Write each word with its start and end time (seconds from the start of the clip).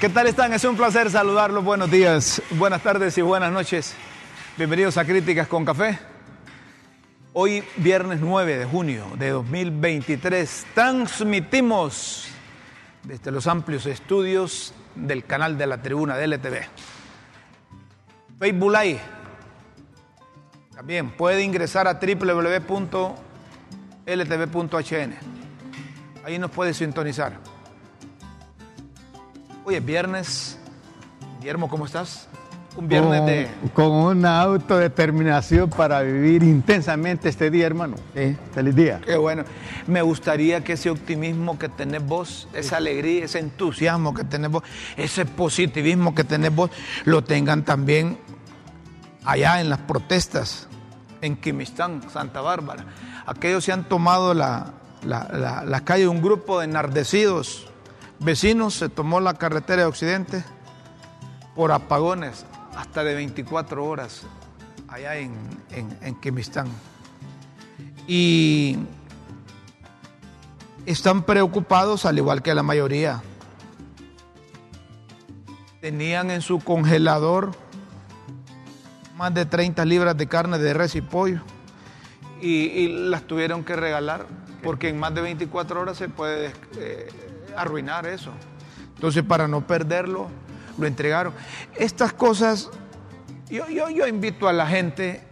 ¿Qué 0.00 0.08
tal 0.08 0.26
están? 0.26 0.52
Es 0.52 0.64
un 0.64 0.76
placer 0.76 1.10
saludarlos. 1.10 1.64
Buenos 1.64 1.90
días, 1.90 2.40
buenas 2.50 2.82
tardes 2.82 3.18
y 3.18 3.22
buenas 3.22 3.52
noches. 3.52 3.94
Bienvenidos 4.56 4.96
a 4.96 5.04
Críticas 5.04 5.48
con 5.48 5.64
Café. 5.64 5.98
Hoy, 7.32 7.64
viernes 7.76 8.20
9 8.20 8.58
de 8.58 8.64
junio 8.64 9.06
de 9.18 9.30
2023, 9.30 10.66
transmitimos 10.74 12.28
desde 13.02 13.30
los 13.30 13.46
amplios 13.46 13.86
estudios 13.86 14.72
del 14.94 15.24
canal 15.24 15.58
de 15.58 15.66
la 15.66 15.82
tribuna 15.82 16.16
de 16.16 16.28
LTV. 16.28 16.60
Facebook 18.38 18.72
Live. 18.72 19.00
También 20.74 21.10
puede 21.10 21.42
ingresar 21.42 21.86
a 21.88 21.94
www.ltv.hn. 21.94 23.14
Ahí 26.24 26.38
nos 26.38 26.50
puede 26.50 26.72
sintonizar. 26.72 27.52
Hoy 29.64 29.76
es 29.76 29.84
viernes. 29.84 30.58
Guillermo, 31.38 31.68
¿cómo 31.68 31.86
estás? 31.86 32.26
Un 32.76 32.88
viernes 32.88 33.20
con, 33.20 33.26
de... 33.26 33.48
Con 33.74 33.90
una 33.92 34.40
autodeterminación 34.40 35.70
para 35.70 36.02
vivir 36.02 36.42
intensamente 36.42 37.28
este 37.28 37.48
día, 37.48 37.66
hermano. 37.66 37.94
Sí. 38.12 38.36
Feliz 38.52 38.74
día. 38.74 39.00
Qué 39.04 39.16
bueno. 39.16 39.44
Me 39.86 40.02
gustaría 40.02 40.64
que 40.64 40.72
ese 40.72 40.90
optimismo 40.90 41.60
que 41.60 41.68
tenés 41.68 42.04
vos, 42.04 42.48
esa 42.54 42.78
alegría, 42.78 43.24
ese 43.24 43.38
entusiasmo 43.38 44.14
que 44.14 44.24
tenés 44.24 44.50
vos, 44.50 44.64
ese 44.96 45.26
positivismo 45.26 46.12
que 46.12 46.24
tenés 46.24 46.52
vos, 46.52 46.70
lo 47.04 47.22
tengan 47.22 47.64
también 47.64 48.18
allá 49.24 49.60
en 49.60 49.68
las 49.68 49.78
protestas 49.78 50.66
en 51.20 51.36
Quimistán, 51.36 52.02
Santa 52.10 52.40
Bárbara. 52.40 52.84
Aquellos 53.26 53.62
se 53.62 53.70
han 53.70 53.84
tomado 53.84 54.34
la, 54.34 54.72
la, 55.04 55.28
la, 55.32 55.64
la 55.64 55.84
calle, 55.84 56.08
un 56.08 56.20
grupo 56.20 56.58
de 56.58 56.64
enardecidos 56.64 57.68
vecinos 58.24 58.74
se 58.74 58.88
tomó 58.88 59.20
la 59.20 59.34
carretera 59.34 59.82
de 59.82 59.88
Occidente 59.88 60.44
por 61.54 61.72
apagones 61.72 62.46
hasta 62.76 63.04
de 63.04 63.14
24 63.14 63.84
horas 63.84 64.22
allá 64.88 65.16
en, 65.16 65.32
en, 65.70 65.98
en 66.02 66.14
Quimistán. 66.16 66.68
Y 68.06 68.78
están 70.86 71.22
preocupados, 71.22 72.04
al 72.06 72.18
igual 72.18 72.42
que 72.42 72.54
la 72.54 72.62
mayoría. 72.62 73.22
Tenían 75.80 76.30
en 76.30 76.42
su 76.42 76.58
congelador 76.60 77.52
más 79.16 79.34
de 79.34 79.46
30 79.46 79.84
libras 79.84 80.16
de 80.16 80.26
carne 80.26 80.58
de 80.58 80.74
res 80.74 80.94
y 80.94 81.00
pollo 81.00 81.42
y, 82.42 82.88
las 82.88 83.22
tuvieron 83.22 83.64
que 83.64 83.76
regalar 83.76 84.26
porque 84.62 84.88
en 84.88 84.98
más 84.98 85.14
de 85.14 85.20
24 85.20 85.80
horas 85.80 85.96
se 85.96 86.08
puede 86.08 86.52
eh, 86.76 87.08
arruinar 87.56 88.06
eso. 88.06 88.32
Entonces, 88.94 89.22
para 89.22 89.48
no 89.48 89.66
perderlo, 89.66 90.28
lo 90.78 90.86
entregaron. 90.86 91.32
Estas 91.76 92.12
cosas, 92.12 92.70
yo, 93.50 93.68
yo, 93.68 93.90
yo 93.90 94.06
invito 94.06 94.48
a 94.48 94.52
la 94.52 94.66
gente 94.66 95.22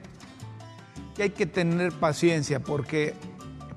que 1.15 1.25
hay 1.25 1.31
que 1.31 1.47
tener 1.47 1.93
paciencia 1.93 2.61
porque 2.61 3.15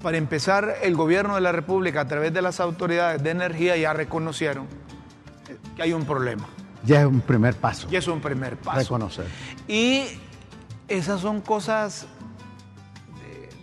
para 0.04 0.18
empezar, 0.18 0.76
el 0.84 0.96
gobierno 0.96 1.36
de 1.36 1.42
la 1.42 1.54
República 1.54 2.02
a 2.02 2.08
través 2.08 2.34
de 2.34 2.42
las 2.42 2.60
autoridades 2.60 3.24
de 3.24 3.30
energía 3.32 3.78
ya 3.78 3.94
reconocieron 3.94 4.68
que 5.78 5.82
hay 5.82 5.94
un 5.94 6.06
problema. 6.06 6.46
Ya 6.84 7.00
es 7.00 7.06
un 7.06 7.22
primer 7.22 7.56
paso. 7.56 7.88
Ya 7.90 8.00
es 8.00 8.08
un 8.10 8.20
primer 8.20 8.58
paso. 8.58 8.80
Reconocer. 8.80 9.26
Y 9.66 10.04
esas 10.90 11.22
son 11.22 11.40
cosas 11.40 12.06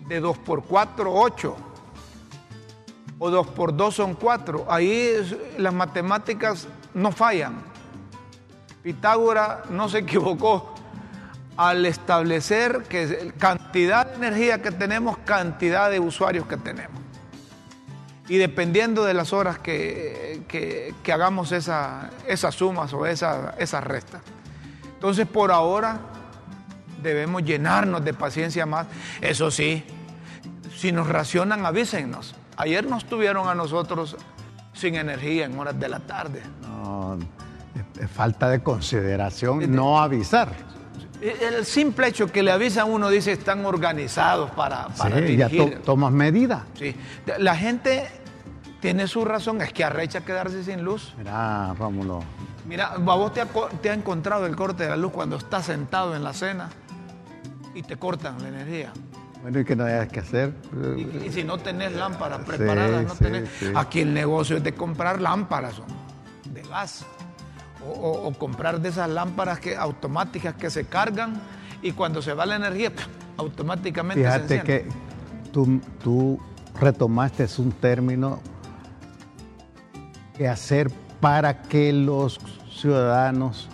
de, 0.09 0.15
de 0.15 0.20
2 0.20 0.39
por 0.39 0.65
4, 0.65 1.12
8. 1.15 1.56
O 3.23 3.31
2 3.31 3.49
por 3.49 3.77
2 3.77 3.95
son 3.95 4.15
4. 4.15 4.67
Ahí 4.69 5.13
las 5.59 5.75
matemáticas 5.75 6.67
no 6.95 7.13
fallan. 7.13 7.62
Pitágoras 8.83 9.69
no 9.69 9.91
se 9.91 9.99
equivocó 9.99 10.75
al 11.55 11.85
establecer 11.85 12.85
que 12.89 13.34
cantidad 13.37 14.06
de 14.06 14.15
energía 14.15 14.62
que 14.62 14.71
tenemos, 14.72 15.19
cantidad 15.19 15.91
de 15.91 16.00
usuarios 16.00 16.47
que 16.47 16.56
tenemos. 16.56 16.99
Y 18.27 18.39
dependiendo 18.39 19.05
de 19.05 19.12
las 19.12 19.34
horas 19.34 19.59
que, 19.59 20.43
que, 20.49 21.12
hagamos 21.12 21.53
esa, 21.53 22.09
esas 22.27 22.55
sumas 22.55 22.94
o 22.94 23.05
esas 23.05 23.55
esa 23.59 23.83
restas. 23.83 24.23
Entonces, 24.94 25.27
por 25.27 25.53
ahora, 25.53 26.00
debemos 27.03 27.43
llenarnos 27.43 28.03
de 28.03 28.15
paciencia 28.15 28.65
más. 28.65 28.87
Eso 29.21 29.50
sí, 29.50 29.84
si 30.75 30.91
nos 30.91 31.06
racionan, 31.06 31.67
avísennos. 31.67 32.34
Ayer 32.60 32.87
nos 32.87 33.06
tuvieron 33.06 33.48
a 33.48 33.54
nosotros 33.54 34.16
sin 34.75 34.94
energía 34.94 35.47
en 35.47 35.59
horas 35.59 35.81
de 35.81 35.88
la 35.88 35.98
tarde. 36.00 36.43
No, 36.60 37.16
es 37.98 38.10
falta 38.10 38.50
de 38.50 38.62
consideración 38.62 39.75
no 39.75 39.98
avisar. 39.98 40.53
El 41.22 41.65
simple 41.65 42.09
hecho 42.09 42.31
que 42.31 42.43
le 42.43 42.53
avisan 42.53 42.82
a 42.82 42.84
uno 42.84 43.09
dice 43.09 43.32
están 43.32 43.65
organizados 43.65 44.50
para, 44.50 44.88
para 44.88 45.26
sí, 45.26 45.37
ya 45.37 45.49
to 45.49 45.70
tomas 45.84 46.12
medidas. 46.12 46.62
Sí. 46.75 46.94
La 47.38 47.56
gente 47.56 48.10
tiene 48.81 49.09
su 49.09 49.25
razón, 49.25 49.62
es 49.62 49.72
que 49.72 49.82
arrecha 49.82 50.20
quedarse 50.20 50.62
sin 50.62 50.82
luz. 50.82 51.15
Mira, 51.16 51.72
Rómulo. 51.78 52.22
Mira, 52.66 52.97
vos 52.99 53.32
te 53.32 53.41
ha, 53.41 53.47
te 53.81 53.88
ha 53.88 53.94
encontrado 53.94 54.44
el 54.44 54.54
corte 54.54 54.84
de 54.84 54.91
la 54.91 54.97
luz 54.97 55.12
cuando 55.12 55.37
estás 55.37 55.65
sentado 55.65 56.15
en 56.15 56.22
la 56.22 56.34
cena 56.34 56.69
y 57.75 57.82
te 57.82 57.97
cortan 57.97 58.43
la 58.43 58.49
energía. 58.49 58.93
Bueno, 59.43 59.61
¿y 59.61 59.65
qué 59.65 59.75
no 59.75 59.84
hayas 59.84 60.09
que 60.09 60.21
hacer? 60.21 60.53
Y, 60.97 61.27
y, 61.27 61.31
si 61.33 61.45
no 61.45 61.59
tenés 61.59 61.93
lámparas 61.93 62.41
preparadas, 62.41 63.01
sí, 63.01 63.06
no 63.09 63.15
tenés... 63.15 63.49
Sí, 63.59 63.67
sí. 63.67 63.73
Aquí 63.75 64.01
el 64.01 64.12
negocio 64.12 64.59
es 64.59 64.65
de 64.65 64.75
comprar 64.75 65.21
lámparas 65.21 65.81
de 66.53 66.62
gas. 66.62 67.06
O, 67.83 67.91
o, 67.91 68.29
o, 68.29 68.34
comprar 68.34 68.81
de 68.81 68.91
esas 68.91 69.09
lámparas 69.09 69.59
que, 69.59 69.75
automáticas 69.75 70.55
que 70.55 70.69
se 70.69 70.84
cargan 70.84 71.41
y 71.81 71.93
cuando 71.93 72.21
se 72.21 72.34
va 72.34 72.45
la 72.45 72.56
energía, 72.56 72.93
automáticamente 73.39 74.23
Fíjate 74.23 74.49
se 74.49 74.55
enciende. 74.56 74.84
que 74.84 75.50
tú, 75.50 75.81
tú 76.03 76.39
retomaste 76.79 77.47
un 77.59 77.73
término 77.73 78.41
que 80.37 80.49
hacer 80.49 80.91
para 81.21 81.62
que 81.62 81.93
los 81.93 82.39
ciudadanos 82.71 83.69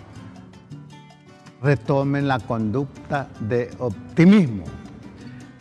retomen 1.62 2.28
la 2.28 2.38
conducta 2.38 3.28
de 3.40 3.70
optimismo. 3.78 4.64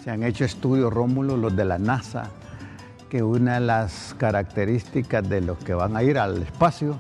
Se 0.06 0.12
han 0.12 0.22
hecho 0.22 0.46
estudios, 0.46 0.94
Rómulo, 0.94 1.36
los 1.36 1.56
de 1.56 1.66
la 1.66 1.80
NASA, 1.80 2.30
que 3.10 3.24
una 3.24 3.56
de 3.56 3.62
las 3.62 4.16
características 4.20 5.28
de 5.28 5.42
los 5.42 5.58
que 5.58 5.74
van 5.74 5.98
a 5.98 6.04
ir 6.04 6.20
al 6.20 6.44
espacio 6.44 7.00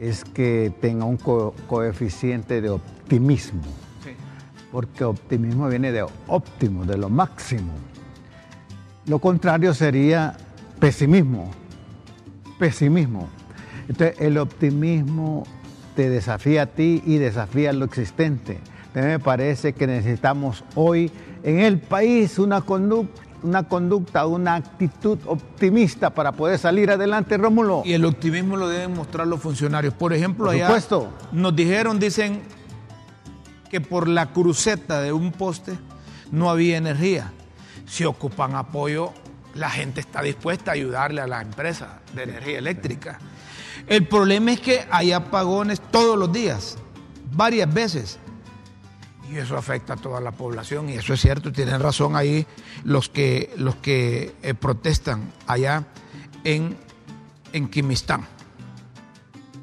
es 0.00 0.24
que 0.24 0.72
tenga 0.80 1.04
un 1.04 1.16
co 1.16 1.54
coeficiente 1.68 2.60
de 2.60 2.70
optimismo. 2.70 3.62
Sí. 4.02 4.10
Porque 4.72 5.04
optimismo 5.04 5.68
viene 5.68 5.92
de 5.92 6.04
óptimo, 6.26 6.84
de 6.84 6.98
lo 6.98 7.08
máximo. 7.08 7.72
Lo 9.06 9.20
contrario 9.20 9.72
sería 9.72 10.36
pesimismo. 10.80 11.52
Pesimismo. 12.58 13.28
Entonces, 13.88 14.20
el 14.20 14.38
optimismo 14.38 15.44
te 15.94 16.10
desafía 16.10 16.62
a 16.62 16.66
ti 16.66 17.00
y 17.06 17.18
desafía 17.18 17.72
lo 17.72 17.84
existente. 17.84 18.58
A 18.92 18.98
mí 18.98 19.04
me 19.04 19.20
parece 19.20 19.72
que 19.72 19.86
necesitamos 19.86 20.64
hoy 20.74 21.12
en 21.42 21.60
el 21.60 21.78
país 21.78 22.38
una 22.38 22.60
conducta 22.60 23.22
una 23.42 23.62
conducta, 23.64 24.26
una 24.26 24.56
actitud 24.56 25.18
optimista 25.26 26.10
para 26.10 26.32
poder 26.32 26.58
salir 26.58 26.90
adelante, 26.90 27.36
Rómulo. 27.36 27.82
Y 27.84 27.94
el 27.94 28.04
optimismo 28.04 28.56
lo 28.56 28.68
deben 28.68 28.94
mostrar 28.94 29.26
los 29.26 29.40
funcionarios. 29.40 29.94
Por 29.94 30.12
ejemplo, 30.12 30.46
por 30.46 30.54
allá 30.54 30.66
supuesto. 30.66 31.12
nos 31.32 31.54
dijeron, 31.54 31.98
dicen 31.98 32.42
que 33.70 33.80
por 33.80 34.08
la 34.08 34.32
cruceta 34.32 35.00
de 35.00 35.12
un 35.12 35.32
poste 35.32 35.78
no 36.30 36.50
había 36.50 36.76
energía. 36.76 37.32
Si 37.86 38.04
ocupan 38.04 38.54
apoyo, 38.54 39.12
la 39.54 39.70
gente 39.70 40.00
está 40.00 40.22
dispuesta 40.22 40.72
a 40.72 40.74
ayudarle 40.74 41.20
a 41.20 41.26
la 41.26 41.40
empresa 41.40 42.00
de 42.14 42.24
energía 42.24 42.58
eléctrica. 42.58 43.18
El 43.86 44.06
problema 44.06 44.52
es 44.52 44.60
que 44.60 44.84
hay 44.90 45.12
apagones 45.12 45.80
todos 45.90 46.18
los 46.18 46.32
días, 46.32 46.76
varias 47.32 47.72
veces 47.72 48.18
y 49.30 49.38
eso 49.38 49.56
afecta 49.56 49.94
a 49.94 49.96
toda 49.96 50.20
la 50.20 50.32
población 50.32 50.90
y 50.90 50.94
eso 50.94 51.14
es 51.14 51.20
cierto, 51.20 51.52
tienen 51.52 51.80
razón 51.80 52.16
ahí 52.16 52.46
los 52.84 53.08
que, 53.08 53.52
los 53.56 53.76
que 53.76 54.34
eh, 54.42 54.54
protestan 54.54 55.32
allá 55.46 55.84
en, 56.42 56.76
en 57.52 57.68
Quimistán. 57.68 58.26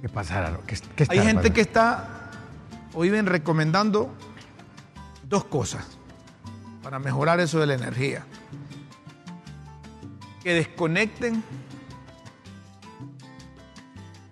¿Qué 0.02 0.08
pasará? 0.08 0.58
¿Qué, 0.66 0.78
qué 0.96 1.06
Hay 1.10 1.20
gente 1.20 1.52
que 1.52 1.62
está, 1.62 2.32
o 2.94 3.02
viven 3.02 3.26
recomendando 3.26 4.14
dos 5.28 5.44
cosas 5.46 5.86
para 6.82 7.00
mejorar 7.00 7.42
eso 7.42 7.60
de 7.60 7.68
la 7.68 7.74
energía. 7.74 8.24
Que 10.44 10.54
desconecten 10.54 11.44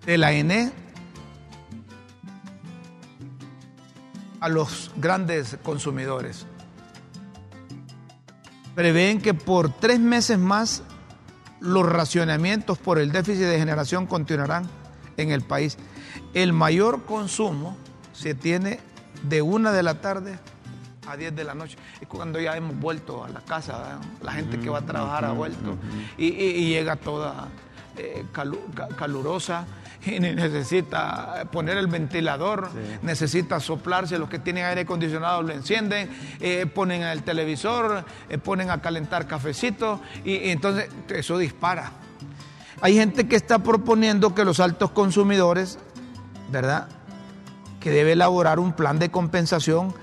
de 0.06 0.16
la 0.16 0.32
ENE 0.32 0.72
a 4.40 4.48
los 4.48 4.90
grandes 4.96 5.58
consumidores. 5.62 6.46
Prevén 8.74 9.20
que 9.20 9.32
por 9.32 9.72
tres 9.72 9.98
meses 9.98 10.38
más 10.38 10.82
los 11.60 11.86
racionamientos 11.86 12.78
por 12.78 12.98
el 12.98 13.10
déficit 13.10 13.44
de 13.44 13.58
generación 13.58 14.06
continuarán 14.06 14.68
en 15.16 15.30
el 15.30 15.42
país. 15.42 15.78
El 16.34 16.52
mayor 16.52 17.04
consumo 17.04 17.76
se 18.12 18.34
tiene 18.34 18.80
de 19.22 19.42
una 19.42 19.72
de 19.72 19.82
la 19.82 20.00
tarde 20.00 20.38
a 21.06 21.16
10 21.16 21.34
de 21.34 21.44
la 21.44 21.54
noche. 21.54 21.78
Es 22.00 22.08
cuando 22.08 22.40
ya 22.40 22.56
hemos 22.56 22.78
vuelto 22.78 23.24
a 23.24 23.28
la 23.28 23.40
casa, 23.40 23.98
la 24.22 24.32
gente 24.32 24.58
que 24.58 24.68
va 24.68 24.78
a 24.78 24.86
trabajar 24.86 25.24
ha 25.24 25.32
vuelto 25.32 25.76
y, 26.18 26.30
llega 26.68 26.96
toda 26.96 27.48
eh, 27.96 28.26
calurosa 28.96 29.66
y 30.16 30.20
necesita 30.20 31.44
poner 31.50 31.76
el 31.76 31.88
ventilador, 31.88 32.70
necesita 33.02 33.60
soplarse, 33.60 34.18
los 34.18 34.28
que 34.28 34.38
tienen 34.38 34.64
aire 34.64 34.82
acondicionado 34.82 35.42
lo 35.42 35.52
encienden, 35.52 36.08
eh, 36.40 36.66
ponen 36.66 37.02
el 37.02 37.22
televisor, 37.22 38.04
eh, 38.28 38.38
ponen 38.38 38.70
a 38.70 38.80
calentar 38.80 39.26
cafecito 39.26 40.00
y, 40.24 40.50
entonces 40.50 40.88
eso 41.08 41.38
dispara. 41.38 41.92
Hay 42.80 42.94
gente 42.94 43.26
que 43.26 43.36
está 43.36 43.58
proponiendo 43.58 44.34
que 44.34 44.44
los 44.44 44.60
altos 44.60 44.90
consumidores, 44.90 45.78
¿verdad? 46.50 46.88
Que 47.80 47.90
debe 47.90 48.12
elaborar 48.12 48.58
un 48.58 48.74
plan 48.74 48.98
de 48.98 49.10
compensación 49.10 49.94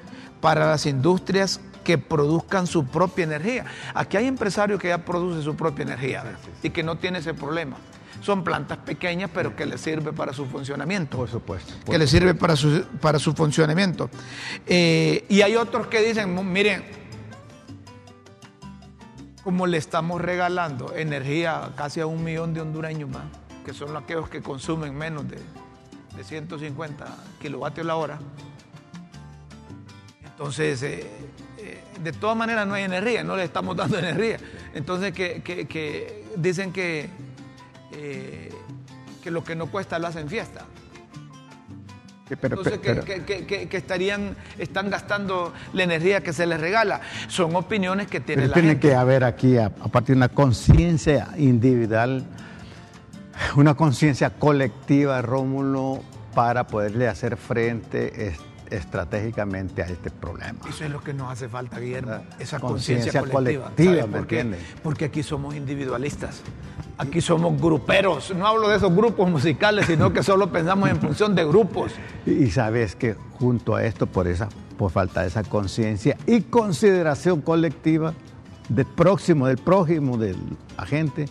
para 0.41 0.67
las 0.67 0.85
industrias 0.85 1.61
que 1.83 1.97
produzcan 1.97 2.65
su 2.65 2.87
propia 2.87 3.23
energía. 3.23 3.65
Aquí 3.93 4.17
hay 4.17 4.27
empresarios 4.27 4.79
que 4.79 4.87
ya 4.87 5.05
producen 5.05 5.43
su 5.43 5.55
propia 5.55 5.83
energía 5.83 6.23
y 6.63 6.71
que 6.71 6.81
no 6.81 6.97
tiene 6.97 7.19
ese 7.19 7.33
problema 7.33 7.77
son 8.23 8.43
plantas 8.43 8.77
pequeñas, 8.79 9.29
pero 9.33 9.53
que 9.55 9.65
les 9.65 9.81
sirve 9.81 10.13
para 10.13 10.31
su 10.33 10.45
funcionamiento. 10.45 11.17
Por 11.17 11.29
supuesto. 11.29 11.73
que 11.85 11.97
les 11.97 12.09
sirve 12.09 12.33
para 12.33 12.55
su, 12.55 12.83
para 13.01 13.19
su 13.19 13.33
funcionamiento. 13.33 14.09
Eh, 14.65 15.25
y 15.27 15.41
hay 15.41 15.57
otros 15.57 15.87
que 15.87 16.01
dicen, 16.01 16.51
miren, 16.51 16.83
como 19.43 19.67
le 19.67 19.77
estamos 19.77 20.21
regalando 20.21 20.95
energía 20.95 21.71
casi 21.75 21.99
a 21.99 22.05
un 22.05 22.23
millón 22.23 22.53
de 22.53 22.61
hondureños 22.61 23.09
más, 23.09 23.25
que 23.65 23.73
son 23.73 23.95
aquellos 23.97 24.29
que 24.29 24.41
consumen 24.41 24.97
menos 24.97 25.25
de, 25.27 25.37
150 26.23 27.05
kilovatios 27.41 27.85
la 27.85 27.95
hora, 27.95 28.19
entonces, 30.23 30.81
eh, 30.83 31.07
eh, 31.57 31.83
de 32.01 32.11
todas 32.13 32.37
maneras 32.37 32.65
no 32.65 32.75
hay 32.75 32.83
energía, 32.83 33.23
no 33.23 33.35
le 33.35 33.43
estamos 33.43 33.75
dando 33.75 33.99
energía. 33.99 34.37
Entonces, 34.73 35.11
que 35.11 36.23
dicen 36.37 36.71
que 36.71 37.09
eh, 37.93 38.49
que 39.21 39.31
lo 39.31 39.43
que 39.43 39.55
no 39.55 39.67
cuesta 39.67 39.99
lo 39.99 40.07
hacen 40.07 40.27
fiesta. 40.29 40.65
Entonces, 42.29 42.79
que, 42.79 43.67
estarían, 43.71 44.35
están 44.57 44.89
gastando 44.89 45.53
la 45.73 45.83
energía 45.83 46.21
que 46.21 46.33
se 46.33 46.45
les 46.45 46.59
regala. 46.59 47.01
Son 47.27 47.55
opiniones 47.55 48.07
que 48.07 48.21
tiene 48.21 48.47
la 48.47 48.53
tiene 48.53 48.79
que 48.79 48.95
haber 48.95 49.23
aquí, 49.23 49.57
aparte 49.57 50.13
de 50.13 50.17
una 50.17 50.29
conciencia 50.29 51.29
individual, 51.37 52.25
una 53.55 53.75
conciencia 53.75 54.31
colectiva, 54.31 55.21
Rómulo, 55.21 56.01
para 56.33 56.65
poderle 56.65 57.07
hacer 57.07 57.37
frente 57.37 58.33
estratégicamente 58.73 59.83
a 59.83 59.85
este 59.85 60.09
problema. 60.09 60.59
Eso 60.67 60.83
es 60.83 60.89
lo 60.89 61.01
que 61.01 61.13
nos 61.13 61.31
hace 61.31 61.47
falta, 61.47 61.79
Guillermo, 61.79 62.23
esa 62.39 62.59
conciencia 62.59 63.21
colectiva. 63.21 63.71
colectiva 63.75 64.07
¿me 64.07 64.57
Porque 64.81 65.05
aquí 65.05 65.21
somos 65.21 65.55
individualistas. 65.55 66.41
Aquí 66.97 67.21
somos 67.21 67.59
gruperos, 67.59 68.33
no 68.35 68.45
hablo 68.47 68.69
de 68.69 68.77
esos 68.77 68.93
grupos 68.95 69.29
musicales, 69.29 69.87
sino 69.87 70.13
que 70.13 70.21
solo 70.21 70.51
pensamos 70.51 70.89
en 70.89 70.99
función 70.99 71.35
de 71.35 71.45
grupos. 71.45 71.91
Y 72.25 72.49
sabes 72.51 72.95
que 72.95 73.15
junto 73.37 73.75
a 73.75 73.83
esto, 73.83 74.07
por 74.07 74.27
esa, 74.27 74.47
por 74.77 74.91
falta 74.91 75.21
de 75.21 75.27
esa 75.27 75.43
conciencia 75.43 76.17
y 76.25 76.41
consideración 76.41 77.41
colectiva 77.41 78.13
del 78.69 78.85
próximo, 78.85 79.47
del 79.47 79.57
prójimo, 79.57 80.17
del 80.17 80.37
agente, 80.77 81.25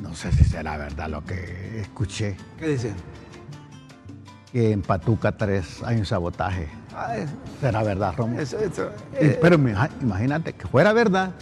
no 0.00 0.14
sé 0.14 0.30
si 0.32 0.44
será 0.44 0.76
verdad 0.76 1.08
lo 1.08 1.24
que 1.24 1.80
escuché. 1.80 2.36
¿Qué 2.58 2.68
dicen? 2.68 2.94
Que 4.52 4.72
en 4.72 4.82
Patuca 4.82 5.32
3 5.32 5.82
hay 5.84 5.96
un 5.96 6.06
sabotaje. 6.06 6.68
¿Será 7.60 7.82
verdad, 7.82 8.14
Romo? 8.16 8.38
Eh, 8.38 9.38
pero 9.40 9.56
imagínate 9.56 10.52
que 10.52 10.66
fuera 10.68 10.92
verdad 10.92 11.32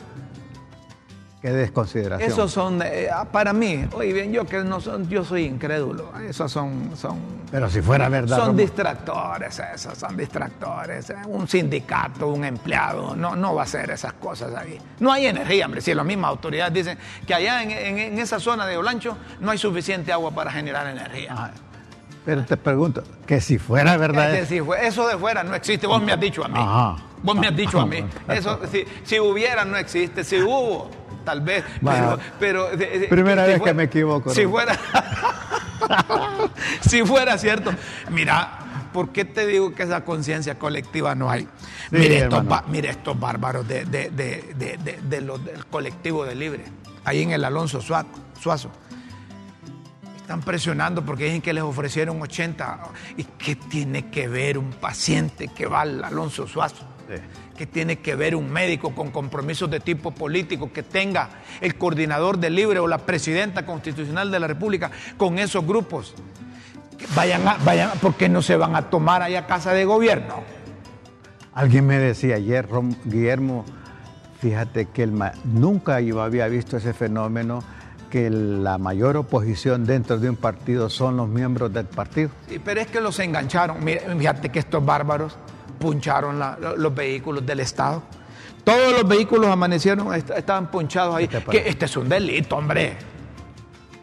Qué 1.40 1.50
desconsideración. 1.52 2.30
Esos 2.30 2.52
son, 2.52 2.82
eh, 2.82 3.08
ah, 3.10 3.24
para 3.24 3.54
mí, 3.54 3.86
oye 3.92 4.12
bien, 4.12 4.30
yo 4.30 4.44
que 4.44 4.58
no 4.58 4.78
son, 4.78 5.08
yo 5.08 5.24
soy 5.24 5.44
incrédulo. 5.44 6.12
Esos 6.28 6.52
son, 6.52 6.90
son. 6.94 7.18
Pero 7.50 7.70
si 7.70 7.80
fuera 7.80 8.10
verdad. 8.10 8.36
Son 8.36 8.54
distractores, 8.54 9.58
esos 9.74 9.96
son 9.96 10.18
distractores. 10.18 11.08
Eh. 11.08 11.16
Un 11.28 11.48
sindicato, 11.48 12.28
un 12.28 12.44
empleado, 12.44 13.16
no, 13.16 13.36
no 13.36 13.54
va 13.54 13.62
a 13.62 13.64
hacer 13.64 13.90
esas 13.90 14.12
cosas 14.14 14.54
ahí. 14.54 14.78
No 14.98 15.10
hay 15.10 15.26
energía, 15.26 15.64
hombre. 15.64 15.80
Si 15.80 15.94
las 15.94 16.04
mismas 16.04 16.28
autoridades 16.28 16.74
dicen 16.74 16.98
que 17.26 17.32
allá 17.32 17.62
en, 17.62 18.18
esa 18.18 18.38
zona 18.38 18.66
de 18.66 18.76
Olancho 18.76 19.16
no 19.40 19.50
hay 19.50 19.56
suficiente 19.56 20.12
agua 20.12 20.32
para 20.32 20.52
generar 20.52 20.88
energía. 20.88 21.34
Ah, 21.34 21.50
pero 22.30 22.44
te 22.44 22.56
pregunto, 22.56 23.02
que 23.26 23.40
si 23.40 23.58
fuera 23.58 23.96
verdad. 23.96 24.32
eso 24.36 25.08
de 25.08 25.18
fuera 25.18 25.42
no 25.42 25.52
existe, 25.56 25.88
vos 25.88 26.00
me 26.00 26.12
has 26.12 26.20
dicho 26.20 26.44
a 26.44 26.48
mí. 26.48 26.60
Vos 27.24 27.36
me 27.36 27.48
has 27.48 27.56
dicho 27.56 27.80
a 27.80 27.86
mí. 27.92 28.04
Eso, 28.28 28.60
si, 28.70 28.84
si 29.02 29.18
hubiera, 29.18 29.64
no 29.64 29.76
existe. 29.76 30.22
Si 30.22 30.40
hubo, 30.40 30.88
tal 31.24 31.40
vez. 31.40 31.64
Pero, 32.38 32.70
Primera 33.08 33.46
vez 33.46 33.60
que 33.60 33.74
me 33.74 33.82
equivoco. 33.82 34.32
Si 34.32 34.46
fuera, 34.46 34.78
si 36.82 37.04
fuera 37.04 37.36
cierto. 37.36 37.72
Mira, 38.10 38.60
¿por 38.92 39.08
qué 39.08 39.24
te 39.24 39.44
digo 39.48 39.74
que 39.74 39.82
esa 39.82 40.04
conciencia 40.04 40.56
colectiva 40.56 41.16
no 41.16 41.28
hay? 41.28 41.48
mire, 41.90 42.90
estos, 42.90 43.18
bárbaros 43.18 43.66
de, 43.66 43.86
del 45.02 45.32
colectivo 45.68 46.24
de 46.24 46.36
Libre, 46.36 46.64
ahí 47.04 47.22
en 47.22 47.32
el 47.32 47.44
Alonso 47.44 47.80
Suazo. 47.80 48.70
Están 50.30 50.42
presionando 50.42 51.04
porque 51.04 51.24
dicen 51.24 51.42
que 51.42 51.52
les 51.52 51.64
ofrecieron 51.64 52.22
80. 52.22 52.78
¿Y 53.16 53.24
qué 53.24 53.56
tiene 53.56 54.10
que 54.10 54.28
ver 54.28 54.58
un 54.58 54.70
paciente 54.70 55.48
que 55.48 55.66
va 55.66 55.80
al 55.80 56.04
Alonso 56.04 56.46
Suazo? 56.46 56.86
que 57.56 57.66
tiene 57.66 57.98
que 57.98 58.14
ver 58.14 58.36
un 58.36 58.48
médico 58.48 58.94
con 58.94 59.10
compromisos 59.10 59.68
de 59.68 59.80
tipo 59.80 60.12
político 60.12 60.72
que 60.72 60.84
tenga 60.84 61.30
el 61.60 61.74
coordinador 61.74 62.38
del 62.38 62.54
Libre 62.54 62.78
o 62.78 62.86
la 62.86 62.98
presidenta 62.98 63.66
constitucional 63.66 64.30
de 64.30 64.38
la 64.38 64.46
República 64.46 64.92
con 65.16 65.40
esos 65.40 65.66
grupos. 65.66 66.14
Vayan, 67.16 67.48
a, 67.48 67.56
vayan, 67.64 67.90
porque 68.00 68.28
no 68.28 68.40
se 68.40 68.54
van 68.54 68.76
a 68.76 68.88
tomar 68.88 69.22
allá 69.22 69.48
casa 69.48 69.72
de 69.72 69.84
gobierno. 69.84 70.44
Alguien 71.52 71.86
me 71.86 71.98
decía 71.98 72.36
ayer, 72.36 72.68
Guillermo, 73.04 73.64
fíjate 74.40 74.86
que 74.86 75.02
el, 75.02 75.12
nunca 75.42 76.00
yo 76.00 76.22
había 76.22 76.46
visto 76.46 76.76
ese 76.76 76.92
fenómeno 76.94 77.64
que 78.10 78.28
la 78.28 78.76
mayor 78.76 79.16
oposición 79.16 79.86
dentro 79.86 80.18
de 80.18 80.28
un 80.28 80.36
partido 80.36 80.90
son 80.90 81.16
los 81.16 81.28
miembros 81.28 81.72
del 81.72 81.86
partido. 81.86 82.30
Sí, 82.48 82.60
pero 82.62 82.80
es 82.80 82.88
que 82.88 83.00
los 83.00 83.18
engancharon. 83.20 83.78
fíjate 84.18 84.50
que 84.50 84.58
estos 84.58 84.84
bárbaros 84.84 85.36
puncharon 85.78 86.38
los 86.76 86.94
vehículos 86.94 87.46
del 87.46 87.60
Estado. 87.60 88.02
Todos 88.64 88.92
los 88.92 89.08
vehículos 89.08 89.48
amanecieron, 89.48 90.12
estaban 90.14 90.70
punchados 90.70 91.16
ahí. 91.16 91.28
Que 91.28 91.68
este 91.68 91.86
es 91.86 91.96
un 91.96 92.08
delito, 92.08 92.56
hombre. 92.56 92.96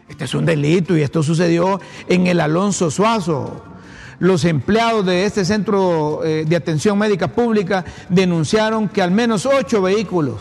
Este 0.08 0.24
es 0.24 0.34
un 0.34 0.44
delito 0.44 0.96
y 0.96 1.02
esto 1.02 1.22
sucedió 1.22 1.80
en 2.08 2.26
el 2.26 2.40
Alonso 2.40 2.90
Suazo. 2.90 3.62
Los 4.18 4.44
empleados 4.44 5.06
de 5.06 5.26
este 5.26 5.44
centro 5.44 6.24
eh, 6.24 6.44
de 6.44 6.56
atención 6.56 6.98
médica 6.98 7.28
pública 7.28 7.84
denunciaron 8.08 8.88
que 8.88 9.00
al 9.00 9.12
menos 9.12 9.46
ocho 9.46 9.80
vehículos 9.80 10.40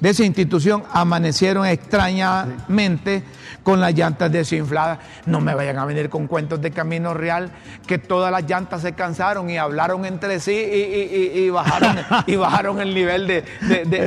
de 0.00 0.10
esa 0.10 0.24
institución 0.24 0.84
amanecieron 0.92 1.66
extrañamente 1.66 3.22
con 3.62 3.80
las 3.80 3.94
llantas 3.94 4.30
desinfladas. 4.30 4.98
No 5.26 5.40
me 5.40 5.54
vayan 5.54 5.78
a 5.78 5.84
venir 5.84 6.08
con 6.08 6.26
cuentos 6.26 6.60
de 6.60 6.70
Camino 6.70 7.14
Real, 7.14 7.50
que 7.86 7.98
todas 7.98 8.30
las 8.30 8.48
llantas 8.48 8.82
se 8.82 8.92
cansaron 8.92 9.50
y 9.50 9.58
hablaron 9.58 10.04
entre 10.04 10.40
sí 10.40 10.52
y, 10.52 11.50
bajaron, 11.50 11.98
y 12.26 12.36
bajaron 12.36 12.80
el 12.80 12.94
nivel 12.94 13.26
de, 13.26 13.44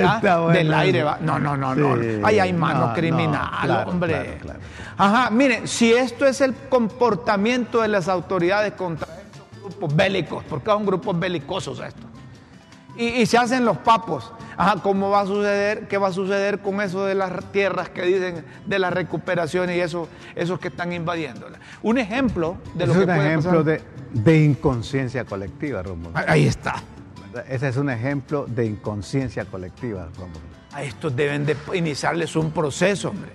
ah, 0.05 0.49
del 0.51 0.73
aire. 0.73 1.03
No, 1.21 1.39
no, 1.39 1.57
no, 1.57 1.75
no. 1.75 2.25
Ahí 2.25 2.39
hay 2.39 2.53
mano 2.53 2.93
criminal, 2.93 3.85
hombre. 3.87 4.39
Ajá, 4.97 5.29
miren, 5.29 5.67
si 5.67 5.93
esto 5.93 6.25
es 6.25 6.41
el 6.41 6.53
comportamiento 6.69 7.81
de 7.81 7.87
las 7.87 8.07
autoridades 8.07 8.73
contra 8.73 9.07
estos 9.07 9.61
grupos 9.61 9.95
bélicos, 9.95 10.43
porque 10.47 10.69
son 10.69 10.85
grupos 10.85 11.19
belicosos 11.19 11.79
estos 11.79 12.11
y, 12.97 13.25
se 13.25 13.37
hacen 13.37 13.65
los 13.65 13.77
papos. 13.77 14.31
Ajá, 14.57 14.81
¿cómo 14.81 15.09
va 15.09 15.21
a 15.21 15.25
suceder? 15.25 15.87
¿Qué 15.87 15.97
va 15.97 16.09
a 16.09 16.13
suceder 16.13 16.59
con 16.59 16.81
eso 16.81 17.05
de 17.05 17.15
las 17.15 17.51
tierras 17.51 17.89
que 17.89 18.03
dicen 18.03 18.45
de 18.65 18.79
la 18.79 18.89
recuperación 18.89 19.69
y 19.69 19.79
eso, 19.79 20.07
esos 20.35 20.59
que 20.59 20.67
están 20.67 20.93
invadiéndola? 20.93 21.59
Un 21.81 21.97
ejemplo 21.97 22.57
de 22.73 22.87
lo 22.87 22.93
que 22.93 22.99
es 22.99 23.05
un 23.05 23.11
ejemplo 23.11 23.63
de, 23.63 24.43
inconsciencia 24.43 25.25
colectiva, 25.25 25.81
Romulo. 25.81 26.11
Ahí 26.13 26.47
está. 26.47 26.75
Ese 27.47 27.69
es 27.69 27.77
un 27.77 27.89
ejemplo 27.89 28.45
de 28.47 28.65
inconsciencia 28.65 29.45
colectiva, 29.45 30.09
Romulo. 30.17 30.51
A 30.73 30.83
estos 30.83 31.15
deben 31.15 31.45
de 31.45 31.55
iniciarles 31.73 32.35
un 32.35 32.51
proceso, 32.51 33.09
hombre. 33.09 33.31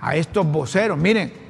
A 0.00 0.16
estos 0.16 0.46
voceros, 0.46 0.98
miren, 0.98 1.43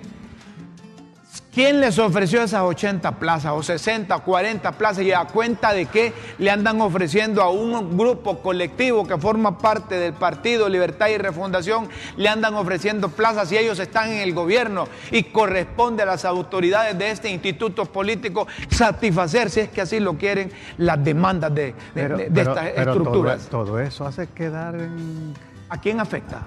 ¿Quién 1.54 1.80
les 1.80 2.00
ofreció 2.00 2.42
esas 2.42 2.62
80 2.62 3.12
plazas 3.12 3.52
o 3.54 3.62
60, 3.62 4.18
40 4.18 4.72
plazas 4.72 5.04
y 5.04 5.12
a 5.12 5.24
cuenta 5.26 5.72
de 5.72 5.86
qué 5.86 6.12
le 6.38 6.50
andan 6.50 6.80
ofreciendo 6.80 7.42
a 7.42 7.50
un 7.50 7.96
grupo 7.96 8.40
colectivo 8.40 9.06
que 9.06 9.16
forma 9.18 9.56
parte 9.56 9.94
del 9.94 10.14
Partido 10.14 10.68
Libertad 10.68 11.06
y 11.10 11.16
Refundación, 11.16 11.88
le 12.16 12.28
andan 12.28 12.54
ofreciendo 12.54 13.08
plazas 13.08 13.52
y 13.52 13.58
ellos 13.58 13.78
están 13.78 14.10
en 14.10 14.18
el 14.18 14.34
gobierno 14.34 14.88
y 15.12 15.22
corresponde 15.22 16.02
a 16.02 16.06
las 16.06 16.24
autoridades 16.24 16.98
de 16.98 17.12
este 17.12 17.30
instituto 17.30 17.84
político 17.84 18.48
satisfacer, 18.68 19.48
si 19.48 19.60
es 19.60 19.68
que 19.68 19.80
así 19.80 20.00
lo 20.00 20.18
quieren, 20.18 20.50
las 20.78 21.04
demandas 21.04 21.54
de, 21.54 21.72
estas 21.94 22.66
estructuras? 22.74 23.46
Todo, 23.48 23.78
eso 23.78 24.04
hace 24.04 24.26
quedar 24.26 24.74
en... 24.74 25.34
¿A 25.68 25.78
quién 25.80 26.00
afecta? 26.00 26.42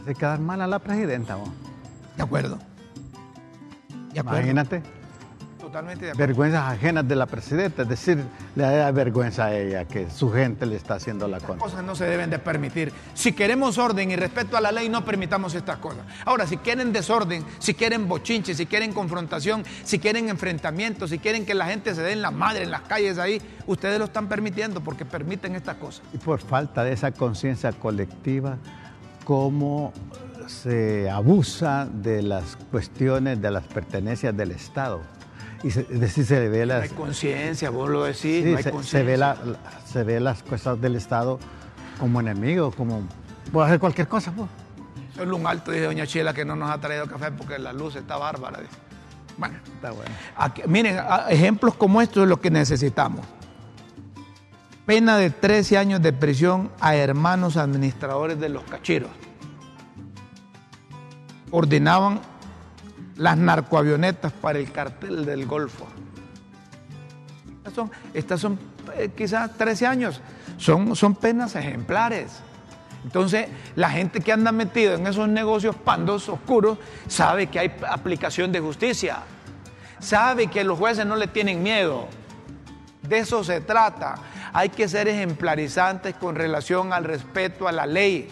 Hace 0.00 0.14
quedar 0.14 0.38
mal 0.38 0.60
a 0.60 0.68
la 0.68 0.78
presidenta. 0.78 1.36
De 2.16 2.22
acuerdo. 2.22 2.69
Imagínate. 4.14 4.82
Totalmente 5.60 6.06
de 6.06 6.14
Vergüenzas 6.14 6.72
ajenas 6.72 7.06
de 7.06 7.14
la 7.14 7.26
presidenta, 7.26 7.82
es 7.82 7.88
decir, 7.88 8.24
le 8.56 8.62
da 8.62 8.90
vergüenza 8.92 9.44
a 9.44 9.54
ella 9.54 9.84
que 9.84 10.08
su 10.10 10.32
gente 10.32 10.64
le 10.64 10.74
está 10.74 10.94
haciendo 10.94 11.28
la 11.28 11.38
contra. 11.38 11.58
cosas 11.58 11.84
no 11.84 11.94
se 11.94 12.06
deben 12.06 12.30
de 12.30 12.38
permitir. 12.38 12.92
Si 13.12 13.34
queremos 13.34 13.76
orden 13.76 14.10
y 14.10 14.16
respeto 14.16 14.56
a 14.56 14.60
la 14.62 14.72
ley, 14.72 14.88
no 14.88 15.04
permitamos 15.04 15.54
estas 15.54 15.76
cosas. 15.76 16.00
Ahora, 16.24 16.46
si 16.46 16.56
quieren 16.56 16.92
desorden, 16.92 17.44
si 17.58 17.74
quieren 17.74 18.08
bochinche, 18.08 18.54
si 18.54 18.66
quieren 18.66 18.92
confrontación, 18.94 19.62
si 19.84 19.98
quieren 19.98 20.30
enfrentamiento, 20.30 21.06
si 21.06 21.18
quieren 21.18 21.44
que 21.44 21.54
la 21.54 21.66
gente 21.66 21.94
se 21.94 22.02
dé 22.02 22.12
en 22.12 22.22
la 22.22 22.30
madre 22.30 22.62
en 22.62 22.70
las 22.70 22.82
calles 22.82 23.18
ahí, 23.18 23.40
ustedes 23.66 23.98
lo 23.98 24.06
están 24.06 24.28
permitiendo 24.28 24.80
porque 24.80 25.04
permiten 25.04 25.54
estas 25.54 25.76
cosas. 25.76 26.02
Y 26.14 26.18
por 26.18 26.40
falta 26.40 26.82
de 26.84 26.94
esa 26.94 27.12
conciencia 27.12 27.70
colectiva, 27.72 28.56
¿cómo 29.24 29.92
se 30.50 31.08
abusa 31.08 31.86
de 31.90 32.22
las 32.22 32.56
cuestiones 32.70 33.40
de 33.40 33.50
las 33.50 33.64
pertenencias 33.64 34.36
del 34.36 34.50
Estado. 34.50 35.00
Y 35.62 35.70
se, 35.70 35.80
es 35.82 36.00
decir, 36.00 36.24
se 36.24 36.48
ve 36.48 36.66
las... 36.66 36.78
No 36.78 36.82
hay 36.82 36.88
conciencia, 36.90 37.70
vos 37.70 37.88
lo 37.88 38.04
decís, 38.04 38.44
no 38.44 38.56
hay 38.56 38.62
se, 38.62 38.82
se, 38.82 39.02
ve 39.02 39.16
la, 39.16 39.36
se 39.86 40.04
ve 40.04 40.20
las 40.20 40.42
cosas 40.42 40.80
del 40.80 40.96
Estado 40.96 41.38
como 41.98 42.20
enemigos, 42.20 42.74
como... 42.74 43.02
Puedo 43.52 43.66
hacer 43.66 43.78
cualquier 43.78 44.08
cosa, 44.08 44.32
pues. 44.32 44.48
Solo 45.14 45.36
un 45.36 45.46
alto, 45.46 45.70
dice 45.70 45.84
doña 45.84 46.06
Chela, 46.06 46.34
que 46.34 46.44
no 46.44 46.56
nos 46.56 46.70
ha 46.70 46.80
traído 46.80 47.06
café 47.06 47.30
porque 47.30 47.58
la 47.58 47.72
luz 47.72 47.96
está 47.96 48.16
bárbara. 48.16 48.60
Bueno, 49.36 49.58
está 49.74 49.90
bueno. 49.90 50.10
miren, 50.66 50.98
ejemplos 51.28 51.74
como 51.74 52.00
estos 52.02 52.24
es 52.24 52.28
lo 52.28 52.40
que 52.40 52.50
necesitamos. 52.50 53.24
Pena 54.86 55.16
de 55.16 55.30
13 55.30 55.78
años 55.78 56.02
de 56.02 56.12
prisión 56.12 56.70
a 56.80 56.96
hermanos 56.96 57.56
administradores 57.56 58.40
de 58.40 58.48
los 58.48 58.64
cachiros 58.64 59.10
ordenaban 61.50 62.20
las 63.16 63.36
narcoavionetas 63.36 64.32
para 64.32 64.58
el 64.58 64.70
cartel 64.72 65.24
del 65.24 65.46
Golfo. 65.46 65.86
Estas 68.14 68.40
son, 68.40 68.58
eh, 68.96 69.10
quizás 69.16 69.56
13 69.56 69.86
años, 69.86 70.20
son, 70.56 70.96
son 70.96 71.14
penas 71.14 71.54
ejemplares. 71.54 72.40
Entonces, 73.04 73.48
la 73.76 73.90
gente 73.90 74.20
que 74.20 74.32
anda 74.32 74.52
metido 74.52 74.94
en 74.94 75.06
esos 75.06 75.28
negocios 75.28 75.76
pandos 75.76 76.28
oscuros 76.28 76.78
sabe 77.06 77.46
que 77.46 77.58
hay 77.58 77.72
aplicación 77.88 78.52
de 78.52 78.60
justicia, 78.60 79.18
sabe 79.98 80.48
que 80.48 80.64
los 80.64 80.78
jueces 80.78 81.06
no 81.06 81.16
le 81.16 81.26
tienen 81.26 81.62
miedo. 81.62 82.08
De 83.02 83.18
eso 83.18 83.42
se 83.44 83.60
trata. 83.60 84.16
Hay 84.52 84.68
que 84.68 84.88
ser 84.88 85.08
ejemplarizantes 85.08 86.14
con 86.14 86.34
relación 86.34 86.92
al 86.92 87.04
respeto 87.04 87.68
a 87.68 87.72
la 87.72 87.86
ley 87.86 88.28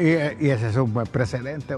y, 0.00 0.48
ese 0.48 0.68
es 0.68 0.76
un 0.76 0.92
buen 0.92 1.06
precedente. 1.06 1.74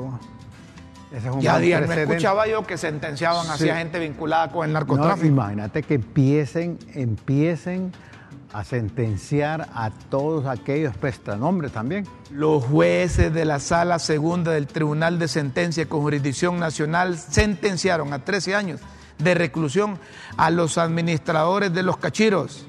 Ese 1.12 1.28
es 1.28 1.34
un 1.34 1.40
ya 1.40 1.58
día, 1.58 1.80
me 1.80 2.02
escuchaba 2.02 2.46
yo 2.46 2.66
que 2.66 2.76
sentenciaban 2.76 3.48
así 3.48 3.68
a 3.68 3.76
gente 3.76 3.98
vinculada 3.98 4.50
con 4.50 4.66
el 4.66 4.72
narcotráfico. 4.72 5.26
imagínate 5.26 5.82
que 5.82 5.94
empiecen, 5.94 6.78
empiecen 6.94 7.92
a 8.52 8.64
sentenciar 8.64 9.68
a 9.74 9.90
todos 9.90 10.46
aquellos 10.46 10.96
prestanombres 10.96 11.72
también. 11.72 12.06
Los 12.30 12.64
jueces 12.64 13.32
de 13.34 13.44
la 13.44 13.58
sala 13.58 13.98
segunda 13.98 14.52
del 14.52 14.66
Tribunal 14.66 15.18
de 15.18 15.28
Sentencia 15.28 15.88
con 15.88 16.02
Jurisdicción 16.02 16.60
Nacional 16.60 17.18
sentenciaron 17.18 18.12
a 18.12 18.24
13 18.24 18.54
años 18.54 18.80
de 19.18 19.34
reclusión 19.34 19.98
a 20.36 20.50
los 20.50 20.78
administradores 20.78 21.72
de 21.72 21.82
los 21.82 21.96
cachiros 21.96 22.66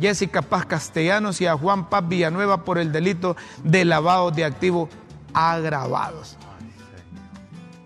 Jessica 0.00 0.42
Paz 0.42 0.66
Castellanos 0.66 1.40
y 1.40 1.46
a 1.46 1.56
Juan 1.56 1.88
Paz 1.88 2.06
Villanueva 2.08 2.64
por 2.64 2.78
el 2.78 2.92
delito 2.92 3.36
de 3.64 3.84
lavado 3.84 4.30
de 4.30 4.44
activos 4.44 4.90
agravados. 5.32 6.36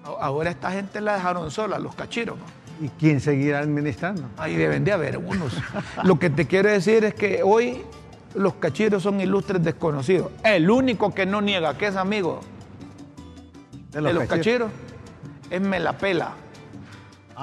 Ahora 0.05 0.51
esta 0.51 0.73
gente 0.73 1.01
la 1.01 1.15
dejaron 1.15 1.51
sola, 1.51 1.79
los 1.79 1.95
cachiros. 1.95 2.37
¿Y 2.81 2.89
quién 2.89 3.21
seguirá 3.21 3.61
administrando? 3.61 4.23
Ahí 4.39 4.57
deben 4.57 4.85
de 4.85 4.93
haber 4.93 5.19
unos. 5.19 5.53
Lo 6.03 6.19
que 6.19 6.31
te 6.31 6.47
quiero 6.47 6.71
decir 6.71 7.05
es 7.05 7.15
que 7.15 7.43
hoy 7.45 7.83
los 8.35 8.55
cachiros 8.55 9.03
son 9.03 9.21
ilustres 9.21 9.63
desconocidos. 9.63 10.31
El 10.43 10.71
único 10.71 11.13
que 11.13 11.27
no 11.27 11.41
niega 11.41 11.77
que 11.77 11.89
es 11.89 11.97
amigo 11.97 12.41
de 13.91 14.01
los, 14.01 14.25
cachiros. 14.25 14.71
es 15.51 15.61
Melapela. 15.61 16.33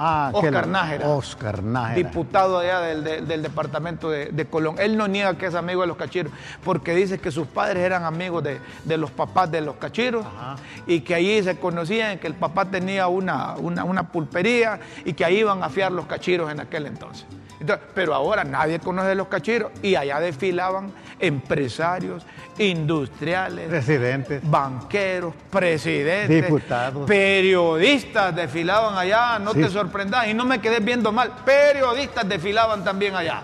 Ah, 0.00 0.30
Oscar 0.32 0.68
Nájera. 0.68 1.08
Oscar 1.08 1.60
Nájera. 1.60 1.96
Diputado 1.96 2.58
allá 2.60 2.80
del, 2.82 3.42
departamento 3.42 4.08
de, 4.10 4.46
Colón. 4.48 4.76
Él 4.78 4.96
no 4.96 5.08
niega 5.08 5.36
que 5.36 5.46
es 5.46 5.56
amigo 5.56 5.80
de 5.80 5.88
los 5.88 5.96
cachiros, 5.96 6.32
porque 6.62 6.94
dice 6.94 7.18
que 7.18 7.32
sus 7.32 7.48
padres 7.48 7.82
eran 7.82 8.04
amigos 8.04 8.44
de, 8.44 8.96
los 8.96 9.10
papás 9.10 9.50
de 9.50 9.60
los 9.60 9.74
cachiros 9.74 10.24
y 10.86 11.00
que 11.00 11.16
allí 11.16 11.42
se 11.42 11.58
conocían, 11.58 12.20
que 12.20 12.28
el 12.28 12.34
papá 12.34 12.66
tenía 12.66 13.08
una, 13.08 13.56
una, 13.56 14.08
pulpería 14.08 14.78
y 15.04 15.14
que 15.14 15.24
ahí 15.24 15.38
iban 15.38 15.64
a 15.64 15.68
fiar 15.68 15.90
los 15.90 16.06
cachiros 16.06 16.52
en 16.52 16.60
aquel 16.60 16.86
entonces. 16.86 17.26
pero 17.92 18.14
ahora 18.14 18.44
nadie 18.44 18.78
conoce 18.78 19.16
los 19.16 19.26
cachiros 19.26 19.72
y 19.82 19.96
allá 19.96 20.20
desfilaban 20.20 20.92
empresarios, 21.20 22.24
industriales, 22.58 23.68
presidentes, 23.68 24.48
banqueros, 24.48 25.34
presidentes, 25.50 26.44
diputados, 26.44 27.06
periodistas 27.06 28.34
desfilaban 28.34 28.96
allá, 28.96 29.38
no 29.38 29.52
te 29.52 29.68
y 30.28 30.34
no 30.34 30.44
me 30.44 30.60
quedé 30.60 30.80
viendo 30.80 31.12
mal, 31.12 31.32
periodistas 31.44 32.28
desfilaban 32.28 32.84
también 32.84 33.14
allá. 33.14 33.42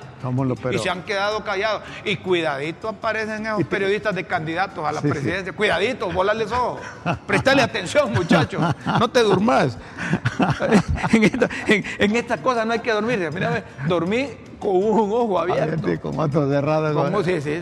y 0.71 0.79
se 0.79 0.91
han 0.91 1.03
quedado 1.03 1.43
callados. 1.45 1.83
Y 2.05 2.17
cuidadito 2.17 2.89
aparecen 2.89 3.47
esos 3.47 3.65
periodistas 3.65 4.15
de 4.15 4.25
candidatos 4.25 4.85
a 4.85 4.93
la 4.93 5.01
presidencia. 5.01 5.53
Cuidadito, 5.53 6.11
volarles 6.11 6.53
ojos. 6.53 6.81
Prestale 7.27 7.63
atención, 7.71 8.13
muchachos. 8.13 8.63
No 8.99 9.09
te 9.09 9.23
durmas. 9.23 9.77
en, 11.13 12.17
esta, 12.17 12.39
cosa 12.39 12.65
no 12.65 12.73
hay 12.73 12.81
que 12.81 12.93
dormir. 12.93 13.31
Mira, 13.33 13.65
dormí 13.87 14.29
con 14.59 14.77
un 14.77 15.13
ojo 15.13 15.39
abierto. 15.39 16.01
con 16.01 16.19
otro 16.19 16.49
cerrado. 16.49 17.25
Sí, 17.25 17.41
sí, 17.41 17.61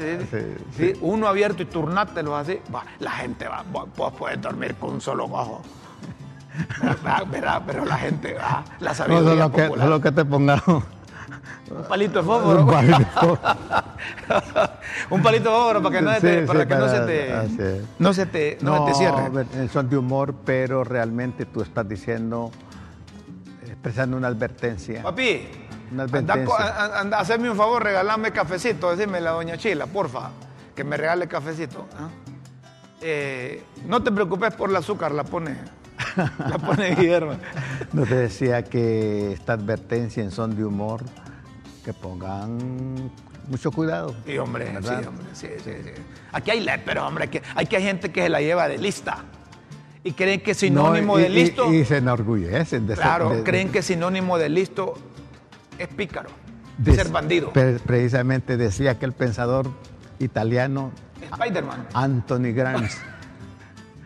sí, 0.77 0.93
Uno 1.01 1.27
abierto 1.27 1.63
y 1.63 1.67
turnártelo 1.67 2.37
así. 2.37 2.59
la 2.99 3.11
gente 3.11 3.47
va, 3.49 3.65
puedes 4.19 4.41
dormir 4.41 4.75
con 4.77 4.95
un 4.95 5.01
solo 5.01 5.25
ojo. 5.25 5.63
¿Verdad? 7.31 7.63
Pero 7.67 7.85
la 7.85 7.97
gente, 7.97 8.35
va, 8.35 8.65
la 8.81 8.95
sabiduría 8.95 9.49
no, 9.49 9.53
que, 9.53 9.69
lo 9.69 10.01
que 10.01 10.13
te 10.13 10.25
pongamos. 10.25 10.85
Un 11.71 11.85
palito 11.85 12.19
de 12.19 12.25
fósforo. 12.25 12.61
Un 12.61 12.67
palito 12.67 12.99
de 12.99 13.05
fósforo. 13.05 13.41
un 15.11 15.23
palito 15.23 15.51
de 15.51 15.57
fósforo 15.57 15.83
para 15.83 15.99
que, 15.99 16.03
no, 16.03 16.15
te, 16.21 16.43
para 16.43 16.67
que 16.67 16.75
no, 16.75 16.89
se 16.89 17.01
te, 17.01 17.83
no 17.99 18.13
se 18.13 18.27
te, 18.27 18.59
no, 18.61 18.85
te 18.85 18.95
cierre. 18.95 19.69
Son 19.73 19.89
de 19.89 19.97
humor, 19.97 20.35
pero 20.45 20.85
realmente 20.85 21.47
tú 21.47 21.63
estás 21.63 21.89
diciendo, 21.89 22.51
expresando 23.67 24.17
una 24.17 24.29
advertencia. 24.29 25.03
Papi, 25.03 25.49
Anda, 25.91 27.19
hacerme 27.19 27.51
un 27.51 27.57
favor, 27.57 27.83
regalarme 27.83 28.33
cafecito, 28.33 28.91
decirme 28.91 29.21
la 29.21 29.31
doña 29.33 29.57
Chila, 29.57 29.87
porfa, 29.87 30.31
que 30.75 30.85
me 30.85 30.97
regale 30.97 31.27
cafecito. 31.29 31.87
¿ah? 31.99 32.09
Eh, 33.01 33.63
no 33.87 34.03
te 34.03 34.13
preocupes 34.13 34.55
por 34.55 34.71
el 34.71 34.77
azúcar, 34.77 35.13
la 35.13 35.25
pone, 35.25 35.57
la 36.39 36.59
pone 36.59 36.95
Guillermo. 36.95 37.35
No 37.93 38.05
te 38.05 38.15
decía 38.15 38.63
que 38.65 39.33
esta 39.33 39.55
advertencia 39.55 40.23
en 40.23 40.31
son 40.31 40.57
de 40.57 40.65
humor, 40.65 41.03
que 41.85 41.93
pongan 41.93 43.11
mucho 43.49 43.71
cuidado. 43.73 44.15
Sí, 44.27 44.39
hombre, 44.39 44.69
sí, 44.83 44.89
hombre, 45.07 45.27
sí, 45.33 45.49
sí, 45.63 45.71
Aquí 46.33 46.51
hay 46.51 46.67
pero 46.85 47.07
hombre, 47.07 47.29
que, 47.29 47.43
hay 47.55 47.67
que 47.67 47.81
gente 47.81 48.11
que 48.11 48.23
se 48.23 48.29
la 48.29 48.41
lleva 48.41 48.69
de 48.69 48.79
lista 48.79 49.25
y 50.05 50.13
creen 50.13 50.41
que 50.41 50.55
sinónimo 50.55 51.17
de 51.19 51.29
listo. 51.29 51.73
Y, 51.73 51.85
se 51.85 51.99
enorgullecen 51.99 52.87
de 52.87 52.95
Claro, 52.95 53.45
creen 53.45 53.71
que 53.71 53.83
sinónimo 53.83 54.39
de 54.39 54.49
listo 54.49 54.95
es 55.79 55.89
pícaro, 55.89 56.31
de, 56.79 56.95
ser 56.95 57.09
bandido. 57.09 57.53
Precisamente 57.53 58.57
decía 58.57 58.93
aquel 58.93 59.13
pensador 59.13 59.69
italiano, 60.19 60.93
Spider-Man, 61.33 61.89
Anthony 61.95 62.53
Gramsci, 62.53 62.99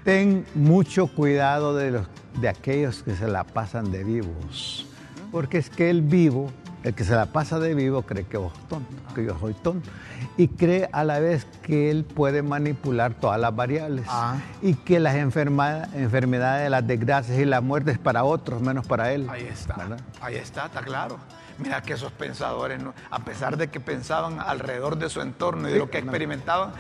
ten 0.07 0.47
mucho 0.55 1.09
cuidado 1.09 1.75
de, 1.75 1.91
los, 1.91 2.07
de 2.41 2.49
aquellos 2.49 3.03
que 3.03 3.17
se 3.17 3.27
la 3.27 3.43
pasan 3.43 3.91
de 3.91 4.05
vivos, 4.05 4.87
porque 5.33 5.59
es 5.59 5.69
que 5.69 5.91
el 5.91 6.01
vivo 6.01 6.53
El 6.85 6.95
que 6.95 7.03
se 7.03 7.17
la 7.17 7.27
pasa 7.27 7.59
de 7.59 7.75
vivo 7.75 8.03
cree 8.03 8.25
que 8.25 8.37
vos 8.37 8.53
tonto, 8.69 8.95
que 9.13 9.25
yo 9.25 9.37
soy 9.41 9.55
tonto. 9.55 9.91
Y 10.37 10.47
cree 10.47 10.89
a 10.93 11.03
la 11.03 11.19
vez 11.19 11.45
que 11.63 11.91
él 11.91 12.05
puede 12.05 12.43
manipular 12.43 13.15
todas 13.15 13.41
las 13.41 13.57
variables. 13.57 14.07
Ah. 14.09 14.37
Y 14.63 14.75
que 14.75 15.01
las 15.01 15.17
enfermedades, 15.17 16.71
las 16.71 16.87
desgracias 16.87 17.41
y 17.41 17.45
la 17.45 17.61
muerte 17.61 17.91
es 17.91 17.99
para 17.99 18.23
otros, 18.23 18.63
menos 18.63 18.87
para 18.87 19.13
él. 19.13 19.27
Ahí 19.29 19.49
está. 19.51 19.97
Ahí 20.21 20.37
está, 20.37 20.67
está 20.67 20.83
claro. 20.83 21.19
Mira 21.59 21.83
que 21.83 21.95
esos 21.95 22.13
pensadores, 22.13 22.81
a 23.11 23.19
pesar 23.21 23.57
de 23.57 23.69
que 23.69 23.81
pensaban 23.81 24.41
alrededor 24.41 24.99
de 24.99 25.09
su 25.09 25.21
entorno 25.21 25.69
y 25.69 25.73
de 25.73 25.79
lo 25.79 25.91
que 25.91 25.99
experimentaban, 25.99 26.73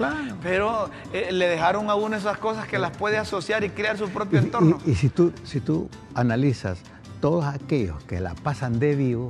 pero 0.42 0.90
eh, 1.12 1.32
le 1.32 1.48
dejaron 1.48 1.88
a 1.88 1.94
uno 1.94 2.16
esas 2.16 2.38
cosas 2.38 2.66
que 2.66 2.78
las 2.78 2.94
puede 2.96 3.16
asociar 3.16 3.64
y 3.64 3.70
crear 3.70 3.96
su 3.96 4.10
propio 4.10 4.38
entorno. 4.38 4.78
Y, 4.84 4.94
si, 4.94 5.08
tú, 5.08 5.32
si 5.44 5.60
tú 5.60 5.88
analizas 6.14 6.78
todos 7.20 7.46
aquellos 7.46 8.02
que 8.04 8.20
la 8.20 8.34
pasan 8.34 8.78
de 8.78 8.94
vivo, 8.94 9.28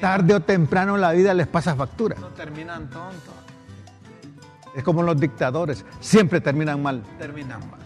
tarde 0.00 0.34
o 0.34 0.40
temprano 0.40 0.96
la 0.98 1.12
vida 1.12 1.32
les 1.32 1.46
pasa 1.46 1.74
factura. 1.74 2.16
No 2.20 2.28
terminan 2.28 2.90
tontos. 2.90 3.34
Es 4.74 4.84
como 4.84 5.02
los 5.02 5.18
dictadores, 5.18 5.84
siempre 6.00 6.40
terminan 6.40 6.82
mal. 6.82 7.02
Terminan 7.18 7.60
mal. 7.70 7.80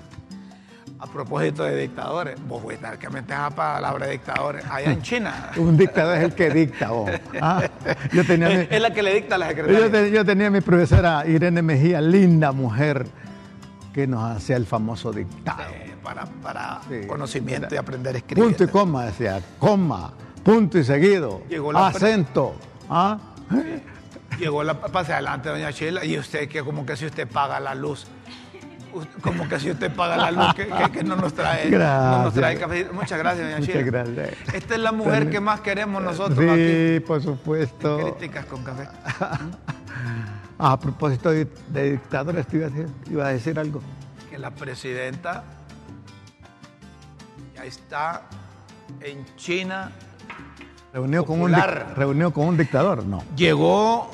A 1.03 1.07
propósito 1.07 1.65
de 1.65 1.77
dictadores, 1.77 2.37
vos 2.47 2.63
fuiste 2.63 2.87
que 3.01 3.11
metes 3.11 3.37
a 3.37 3.51
palabra 3.51 4.07
de 4.07 4.13
dictadores. 4.13 4.65
Allá 4.71 4.93
en 4.93 5.03
China. 5.03 5.51
Un 5.57 5.77
dictador 5.77 6.17
es 6.17 6.23
el 6.23 6.33
que 6.33 6.49
dicta, 6.51 6.93
vos. 6.93 7.11
Ah, 7.41 7.61
yo 8.13 8.25
tenía 8.25 8.63
es, 8.63 8.81
la 8.81 8.93
que 8.93 9.03
le 9.03 9.13
dicta 9.13 9.35
a 9.35 9.39
la 9.39 9.49
secretaria. 9.49 10.09
Yo, 10.11 10.25
tenía 10.25 10.49
mi 10.49 10.61
profesora 10.61 11.27
Irene 11.27 11.61
Mejía, 11.61 12.01
linda 12.01 12.53
mujer, 12.53 13.05
que 13.93 14.07
nos 14.07 14.23
hacía 14.31 14.55
el 14.55 14.65
famoso 14.65 15.13
dictado. 15.13 15.65
para, 16.05 16.81
conocimiento 17.09 17.75
y 17.75 17.79
aprender 17.79 18.15
a 18.15 18.19
escribir. 18.19 18.45
Punto 18.45 18.63
y 18.63 18.69
coma, 18.69 19.07
decía, 19.07 19.41
coma, 19.59 20.13
punto 20.45 20.79
y 20.79 20.85
seguido, 20.85 21.43
acento. 21.75 22.55
¿ah? 22.89 23.19
Llegó 24.39 24.63
la 24.63 24.81
pase 24.81 25.15
adelante, 25.15 25.49
doña 25.49 25.73
Sheila, 25.73 26.05
y 26.05 26.17
usted 26.17 26.49
que 26.49 26.63
como 26.63 26.87
que 26.87 26.97
si 26.97 27.07
usted 27.07 27.27
paga 27.27 27.59
la 27.59 27.75
luz 27.75 28.07
como 29.23 29.49
que 29.49 29.59
si 29.59 29.71
usted 29.71 29.95
paga 29.95 30.17
la 30.17 30.31
luz, 30.31 30.55
que, 30.55 31.03
no 31.03 31.17
nos 31.17 31.33
trae, 31.33 31.71
no 31.71 32.25
nos 32.25 32.35
trae 32.35 32.59
café. 32.59 32.89
Muchas 32.93 33.19
gracias, 33.19 33.47
doña 33.47 33.61
Muchas 33.61 33.85
gracias. 33.85 34.55
Esta 34.55 34.75
es 34.75 34.81
la 34.81 34.93
mujer 34.93 35.31
que 35.31 35.41
más 35.41 35.61
queremos 35.61 36.03
nosotros. 36.03 36.39
Sí, 36.39 37.01
por 37.07 37.23
supuesto. 37.23 38.17
Críticas 38.17 38.47
con 38.47 38.63
café. 38.63 38.89
a 40.59 40.79
propósito 40.79 41.31
de, 41.31 41.47
dictadores, 41.73 42.47
iba 43.11 43.27
a, 43.27 43.33
decir, 43.33 43.59
algo. 43.59 43.81
Que 44.31 44.39
la 44.39 44.51
presidenta 44.51 45.45
ya 47.55 47.65
está 47.65 48.23
en 49.01 49.25
China. 49.37 49.91
Reunió 50.93 51.25
con, 51.25 51.41
un, 51.41 51.55
reunió 51.97 52.33
con 52.33 52.49
un 52.49 52.57
dictador, 52.57 53.05
no. 53.07 53.25
Llegó 53.35 54.11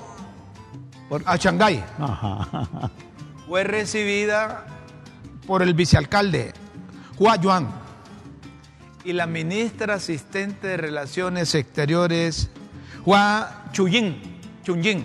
a 1.25 1.37
Shanghái. 1.37 1.85
Ajá 1.99 2.91
fue 3.49 3.65
recibida 3.65 4.67
por 5.47 5.63
el 5.63 5.73
vicealcalde 5.73 6.53
Hua 7.19 7.37
Yuan 7.37 7.69
y 9.05 9.15
la 9.15 9.27
ministra 9.27 9.95
asistente 9.95 10.69
de 10.69 10.77
Relaciones 10.77 11.55
Exteriores 11.55 12.51
Hua 13.07 13.65
Chuying. 13.73 14.21
Chuying. 14.63 14.99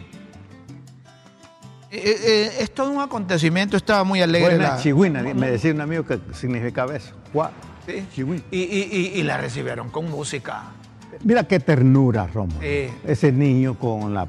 Eh, 1.89 2.01
eh, 2.03 2.17
eh, 2.25 2.51
es 2.59 2.73
todo 2.73 2.89
un 2.89 3.01
acontecimiento, 3.01 3.77
estaba 3.77 4.03
muy 4.03 4.21
alegre. 4.21 4.57
la 4.57 4.77
chigüina, 4.77 5.21
me 5.21 5.51
decía 5.51 5.71
un 5.71 5.79
amigo 5.79 6.03
que 6.03 6.19
significaba 6.33 6.95
eso. 6.97 7.13
Hua 7.33 7.51
sí. 7.85 8.05
Y, 8.51 8.57
y, 8.57 9.23
la 9.23 9.38
recibieron 9.38 9.89
con 9.89 10.12
música. 10.12 10.63
Mira 11.23 11.47
qué 11.47 11.62
ternura, 11.62 12.27
Romo. 12.27 12.59
Ese 12.62 13.31
niño 13.31 13.79
con 13.79 14.13
la, 14.13 14.27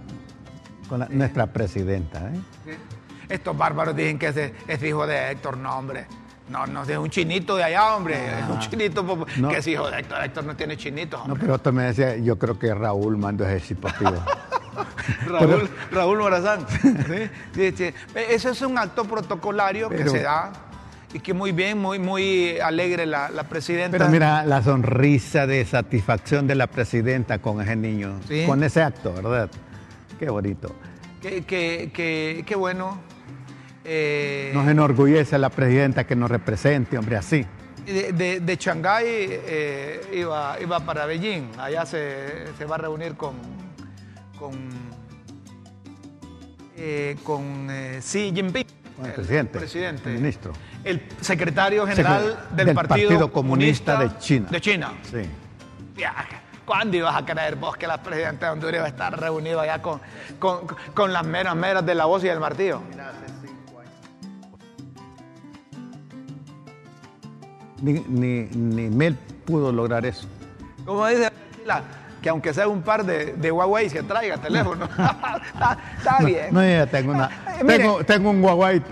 con 0.89 1.05
nuestra 1.11 1.47
presidenta. 1.47 2.31
¿eh? 2.33 2.77
Estos 3.35 3.57
bárbaros 3.57 3.97
dicen 3.97 4.19
que 4.19 4.29
es, 4.69 4.83
hijo 4.83 5.07
de 5.07 5.33
Héctor, 5.33 5.57
no, 5.57 5.77
hombre. 5.77 6.07
No, 6.49 6.67
no, 6.67 6.83
es 6.83 6.99
un 6.99 7.09
chinito 7.09 7.57
de 7.57 7.65
allá, 7.65 7.97
hombre. 7.97 8.15
Es 8.17 8.49
un 8.49 8.57
ah. 8.57 8.61
chinito 8.61 9.27
que 9.49 9.57
es 9.57 9.67
hijo 9.67 9.91
de 9.91 9.99
Héctor. 9.99 10.25
Héctor 10.25 10.45
no 10.45 10.57
tiene 10.57 10.77
chinito. 10.77 11.25
No, 11.27 11.35
pero 11.37 11.55
otro 11.55 11.73
me 11.73 11.85
decía, 11.85 12.17
yo 12.17 12.39
creo 12.39 12.59
que 12.59 12.75
Raúl 12.75 13.17
mandó 13.17 13.47
ese 13.49 13.75
partido. 13.75 14.23
Raúl, 15.27 15.69
Raúl 15.91 16.19
Morazán. 16.19 16.67
¿Sí? 16.69 17.73
Sí, 17.77 17.95
Ese 18.15 18.51
es 18.51 18.63
un 18.63 18.79
acto 18.79 19.05
protocolario 19.05 19.89
que 19.89 20.09
se 20.09 20.23
da 20.23 20.53
y 21.15 21.21
que 21.21 21.33
muy 21.33 21.53
bien, 21.53 21.79
muy, 21.79 21.99
muy 21.99 22.59
alegre 22.59 23.07
la, 23.07 23.31
presidenta. 23.49 23.97
Pero 23.97 24.11
mira 24.11 24.45
la 24.45 24.63
sonrisa 24.63 25.47
de 25.47 25.65
satisfacción 25.65 26.47
de 26.47 26.57
la 26.57 26.67
presidenta 26.67 27.39
con 27.39 27.61
ese 27.61 27.77
niño, 27.77 28.21
con 28.47 28.63
ese 28.65 28.83
acto, 28.83 29.13
¿verdad? 29.15 29.49
Qué 30.19 30.29
bonito. 30.29 30.75
Qué, 31.23 31.45
qué, 31.45 32.45
qué 32.45 32.57
bueno. 32.57 32.99
Eh, 33.85 34.51
nos 34.55 34.67
enorgullece 34.67 35.39
la 35.39 35.51
presidenta 35.51 36.07
que 36.07 36.17
nos 36.17 36.31
represente, 36.31 36.97
hombre, 36.97 37.17
así. 37.17 37.45
De, 37.85 38.41
de, 38.41 38.57
Shanghái 38.57 39.05
eh, 39.07 40.01
iba, 40.15 40.57
iba 40.59 40.81
para 40.81 41.05
Beijing, 41.05 41.51
allá 41.59 41.85
se, 41.85 42.47
va 42.71 42.77
a 42.77 42.79
reunir 42.79 43.15
con, 43.15 43.35
con, 44.39 44.55
eh, 46.79 47.17
con 47.23 47.69
Xi 48.01 48.33
Jinping. 48.35 48.67
el 49.05 49.13
presidente, 49.13 49.59
presidente, 49.59 50.09
el 50.09 50.17
ministro. 50.17 50.55
El 50.83 51.03
secretario 51.21 51.87
general 51.87 52.47
del, 52.57 52.75
Partido, 52.75 53.31
Comunista, 53.31 53.99
de 53.99 54.17
China. 54.19 54.49
De 54.51 54.61
China. 54.63 54.93
Sí. 55.03 55.29
¿Cuándo 56.65 56.97
ibas 56.97 57.15
a 57.15 57.27
creer 57.27 57.57
vos 57.57 57.77
que 57.77 57.87
la 57.87 58.03
presidenta 58.03 58.47
de 58.47 58.53
Honduras 58.53 58.77
iba 58.77 58.85
a 58.87 58.89
estar 58.89 59.21
reunido 59.21 59.61
allá 59.61 59.83
con, 59.83 60.01
con, 60.39 60.67
con 60.95 61.13
las 61.13 61.27
meras 61.27 61.55
meras 61.55 61.85
de 61.85 61.95
la 61.95 62.07
voz 62.07 62.25
y 62.25 62.29
del 62.29 62.41
martillo? 62.41 62.81
Ni, 67.85 68.01
ni, 68.09 68.49
ni 68.53 68.91
Mel 68.91 69.17
pudo 69.45 69.73
lograr 69.73 70.07
eso. 70.07 70.27
Como 70.85 71.07
dice 71.07 71.31
que 72.23 72.29
aunque 72.31 72.55
sea 72.55 72.67
un 72.69 72.81
par 72.81 73.05
de, 73.05 73.35
de 73.35 73.53
Huawei 73.53 73.91
se 73.91 74.03
traiga 74.03 74.39
teléfono. 74.39 74.89
está, 75.99 76.19
bien. 76.25 76.49
No, 76.51 76.89
tengo 76.89 77.13
una. 77.13 77.31
tengo, 77.67 78.05
tengo, 78.05 78.31
un 78.31 78.43
Huawei 78.43 78.79
eh, 78.79 78.83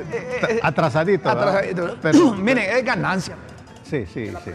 eh, 0.51 0.61
atrasadito. 0.63 1.31
atrasadito. 1.31 1.97
Pero, 2.03 2.35
Miren, 2.37 2.77
es 2.77 2.85
ganancia. 2.85 3.37
Sí, 3.85 4.05
sí, 4.07 4.27
sí. 4.45 4.51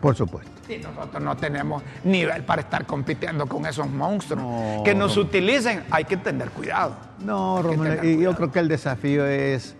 Por 0.00 0.14
supuesto. 0.14 0.50
Sí, 0.66 0.78
nosotros 0.78 1.22
no 1.22 1.36
tenemos 1.36 1.82
nivel 2.04 2.42
para 2.44 2.62
estar 2.62 2.86
compitiendo 2.86 3.46
con 3.46 3.66
esos 3.66 3.88
monstruos. 3.90 4.82
que 4.82 4.94
nos 4.94 5.16
utilicen, 5.18 5.84
hay 5.90 6.04
que 6.04 6.16
tener 6.16 6.50
cuidado. 6.50 6.96
No, 7.20 7.60
Romero, 7.62 8.02
y 8.02 8.18
yo 8.18 8.34
creo 8.34 8.50
que 8.50 8.60
el 8.60 8.68
desafío 8.68 9.26
es 9.26 9.76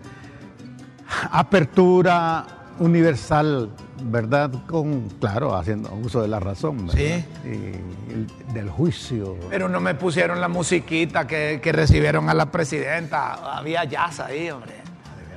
apertura, 1.31 2.45
universal, 2.79 3.69
¿verdad? 4.03 4.51
Con, 4.67 5.09
claro, 5.19 5.55
haciendo 5.55 5.93
uso 5.93 6.21
de 6.21 6.27
la 6.27 6.39
razón, 6.39 6.89
Sí. 6.89 7.23
Y 7.43 8.53
del 8.53 8.69
juicio. 8.69 9.37
Pero 9.49 9.69
no 9.69 9.79
me 9.79 9.95
pusieron 9.95 10.41
la 10.41 10.47
musiquita 10.47 11.27
que, 11.27 11.59
recibieron 11.71 12.29
a 12.29 12.33
la 12.33 12.51
presidenta. 12.51 13.57
Había 13.57 13.83
jazz 13.85 14.19
ahí, 14.19 14.49
hombre. 14.49 14.73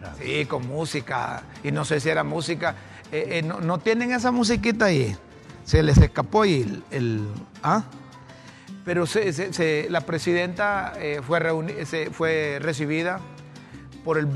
Ah, 0.04 0.12
sí, 0.18 0.46
con 0.46 0.66
música. 0.66 1.42
Y 1.62 1.72
no 1.72 1.84
sé 1.84 2.00
si 2.00 2.08
era 2.08 2.24
música. 2.24 2.74
Eh, 3.10 3.38
eh, 3.38 3.42
no, 3.42 3.78
tienen 3.78 4.12
esa 4.12 4.30
musiquita 4.30 4.86
ahí. 4.86 5.16
Se 5.64 5.82
les 5.82 5.98
escapó 5.98 6.44
y 6.44 6.82
el. 6.90 7.28
¿ah? 7.62 7.84
Pero 8.84 9.04
la 9.90 10.00
presidenta 10.02 10.94
eh, 10.96 11.20
fue, 11.26 11.40
fue 12.12 12.58
recibida 12.60 13.20
por 14.04 14.18
el. 14.18 14.28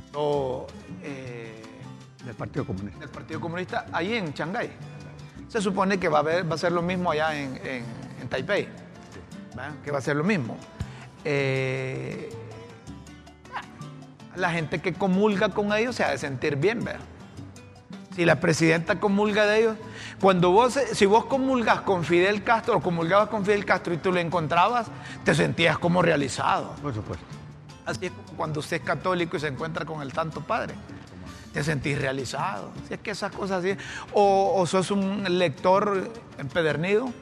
Del 2.25 2.35
Partido 2.35 2.65
Comunista. 2.65 3.01
Del 3.01 3.09
Partido 3.09 3.41
Comunista, 3.41 3.87
ahí 3.93 4.15
en 4.15 4.33
Shanghái. 4.33 4.71
Se 5.49 5.61
supone 5.61 5.99
que 5.99 6.09
va 6.09 6.21
a, 6.21 6.23
va 6.23 6.55
a 6.55 6.59
ser 6.59 6.73
lo 6.73 6.83
mismo 6.83 7.11
allá 7.11 7.35
en, 7.35 7.83
Taipei. 8.29 8.69
Que 9.85 9.91
va 9.91 9.99
a 9.99 10.01
ser 10.01 10.17
lo 10.17 10.25
mismo. 10.25 10.57
Eh, 11.25 12.31
la 14.37 14.51
gente 14.51 14.81
que 14.81 14.95
comulga 14.95 15.51
con 15.51 15.73
ellos 15.73 15.97
se 15.97 16.05
ha 16.05 16.11
de 16.11 16.19
sentir 16.19 16.57
bien, 16.57 16.83
¿verdad? 16.83 17.01
Si 18.15 18.25
la 18.25 18.41
presidenta 18.41 19.01
comulga 19.01 19.47
de 19.47 19.61
ellos, 19.61 19.77
cuando 20.21 20.51
vos, 20.51 20.79
si 20.93 21.07
vos 21.07 21.25
comulgas 21.27 21.81
con 21.81 22.05
Fidel 22.05 22.43
Castro 22.45 22.77
o 22.77 22.81
comulgabas 22.81 23.29
con 23.29 23.45
Fidel 23.45 23.65
Castro 23.65 23.95
y 23.95 23.97
tú 23.99 24.13
lo 24.13 24.21
encontrabas, 24.21 24.87
te 25.25 25.35
sentías 25.35 25.79
como 25.79 26.03
realizado. 26.03 26.75
Por 26.83 26.95
supuesto. 26.95 27.25
Así 27.85 28.07
es 28.07 28.13
como 28.13 28.37
cuando 28.37 28.61
usted 28.61 28.77
es 28.77 28.83
católico 28.83 29.37
y 29.37 29.41
se 29.41 29.49
encuentra 29.49 29.85
con 29.85 30.03
el 30.03 30.13
Santo 30.13 30.41
Padre 30.41 30.75
te 31.53 31.63
sentís 31.63 32.01
realizado. 32.01 32.71
Si 32.89 32.95
es 32.95 33.01
que 33.01 33.11
esas 33.11 33.33
cosas 33.33 33.65
así. 33.65 33.77
O, 34.13 34.65
sos 34.67 34.91
un 34.91 35.25
lector 35.39 36.11
empedernido, 36.39 37.13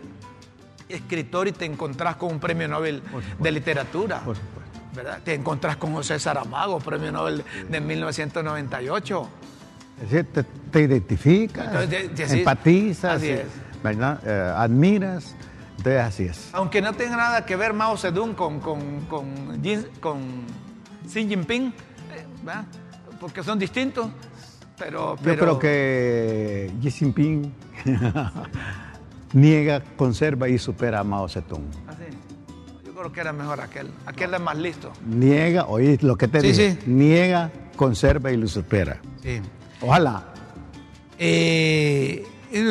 escritor 0.89 1.49
y 1.49 1.53
te 1.53 1.65
encontrás 1.65 2.17
con 2.17 2.33
un 2.33 2.41
premio 2.41 2.69
Nobel 2.69 3.03
de 3.39 3.51
literatura. 3.51 4.21
Por 4.21 4.37
supuesto. 4.37 4.61
¿verdad? 4.95 5.21
Te 5.25 5.35
encontrás 5.35 5.77
con 5.77 5.93
José 5.93 6.19
Saramago, 6.19 6.79
premio 6.81 7.13
Nobel 7.13 7.45
de 7.69 7.81
1998. 7.81 9.29
Es 10.03 10.11
decir, 10.11 10.45
te, 10.71 10.81
identificas, 10.81 11.89
empatizas, 12.33 13.23
¿verdad? 13.83 14.21
Eh, 14.25 14.53
admiras 14.57 15.35
Entonces 15.77 16.01
así 16.01 16.23
es. 16.25 16.49
Aunque 16.53 16.81
no 16.81 16.95
tenga 16.95 17.17
nada 17.17 17.45
que 17.45 17.55
ver 17.55 17.75
Mao 17.75 17.97
Zedong 17.99 18.35
con, 18.35 18.61
con, 18.61 19.01
con, 19.07 20.47
Xi 21.07 21.29
Jinping, 21.29 21.67
eh, 21.67 22.25
porque 23.21 23.43
son 23.43 23.59
distintos, 23.59 24.09
pero, 24.79 25.17
Yo 25.23 25.37
creo 25.37 25.59
que 25.59 26.73
Xi 26.81 26.91
Jinping 26.91 27.53
niega, 29.35 29.83
conserva 29.97 30.49
y 30.49 30.59
supera 30.59 31.01
a 31.01 31.05
Mao 31.05 31.29
Zedong. 31.29 31.63
¿Ah, 31.87 31.93
Yo 32.85 32.95
creo 32.95 33.13
que 33.13 33.21
era 33.21 33.33
mejor 33.35 33.61
aquel. 33.61 33.91
Aquel 34.07 34.33
es 34.33 34.41
más 34.41 34.57
listo. 34.57 34.91
Niega, 35.07 35.67
oye, 35.67 35.99
lo 36.01 36.17
que 36.17 36.29
te 36.29 36.55
sí, 36.55 36.79
niega, 36.87 37.51
conserva 37.77 38.33
y 38.33 38.39
lo 38.39 38.49
supera. 38.49 39.01
Sí. 39.23 39.41
Ojalá. 39.83 40.25
Eh, 41.19 42.27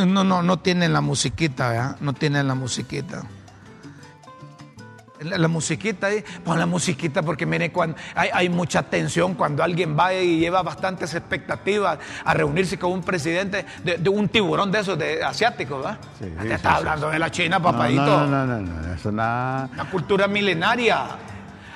no, 0.07 0.23
no, 0.23 0.41
no 0.41 0.59
tienen 0.59 0.93
la 0.93 1.01
musiquita, 1.01 1.69
¿verdad? 1.69 1.97
No 2.01 2.13
tienen 2.13 2.47
la 2.47 2.55
musiquita. 2.55 3.23
La, 5.21 5.47
musiquita 5.49 6.08
ahí, 6.08 6.23
pues 6.45 6.58
la 6.58 6.65
musiquita, 6.65 7.21
porque 7.21 7.45
mire, 7.45 7.71
cuando 7.71 7.97
hay, 8.15 8.47
mucha 8.47 8.84
tensión 8.84 9.34
cuando 9.36 9.63
alguien 9.63 9.97
va 9.97 10.13
y 10.13 10.39
lleva 10.39 10.63
bastantes 10.63 11.13
expectativas 11.13 11.99
a 12.23 12.34
reunirse 12.34 12.79
con 12.79 12.93
un 12.93 13.01
presidente 13.01 13.65
de, 13.84 14.10
un 14.10 14.29
tiburón 14.29 14.71
de 14.71 14.79
esos 14.79 14.97
de 14.97 15.21
asiáticos, 15.21 15.84
¿verdad? 15.84 15.99
Sí, 16.19 16.25
Te 16.41 16.53
está 16.53 16.77
hablando 16.77 17.10
de 17.10 17.19
la 17.19 17.29
China, 17.29 17.62
papadito. 17.62 18.05
No, 18.05 18.27
no, 18.27 18.45
no, 18.45 18.60
no, 18.62 18.93
es 18.93 19.05
una. 19.05 19.69
Una 19.73 19.89
cultura 19.89 20.27
milenaria. 20.27 21.08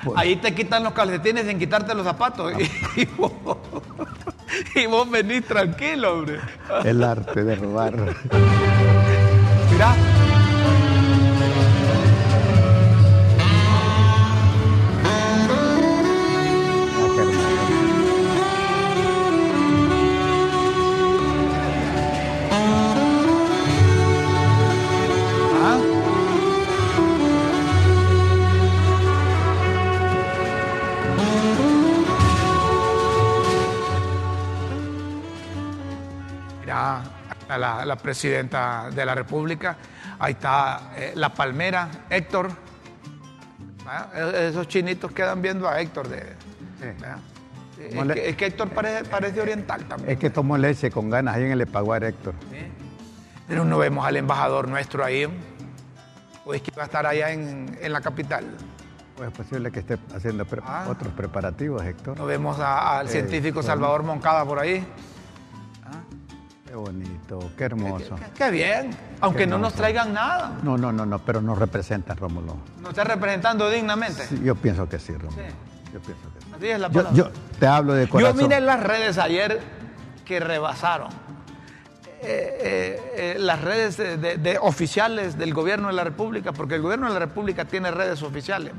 Pues 0.02 0.18
ahí 0.18 0.36
te 0.36 0.54
quitan 0.54 0.82
los 0.82 0.92
calcetines 0.92 1.46
sin 1.46 1.58
quitarte 1.58 1.94
los 1.94 2.04
zapatos. 2.04 2.52
Y, 2.96 3.06
vos, 3.06 3.32
y, 4.76 4.86
vos, 4.86 5.10
venís 5.10 5.44
tranquilo, 5.44 6.14
hombre. 6.14 6.38
El 6.84 7.02
arte 7.02 7.42
de 7.42 7.56
robar. 7.56 7.94
Mira. 9.70 10.23
La, 37.58 37.96
presidenta 37.96 38.90
de 38.90 39.04
la 39.04 39.14
República. 39.14 39.76
Ahí 40.18 40.32
está 40.32 40.92
eh, 40.96 41.12
la 41.14 41.32
palmera, 41.32 41.88
Héctor. 42.10 42.50
E-, 44.14 44.48
esos 44.48 44.68
chinitos 44.68 45.12
quedan 45.12 45.42
viendo 45.42 45.68
a 45.68 45.80
Héctor. 45.80 46.08
De, 46.08 46.36
es, 47.78 48.36
que, 48.36 48.46
Héctor 48.46 48.70
parece, 48.70 49.40
oriental 49.40 49.84
también. 49.84 50.12
Es 50.12 50.18
que 50.18 50.30
tomó 50.30 50.56
leche 50.56 50.90
con 50.90 51.10
ganas 51.10 51.36
ahí 51.36 51.44
en 51.44 51.52
el 51.52 51.60
Epaguar, 51.60 52.04
Héctor. 52.04 52.34
Pero 53.46 53.64
no 53.64 53.78
vemos 53.78 54.06
al 54.06 54.16
embajador 54.16 54.68
nuestro 54.68 55.04
ahí. 55.04 55.26
¿O 56.46 56.54
es 56.54 56.62
que 56.62 56.70
va 56.72 56.82
a 56.82 56.86
estar 56.86 57.06
allá 57.06 57.30
en, 57.30 57.76
la 57.80 58.00
capital? 58.00 58.44
Pues 59.16 59.30
es 59.30 59.36
posible 59.36 59.70
que 59.70 59.80
esté 59.80 59.98
haciendo 60.14 60.46
ah. 60.62 60.86
otros 60.88 61.12
preparativos, 61.12 61.82
Héctor. 61.84 62.18
No 62.18 62.26
vemos 62.26 62.58
al 62.58 63.08
científico 63.08 63.62
Salvador 63.62 64.02
Moncada 64.02 64.44
por 64.44 64.58
ahí. 64.58 64.84
Qué 66.74 66.78
bonito, 66.78 67.52
qué 67.56 67.64
hermoso. 67.66 68.16
Qué, 68.36 68.50
bien, 68.50 68.90
aunque 69.20 69.46
no 69.46 69.58
nos 69.58 69.74
traigan 69.74 70.12
nada. 70.12 70.58
No, 70.64 70.76
no, 70.76 70.90
no, 70.90 71.06
no, 71.06 71.20
pero 71.20 71.40
nos 71.40 71.56
representa, 71.56 72.16
Rómulo. 72.16 72.56
¿Nos 72.80 72.90
está 72.90 73.04
representando 73.04 73.70
dignamente? 73.70 74.26
yo 74.42 74.56
pienso 74.56 74.88
que 74.88 74.98
sí, 74.98 75.12
Rómulo. 75.12 75.40
Yo 75.92 76.00
pienso 76.00 76.24
que 76.34 76.40
sí. 76.40 76.50
Así 76.52 76.66
es 76.66 76.80
la 76.80 76.88
palabra. 76.90 77.12
Yo, 77.16 77.30
te 77.60 77.68
hablo 77.68 77.94
de 77.94 78.08
corazón. 78.08 78.36
Yo 78.36 78.42
miré 78.42 78.60
las 78.60 78.82
redes 78.82 79.18
ayer 79.18 79.60
que 80.24 80.40
rebasaron. 80.40 81.10
Eh, 82.20 82.58
eh, 82.60 83.12
eh, 83.14 83.36
las 83.38 83.60
redes 83.60 83.96
de, 83.96 84.58
oficiales 84.60 85.38
del 85.38 85.54
gobierno 85.54 85.86
de 85.86 85.94
la 85.94 86.02
República, 86.02 86.50
porque 86.50 86.74
el 86.74 86.82
gobierno 86.82 87.06
de 87.06 87.12
la 87.12 87.20
República 87.20 87.66
tiene 87.66 87.92
redes 87.92 88.20
oficiales 88.24 88.72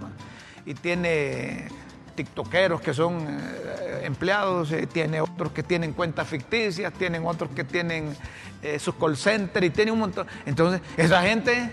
y 0.65 0.73
tiene 0.73 1.69
tiktokeros 2.15 2.81
que 2.81 2.93
son 2.93 3.27
eh, 3.27 4.01
empleados, 4.03 4.71
eh, 4.71 4.87
tiene 4.87 5.21
otros 5.21 5.51
que 5.51 5.63
tienen 5.63 5.93
cuentas 5.93 6.27
ficticias, 6.27 6.91
tienen 6.93 7.25
otros 7.25 7.49
que 7.51 7.63
tienen 7.63 8.15
eh, 8.61 8.79
sus 8.79 8.95
call 8.95 9.17
centers 9.17 9.65
y 9.65 9.69
tiene 9.69 9.91
un 9.91 9.99
montón. 9.99 10.27
Entonces, 10.45 10.81
esa 10.97 11.21
gente, 11.21 11.71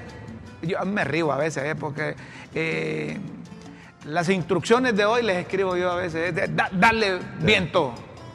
yo 0.63 0.85
me 0.85 1.05
río 1.05 1.33
a 1.33 1.37
veces, 1.37 1.75
porque 1.79 2.17
las 4.05 4.29
instrucciones 4.29 4.97
de 4.97 5.05
hoy 5.05 5.23
les 5.23 5.39
escribo 5.39 5.77
yo 5.77 5.91
a 5.91 5.97
veces, 5.97 6.35
darle 6.73 7.19
viento 7.41 7.95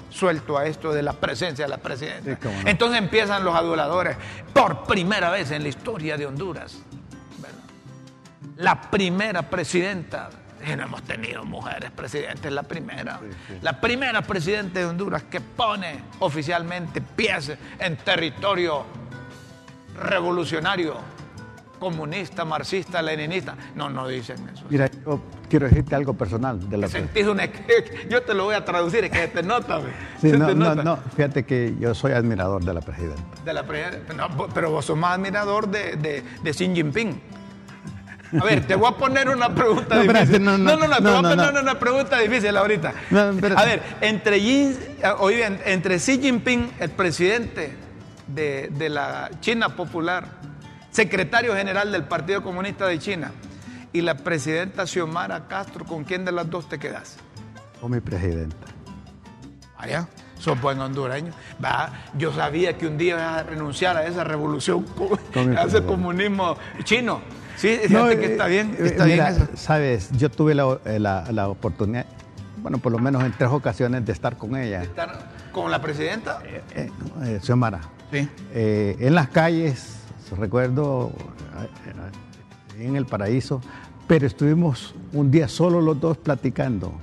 suelto 0.09 0.57
a 0.57 0.65
esto 0.65 0.93
de 0.93 1.03
la 1.03 1.13
presencia 1.13 1.65
de 1.65 1.69
la 1.69 1.77
presidenta. 1.77 2.37
Entonces 2.65 2.97
empiezan 2.97 3.43
los 3.43 3.53
aduladores, 3.53 4.15
por 4.53 4.83
primera 4.85 5.29
vez 5.29 5.51
en 5.51 5.63
la 5.63 5.69
historia 5.69 6.17
de 6.17 6.25
Honduras, 6.25 6.79
la 8.55 8.81
primera 8.89 9.43
presidenta 9.43 10.29
no 10.75 10.83
hemos 10.83 11.03
tenido 11.03 11.45
mujeres 11.45 11.91
presidentes, 11.91 12.51
la 12.51 12.63
primera. 12.63 13.19
La 13.61 13.79
primera 13.79 14.21
presidente 14.21 14.79
de 14.79 14.85
Honduras 14.85 15.23
que 15.23 15.39
pone 15.39 16.01
oficialmente 16.19 17.01
pies 17.01 17.53
en 17.79 17.97
territorio 17.97 18.85
revolucionario, 20.01 20.95
comunista, 21.79 22.45
marxista, 22.45 23.01
leninista. 23.01 23.55
No, 23.75 23.89
no 23.89 24.07
dicen 24.07 24.37
eso. 24.53 24.65
Mira, 24.69 24.89
yo 25.05 25.21
quiero 25.49 25.67
decirte 25.67 25.95
algo 25.95 26.13
personal. 26.13 26.69
De 26.69 26.77
la 26.77 26.87
Yo 28.09 28.23
te 28.23 28.33
lo 28.33 28.45
voy 28.45 28.55
a 28.55 28.65
traducir, 28.65 29.05
es 29.05 29.11
que 29.11 29.27
te 29.27 29.43
nota. 29.43 29.81
no, 30.21 30.53
no, 30.53 30.75
no, 30.75 30.97
fíjate 31.15 31.45
que 31.45 31.75
yo 31.79 31.93
soy 31.93 32.13
admirador 32.13 32.63
de 32.63 32.73
la 32.73 32.81
presidenta. 32.81 33.23
De 33.45 33.53
la 33.53 33.63
pero 34.53 34.71
vos 34.71 34.85
sos 34.85 34.97
más 34.97 35.15
admirador 35.17 35.67
de, 35.67 35.95
de, 35.95 36.23
de 36.43 36.51
Xi 36.51 36.73
Jinping. 36.73 37.21
A 38.39 38.43
ver, 38.43 38.65
te 38.65 38.75
voy 38.75 38.89
a 38.91 38.97
poner 38.97 39.29
una 39.29 39.53
pregunta 39.53 39.99
difícil. 39.99 40.43
No, 40.43 40.57
no, 40.57 40.75
no, 40.75 40.95
te 40.97 41.01
voy 41.01 41.15
a 41.15 41.21
poner 41.21 41.61
una 41.61 41.79
pregunta 41.79 42.19
difícil 42.19 42.55
ahorita. 42.57 42.93
a 43.11 43.65
ver, 43.65 43.81
entre, 44.01 44.37
entre 45.65 45.97
Xi 45.97 46.19
Jinping, 46.19 46.73
el 46.79 46.89
presidente 46.91 47.75
de, 48.27 48.89
la 48.89 49.29
China 49.39 49.69
Popular, 49.69 50.27
secretario 50.91 51.55
general 51.55 51.91
del 51.91 52.03
Partido 52.03 52.43
Comunista 52.43 52.87
de 52.87 52.99
China, 52.99 53.31
y 53.93 54.01
la 54.01 54.15
presidenta 54.15 54.85
Xiomara 54.85 55.47
Castro, 55.47 55.85
¿con 55.85 56.03
quién 56.03 56.25
de 56.25 56.31
las 56.31 56.49
dos 56.49 56.67
te 56.67 56.77
quedas? 56.77 57.17
Con 57.79 57.91
mi 57.91 57.99
presidenta. 57.99 58.67
Vaya, 59.79 60.07
sos 60.37 60.59
buen 60.59 60.79
hondureño. 60.79 61.31
Va, 61.63 61.91
yo 62.17 62.33
sabía 62.33 62.77
que 62.77 62.87
un 62.87 62.97
día 62.97 63.13
ibas 63.13 63.39
a 63.39 63.43
renunciar 63.43 63.95
a 63.95 64.05
esa 64.05 64.23
revolución, 64.23 64.85
a 65.57 65.63
ese 65.63 65.83
comunismo 65.83 66.57
chino. 66.83 67.21
Sí, 67.57 67.79
fíjate 67.87 68.19
que 68.19 68.25
está 68.27 68.45
bien. 68.45 68.75
Eh, 68.79 68.85
está 68.85 69.05
bien 69.05 69.25
eso. 69.25 69.47
Sabes, 69.55 70.11
yo 70.11 70.29
tuve 70.29 70.53
eh, 70.85 70.99
la, 70.99 71.49
oportunidad, 71.49 72.05
bueno, 72.61 72.77
por 72.77 72.91
lo 72.91 72.99
menos 72.99 73.23
en 73.23 73.33
tres 73.33 73.49
ocasiones 73.49 74.05
de 74.05 74.11
estar 74.13 74.37
con 74.37 74.55
ella. 74.55 74.83
¿Estar 74.83 75.31
con 75.51 75.71
la 75.71 75.81
presidenta? 75.81 76.39
Eh, 76.45 76.91
eh 77.23 77.39
Xiomara. 77.41 77.81
Sí. 78.11 78.29
en 78.53 79.15
las 79.15 79.27
calles, 79.29 79.97
recuerdo, 80.37 81.11
en 82.79 82.95
el 82.95 83.05
paraíso, 83.05 83.59
pero 84.07 84.25
estuvimos 84.25 84.95
un 85.11 85.29
día 85.29 85.49
solo 85.49 85.81
los 85.81 85.99
dos 85.99 86.17
platicando. 86.17 86.93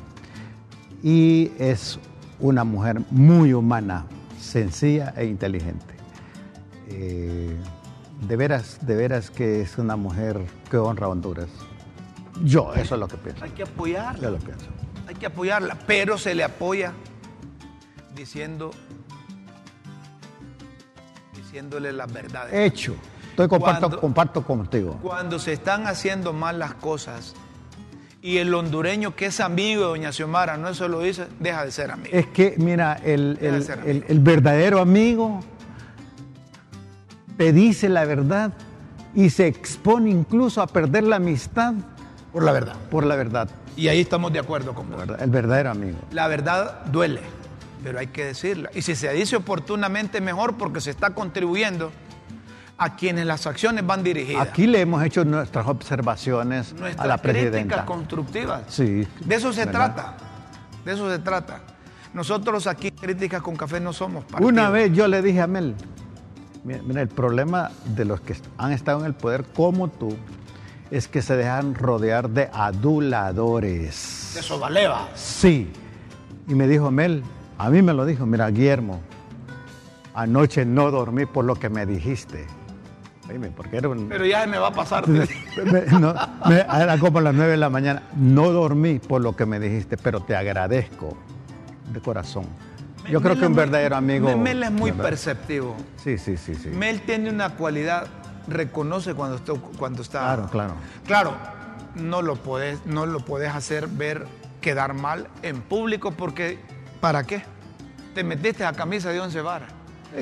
Y 1.03 1.53
es 1.59 1.99
una 2.41 2.65
mujer 2.65 3.03
muy 3.11 3.53
humana, 3.53 4.07
sencilla 4.41 5.13
e 5.15 5.27
inteligente 5.27 5.95
de 8.21 8.37
veras, 8.37 8.79
de 8.87 8.97
veras 8.97 9.31
que 9.31 9.61
es 9.61 9.79
una 9.79 9.97
mujer 9.97 10.41
que 10.71 10.77
honra 10.77 11.07
a 11.07 11.11
Honduras. 11.11 11.49
Yo, 12.43 12.75
eso 12.75 12.95
es 12.95 13.01
lo 13.01 13.09
que 13.09 13.17
pienso. 13.17 13.45
Hay 13.45 13.51
que 13.51 13.63
apoyarla. 13.63 14.23
Yo 14.23 14.31
lo 14.31 14.39
pienso. 14.39 14.67
Hay 15.07 15.15
que 15.15 15.27
apoyarla, 15.27 15.79
pero 15.87 16.19
se 16.19 16.35
le 16.35 16.43
apoya 16.43 16.93
diciendo, 18.15 18.71
diciéndole 21.35 21.93
las 21.93 22.13
verdades. 22.13 22.53
Hecho. 22.55 22.95
Estoy 23.31 23.49
comparto, 23.49 24.01
comparto 24.01 24.43
contigo. 24.45 24.99
Cuando 25.03 25.39
se 25.39 25.53
están 25.53 25.87
haciendo 25.89 26.33
mal 26.33 26.61
las 26.61 26.75
cosas 26.75 27.35
y 28.23 28.39
el 28.39 28.55
hondureño 28.55 29.17
que 29.17 29.27
es 29.27 29.41
amigo 29.41 29.83
de 29.83 29.89
Doña 29.89 30.13
Xiomara 30.13 30.57
no 30.57 30.69
eso 30.69 30.87
lo 30.87 31.01
dice, 31.01 31.27
deja 31.41 31.65
de 31.65 31.73
ser 31.73 31.91
amigo. 31.91 32.17
Es 32.17 32.29
que, 32.29 32.55
mira, 32.59 32.95
el, 33.05 33.37
el 34.09 34.21
verdadero 34.21 34.81
amigo 34.81 35.41
te 37.37 37.53
dice 37.53 37.89
la 37.89 38.05
verdad 38.05 38.53
y 39.15 39.31
se 39.31 39.47
expone 39.47 40.11
incluso 40.11 40.61
a 40.63 40.67
perder 40.67 41.05
la 41.05 41.17
amistad. 41.17 41.75
Por 42.33 42.43
la 42.43 42.53
verdad. 42.53 42.75
Por 42.91 43.05
la 43.05 43.17
verdad. 43.17 43.49
Y 43.77 43.89
ahí 43.89 44.01
estamos 44.01 44.33
de 44.33 44.39
acuerdo 44.39 44.75
con 44.75 44.91
vos. 44.91 45.03
El 45.19 45.31
verdadero 45.31 45.71
amigo. 45.71 45.99
La 46.13 46.29
verdad 46.29 46.85
duele, 46.87 47.21
pero 47.83 47.99
hay 47.99 48.09
que 48.09 48.25
decirla. 48.25 48.71
Y 48.75 48.83
si 48.83 48.95
se 48.95 49.13
dice 49.13 49.37
oportunamente, 49.37 50.21
mejor 50.21 50.57
porque 50.57 50.81
se 50.81 50.91
está 50.91 51.11
contribuyendo 51.11 51.93
a 52.77 52.97
quienes 52.97 53.27
las 53.27 53.47
acciones 53.47 53.87
van 53.87 54.03
dirigidas. 54.03 54.49
Aquí 54.49 54.67
le 54.67 54.81
hemos 54.81 55.03
hecho 55.05 55.25
nuestras 55.25 55.67
observaciones 55.67 56.75
a 56.97 57.07
la 57.07 57.19
presidenta. 57.19 57.59
críticas 57.59 57.85
constructivas. 57.85 58.63
Sí. 58.69 59.07
De 59.25 59.35
eso 59.35 59.53
se 59.53 59.67
trata. 59.67 60.17
De 60.85 60.93
eso 60.93 61.11
se 61.11 61.19
trata. 61.19 61.61
Nosotros 62.13 62.69
aquí, 62.69 62.93
Críticas 62.93 63.43
con 63.43 63.57
Café, 63.57 63.81
no 63.81 63.93
somos 63.93 64.25
partido. 64.25 64.49
Una 64.49 64.71
vez 64.71 64.93
yo 64.93 65.09
le 65.09 65.21
dije 65.21 65.41
a 65.41 65.49
Mel, 65.49 65.75
mira, 66.65 67.03
el 67.03 67.09
problema 67.09 67.71
de 67.85 68.05
los 68.05 68.21
que 68.21 68.35
han 68.59 68.73
estado 68.73 69.01
en 69.01 69.07
el 69.07 69.15
poder 69.15 69.45
como 69.55 69.89
tú 69.89 70.17
es 70.91 71.09
que 71.09 71.23
se 71.23 71.37
dejan 71.37 71.75
rodear 71.75 72.31
de 72.31 72.49
aduladores. 72.53 74.33
De 74.35 74.43
sobaleva. 74.43 75.09
Sí. 75.15 75.71
Y 76.47 76.55
me 76.55 76.67
dijo 76.67 76.91
Mel, 76.91 77.23
a 77.59 77.71
mí 77.71 77.83
me 77.83 77.93
lo 77.93 78.05
dijo, 78.07 78.27
mira, 78.27 78.49
Guillermo, 78.51 79.01
anoche 80.15 80.65
no 80.65 80.91
dormí 80.91 81.27
por 81.27 81.45
lo 81.45 81.57
que 81.57 81.69
me 81.69 81.87
dijiste. 81.87 82.47
porque 83.57 83.77
era 83.79 83.89
un... 83.89 84.09
Pero 84.09 84.25
ya 84.25 84.47
me 84.47 84.59
va 84.59 84.69
a 84.69 84.73
pasar. 84.73 85.05
era 86.71 86.99
como 86.99 87.21
las 87.21 87.35
nueve 87.35 87.53
de 87.53 87.57
la 87.59 87.71
mañana. 87.71 88.03
No 88.17 88.51
dormí 88.53 88.99
por 88.99 89.21
lo 89.21 89.35
que 89.37 89.47
me 89.47 89.59
dijiste, 89.59 89.97
pero 89.97 90.21
te 90.21 90.37
agradezco 90.37 91.17
de 91.93 92.01
corazón. 92.01 92.47
Yo 93.09 93.21
creo 93.21 93.39
que 93.39 93.47
un 93.47 93.55
verdadero 93.55 93.97
amigo. 93.97 94.37
Mel 94.37 94.63
es 94.63 94.71
muy 94.71 94.93
perceptivo. 94.93 95.77
Sí, 96.03 96.19
sí, 96.19 96.37
sí, 96.37 96.55
sí. 96.55 96.69
Mel 96.69 97.03
tiene 97.03 97.31
una 97.31 97.51
cualidad, 97.51 98.07
reconoce 98.49 99.15
cuando 99.15 99.37
está. 99.37 99.53
Cuando 99.55 100.03
está 100.03 100.21
claro, 100.21 100.49
claro. 100.51 100.75
Claro, 101.07 101.37
no 101.95 102.23
lo, 102.23 102.37
puedes, 102.37 102.85
no 102.87 103.07
lo 103.07 103.21
puedes 103.21 103.55
hacer 103.55 103.89
ver 103.89 104.27
quedar 104.61 104.95
mal 104.95 105.29
en 105.43 105.61
público 105.61 106.13
porque 106.13 106.59
¿para 107.01 107.25
qué? 107.25 107.43
Te 108.15 108.25
metiste 108.25 108.65
a 108.65 108.73
camisa 108.73 109.11
de 109.11 109.21
once 109.21 109.41
varas. 109.41 109.71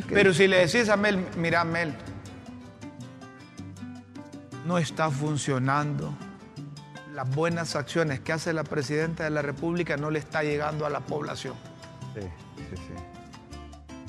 Pero 0.09 0.33
si 0.33 0.49
le 0.49 0.67
decís 0.67 0.89
a 0.89 0.97
Mel, 0.97 1.25
mira 1.37 1.65
Mel, 1.65 1.95
no 4.67 4.79
está 4.79 5.11
funcionando. 5.11 6.13
Las 7.15 7.29
buenas 7.29 7.77
acciones 7.77 8.21
que 8.21 8.33
hace 8.33 8.55
la 8.55 8.65
presidenta 8.65 9.25
de 9.25 9.31
la 9.31 9.43
República 9.43 9.99
no 9.99 10.11
le 10.11 10.19
está 10.19 10.43
llegando 10.43 10.87
a 10.87 10.91
la 10.91 11.01
población. 11.01 11.55
Sí, 12.15 12.27
sí, 12.57 12.77
sí. 12.77 13.13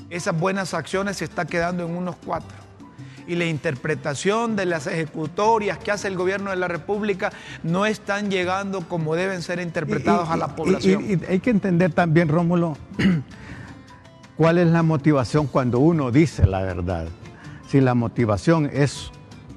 Esas 0.10 0.40
buenas 0.40 0.74
acciones 0.74 1.18
se 1.18 1.26
está 1.26 1.46
quedando 1.46 1.86
en 1.86 1.96
unos 1.96 2.16
cuatro. 2.24 2.56
Y 3.26 3.36
la 3.36 3.46
interpretación 3.46 4.56
de 4.56 4.66
las 4.66 4.86
ejecutorias 4.86 5.78
que 5.78 5.92
hace 5.92 6.08
el 6.08 6.16
gobierno 6.16 6.52
de 6.52 6.58
la 6.58 6.68
República 6.68 7.32
no 7.64 7.86
están 7.86 8.30
llegando 8.30 8.82
como 8.88 9.16
deben 9.16 9.42
ser 9.42 9.60
interpretados 9.60 10.30
a 10.30 10.38
la 10.38 10.56
población. 10.56 11.04
Y, 11.04 11.26
hay 11.32 11.40
que 11.40 11.50
entender 11.50 11.94
también, 11.94 12.28
Rómulo, 12.28 12.78
cuál 14.38 14.58
es 14.58 14.68
la 14.68 14.84
motivación 14.84 15.48
cuando 15.48 15.80
uno 15.80 16.12
dice 16.12 16.46
la 16.46 16.62
verdad. 16.62 17.08
Si 17.68 17.82
la 17.82 17.96
motivación 17.96 18.70
es 18.72 19.10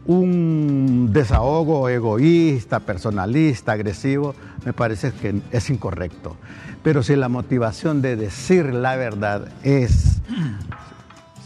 un 0.07 1.11
desahogo 1.13 1.89
egoísta, 1.89 2.81
personalista, 2.81 3.73
agresivo, 3.73 4.35
me 4.65 4.73
parece 4.73 5.13
que 5.13 5.41
es 5.51 5.71
incorrecto. 5.71 6.37
Pero 6.83 7.03
si 7.03 7.17
la 7.17 7.29
motivación 7.29 8.03
de 8.03 8.17
decir 8.17 8.73
la 8.73 8.97
verdad 8.97 9.49
es 9.63 10.21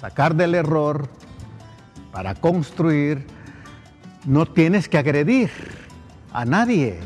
sacar 0.00 0.34
del 0.34 0.54
error 0.54 1.08
para 2.12 2.34
construir, 2.34 3.26
no 4.26 4.46
tienes 4.46 4.88
que 4.88 4.98
agredir 4.98 5.50
a 6.32 6.44
nadie. 6.44 6.98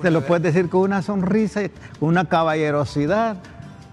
Te 0.00 0.10
lo 0.10 0.26
puedes 0.26 0.42
decir 0.42 0.68
con 0.68 0.80
una 0.80 1.02
sonrisa, 1.02 1.60
con 2.00 2.08
una 2.08 2.24
caballerosidad, 2.24 3.36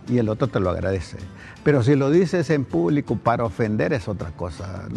y 0.07 0.17
el 0.17 0.29
otro 0.29 0.47
te 0.47 0.59
lo 0.59 0.69
agradece. 0.69 1.17
Pero 1.63 1.83
si 1.83 1.95
lo 1.95 2.09
dices 2.09 2.49
en 2.49 2.65
público 2.65 3.17
para 3.17 3.43
ofender 3.43 3.93
es 3.93 4.07
otra 4.07 4.31
cosa. 4.31 4.87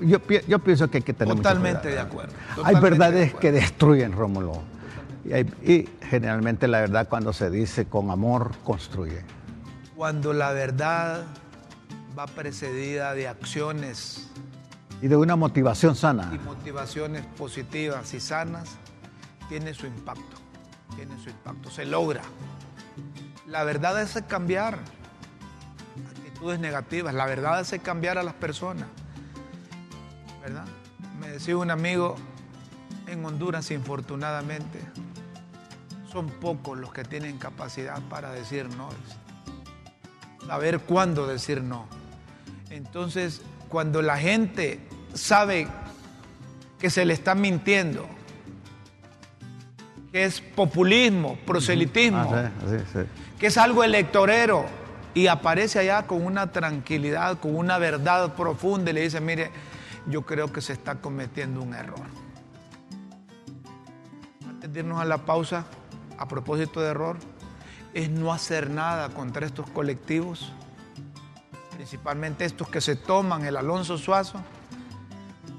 yo, 0.00 0.58
pienso 0.58 0.90
que 0.90 0.98
hay 0.98 1.02
que 1.02 1.14
tener 1.14 1.36
Totalmente 1.36 1.88
de 1.88 2.00
acuerdo. 2.00 2.34
hay 2.64 2.76
verdades 2.76 3.34
que 3.34 3.52
destruyen, 3.52 4.12
Rómulo. 4.12 4.62
Y, 5.62 5.88
generalmente 6.02 6.68
la 6.68 6.80
verdad 6.80 7.08
cuando 7.08 7.32
se 7.32 7.50
dice 7.50 7.86
con 7.86 8.10
amor 8.10 8.52
construye. 8.62 9.22
Cuando 9.96 10.32
la 10.32 10.52
verdad 10.52 11.24
va 12.18 12.26
precedida 12.26 13.14
de 13.14 13.28
acciones. 13.28 14.28
Y 15.00 15.08
de 15.08 15.16
una 15.16 15.36
motivación 15.36 15.96
sana. 15.96 16.30
Y 16.34 16.38
motivaciones 16.38 17.24
positivas 17.38 18.12
y 18.14 18.20
sanas, 18.20 18.76
tiene 19.48 19.74
su 19.74 19.86
impacto. 19.86 20.36
Tiene 20.96 21.18
su 21.22 21.30
impacto. 21.30 21.70
Se 21.70 21.84
logra. 21.84 22.22
La 23.46 23.64
verdad 23.64 24.00
es 24.00 24.20
cambiar 24.26 24.78
negativas. 26.42 27.14
La 27.14 27.26
verdad 27.26 27.58
hace 27.58 27.78
cambiar 27.78 28.18
a 28.18 28.22
las 28.22 28.34
personas. 28.34 28.86
¿Verdad? 30.42 30.64
Me 31.20 31.28
decía 31.30 31.56
un 31.56 31.70
amigo 31.70 32.16
en 33.06 33.24
Honduras, 33.24 33.70
infortunadamente, 33.70 34.78
son 36.10 36.28
pocos 36.28 36.78
los 36.78 36.92
que 36.92 37.04
tienen 37.04 37.38
capacidad 37.38 38.00
para 38.08 38.30
decir 38.32 38.68
no. 38.76 38.88
Saber 40.46 40.80
cuándo 40.80 41.26
decir 41.26 41.62
no. 41.62 41.86
Entonces, 42.70 43.40
cuando 43.68 44.02
la 44.02 44.18
gente 44.18 44.80
sabe 45.14 45.66
que 46.78 46.90
se 46.90 47.04
le 47.04 47.14
está 47.14 47.34
mintiendo, 47.34 48.06
que 50.12 50.24
es 50.24 50.40
populismo, 50.40 51.36
proselitismo, 51.46 52.30
ah, 52.32 52.50
que 53.38 53.46
es 53.46 53.58
algo 53.58 53.82
electorero, 53.82 54.66
y 55.14 55.28
aparece 55.28 55.78
allá 55.78 56.06
con 56.06 56.26
una 56.26 56.50
tranquilidad, 56.50 57.38
con 57.38 57.54
una 57.54 57.78
verdad 57.78 58.34
profunda 58.34 58.90
y 58.90 58.94
le 58.94 59.02
dice, 59.02 59.20
mire, 59.20 59.50
yo 60.06 60.22
creo 60.22 60.52
que 60.52 60.60
se 60.60 60.72
está 60.72 60.96
cometiendo 60.96 61.62
un 61.62 61.72
error. 61.72 62.02
Antes 64.48 64.72
de 64.72 64.80
irnos 64.80 65.00
a 65.00 65.04
la 65.04 65.18
pausa, 65.24 65.64
a 66.18 66.26
propósito 66.26 66.80
de 66.80 66.90
error, 66.90 67.16
es 67.94 68.10
no 68.10 68.32
hacer 68.32 68.70
nada 68.70 69.08
contra 69.10 69.46
estos 69.46 69.70
colectivos, 69.70 70.52
principalmente 71.74 72.44
estos 72.44 72.68
que 72.68 72.80
se 72.80 72.96
toman 72.96 73.44
el 73.44 73.56
Alonso 73.56 73.98
Suazo, 73.98 74.40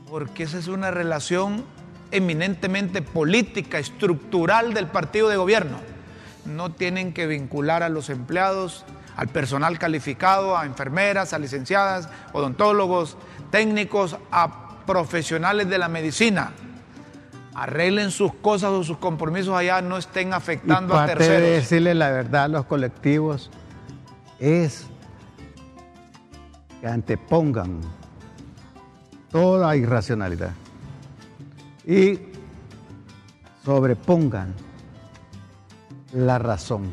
porque 0.09 0.43
esa 0.43 0.57
es 0.57 0.67
una 0.67 0.91
relación 0.91 1.63
eminentemente 2.11 3.01
política, 3.01 3.79
estructural 3.79 4.73
del 4.73 4.87
partido 4.87 5.29
de 5.29 5.37
gobierno. 5.37 5.77
No 6.45 6.71
tienen 6.73 7.13
que 7.13 7.25
vincular 7.25 7.83
a 7.83 7.89
los 7.89 8.09
empleados 8.09 8.85
al 9.15 9.27
personal 9.29 9.79
calificado, 9.79 10.57
a 10.57 10.65
enfermeras, 10.65 11.33
a 11.33 11.39
licenciadas, 11.39 12.09
odontólogos, 12.33 13.17
técnicos, 13.49 14.17
a 14.31 14.83
profesionales 14.85 15.69
de 15.69 15.77
la 15.77 15.87
medicina. 15.87 16.51
Arreglen 17.53 18.11
sus 18.11 18.33
cosas 18.33 18.71
o 18.71 18.83
sus 18.83 18.97
compromisos 18.97 19.55
allá, 19.55 19.81
no 19.81 19.97
estén 19.97 20.33
afectando 20.33 20.97
a 20.97 21.05
terceros. 21.05 21.41
De 21.41 21.49
decirle 21.51 21.95
la 21.95 22.11
verdad 22.11 22.43
a 22.43 22.47
los 22.49 22.65
colectivos 22.65 23.49
es 24.39 24.85
que 26.81 26.87
antepongan 26.87 27.79
toda 29.31 29.75
irracionalidad 29.75 30.51
y 31.85 32.19
sobrepongan 33.63 34.53
la 36.13 36.39
razón. 36.39 36.83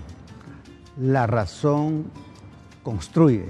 La 0.97 1.27
razón 1.27 2.11
construye, 2.83 3.47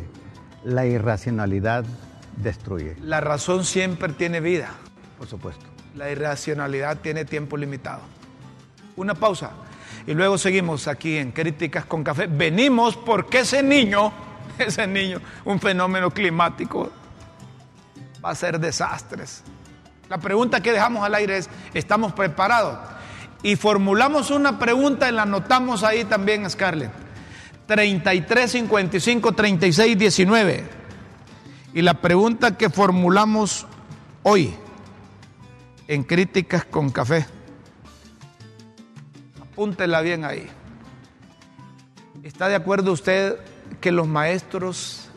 la 0.65 0.87
irracionalidad 0.87 1.85
destruye. 2.37 2.97
La 3.01 3.21
razón 3.21 3.65
siempre 3.65 4.13
tiene 4.13 4.41
vida. 4.41 4.71
Por 5.19 5.27
supuesto. 5.27 5.65
La 5.97 6.11
irracionalidad 6.11 6.99
tiene 6.99 7.25
tiempo 7.25 7.57
limitado. 7.57 8.01
Una 8.97 9.15
pausa 9.15 9.51
y 10.07 10.15
luego 10.15 10.39
seguimos 10.39 10.87
aquí 10.87 11.17
en 11.17 11.33
Críticas 11.33 11.85
con 11.85 12.05
Café. 12.05 12.29
Venimos 12.29 12.97
porque 12.97 13.41
ese 13.41 13.63
niño, 13.63 14.13
ese 14.59 14.87
niño, 14.87 15.21
un 15.45 15.59
fenómeno 15.59 16.11
climático, 16.11 16.91
va 18.25 18.31
a 18.31 18.35
ser 18.35 18.61
desastres. 18.61 19.43
La 20.09 20.19
pregunta 20.19 20.61
que 20.61 20.73
dejamos 20.73 21.05
al 21.05 21.15
aire 21.15 21.39
es, 21.39 21.51
¿estamos 21.75 22.13
preparados? 22.13 22.79
Y 23.43 23.57
formulamos 23.57 24.31
una 24.31 24.59
pregunta 24.59 25.09
y 25.09 25.13
la 25.13 25.23
anotamos 25.23 25.83
ahí 25.83 26.05
también, 26.05 26.49
Scarlett. 26.49 27.02
33 27.73 28.51
55 28.51 29.33
36 29.33 29.97
19. 29.99 30.65
Y 31.73 31.81
la 31.81 31.95
pregunta 31.95 32.59
que 32.59 32.69
formulamos 32.69 33.67
hoy 34.23 34.55
en 35.89 36.03
Críticas 36.05 36.67
con 36.67 36.91
Café, 36.91 37.25
apúntela 39.41 40.03
bien 40.03 40.27
ahí. 40.27 40.47
¿Está 42.23 42.49
de 42.49 42.57
acuerdo 42.57 42.93
usted 42.93 43.39
que 43.81 43.91
los 43.91 44.07
maestros 44.07 45.09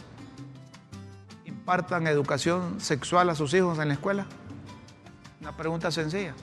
impartan 1.43 2.07
educación 2.07 2.79
sexual 2.79 3.29
a 3.29 3.35
sus 3.35 3.53
hijos 3.53 3.79
en 3.79 3.89
la 3.89 3.95
escuela? 3.95 4.27
Una 5.41 5.57
pregunta 5.57 5.91
sencilla. 5.91 6.33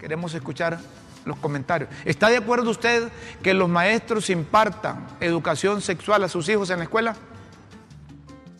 Queremos 0.00 0.34
escuchar 0.34 0.80
los 1.26 1.36
comentarios. 1.36 1.90
¿Está 2.04 2.28
de 2.28 2.38
acuerdo 2.38 2.70
usted 2.70 3.10
que 3.42 3.52
los 3.52 3.68
maestros 3.68 4.30
impartan 4.30 5.06
educación 5.20 5.82
sexual 5.82 6.24
a 6.24 6.28
sus 6.28 6.48
hijos 6.48 6.70
en 6.70 6.78
la 6.78 6.84
escuela? 6.84 7.14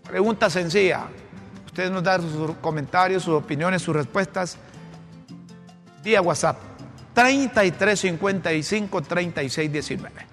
Pregunta 0.05 0.51
sencilla. 0.51 1.07
Ustedes 1.65 1.91
nos 1.91 2.03
dan 2.03 2.23
sus 2.23 2.57
comentarios, 2.57 3.23
sus 3.23 3.35
opiniones, 3.35 3.83
sus 3.83 3.95
respuestas 3.95 4.59
vía 6.03 6.23
WhatsApp 6.23 6.57
3355 7.15 9.03
3619. 9.03 10.27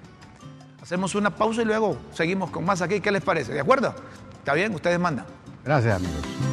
Hacemos 0.82 1.16
una 1.16 1.30
pausa 1.30 1.62
y 1.62 1.66
luego 1.66 1.98
seguimos 2.14 2.52
con 2.52 2.66
más 2.66 2.82
aquí. 2.82 3.00
¿Qué 3.00 3.12
les 3.12 3.24
parece? 3.24 3.54
¿De 3.54 3.62
acuerdo? 3.62 3.96
¿Está 4.38 4.54
bien? 4.54 4.74
Ustedes 4.76 5.00
mandan. 5.00 5.26
Gracias, 5.64 5.96
amigos. 5.96 6.53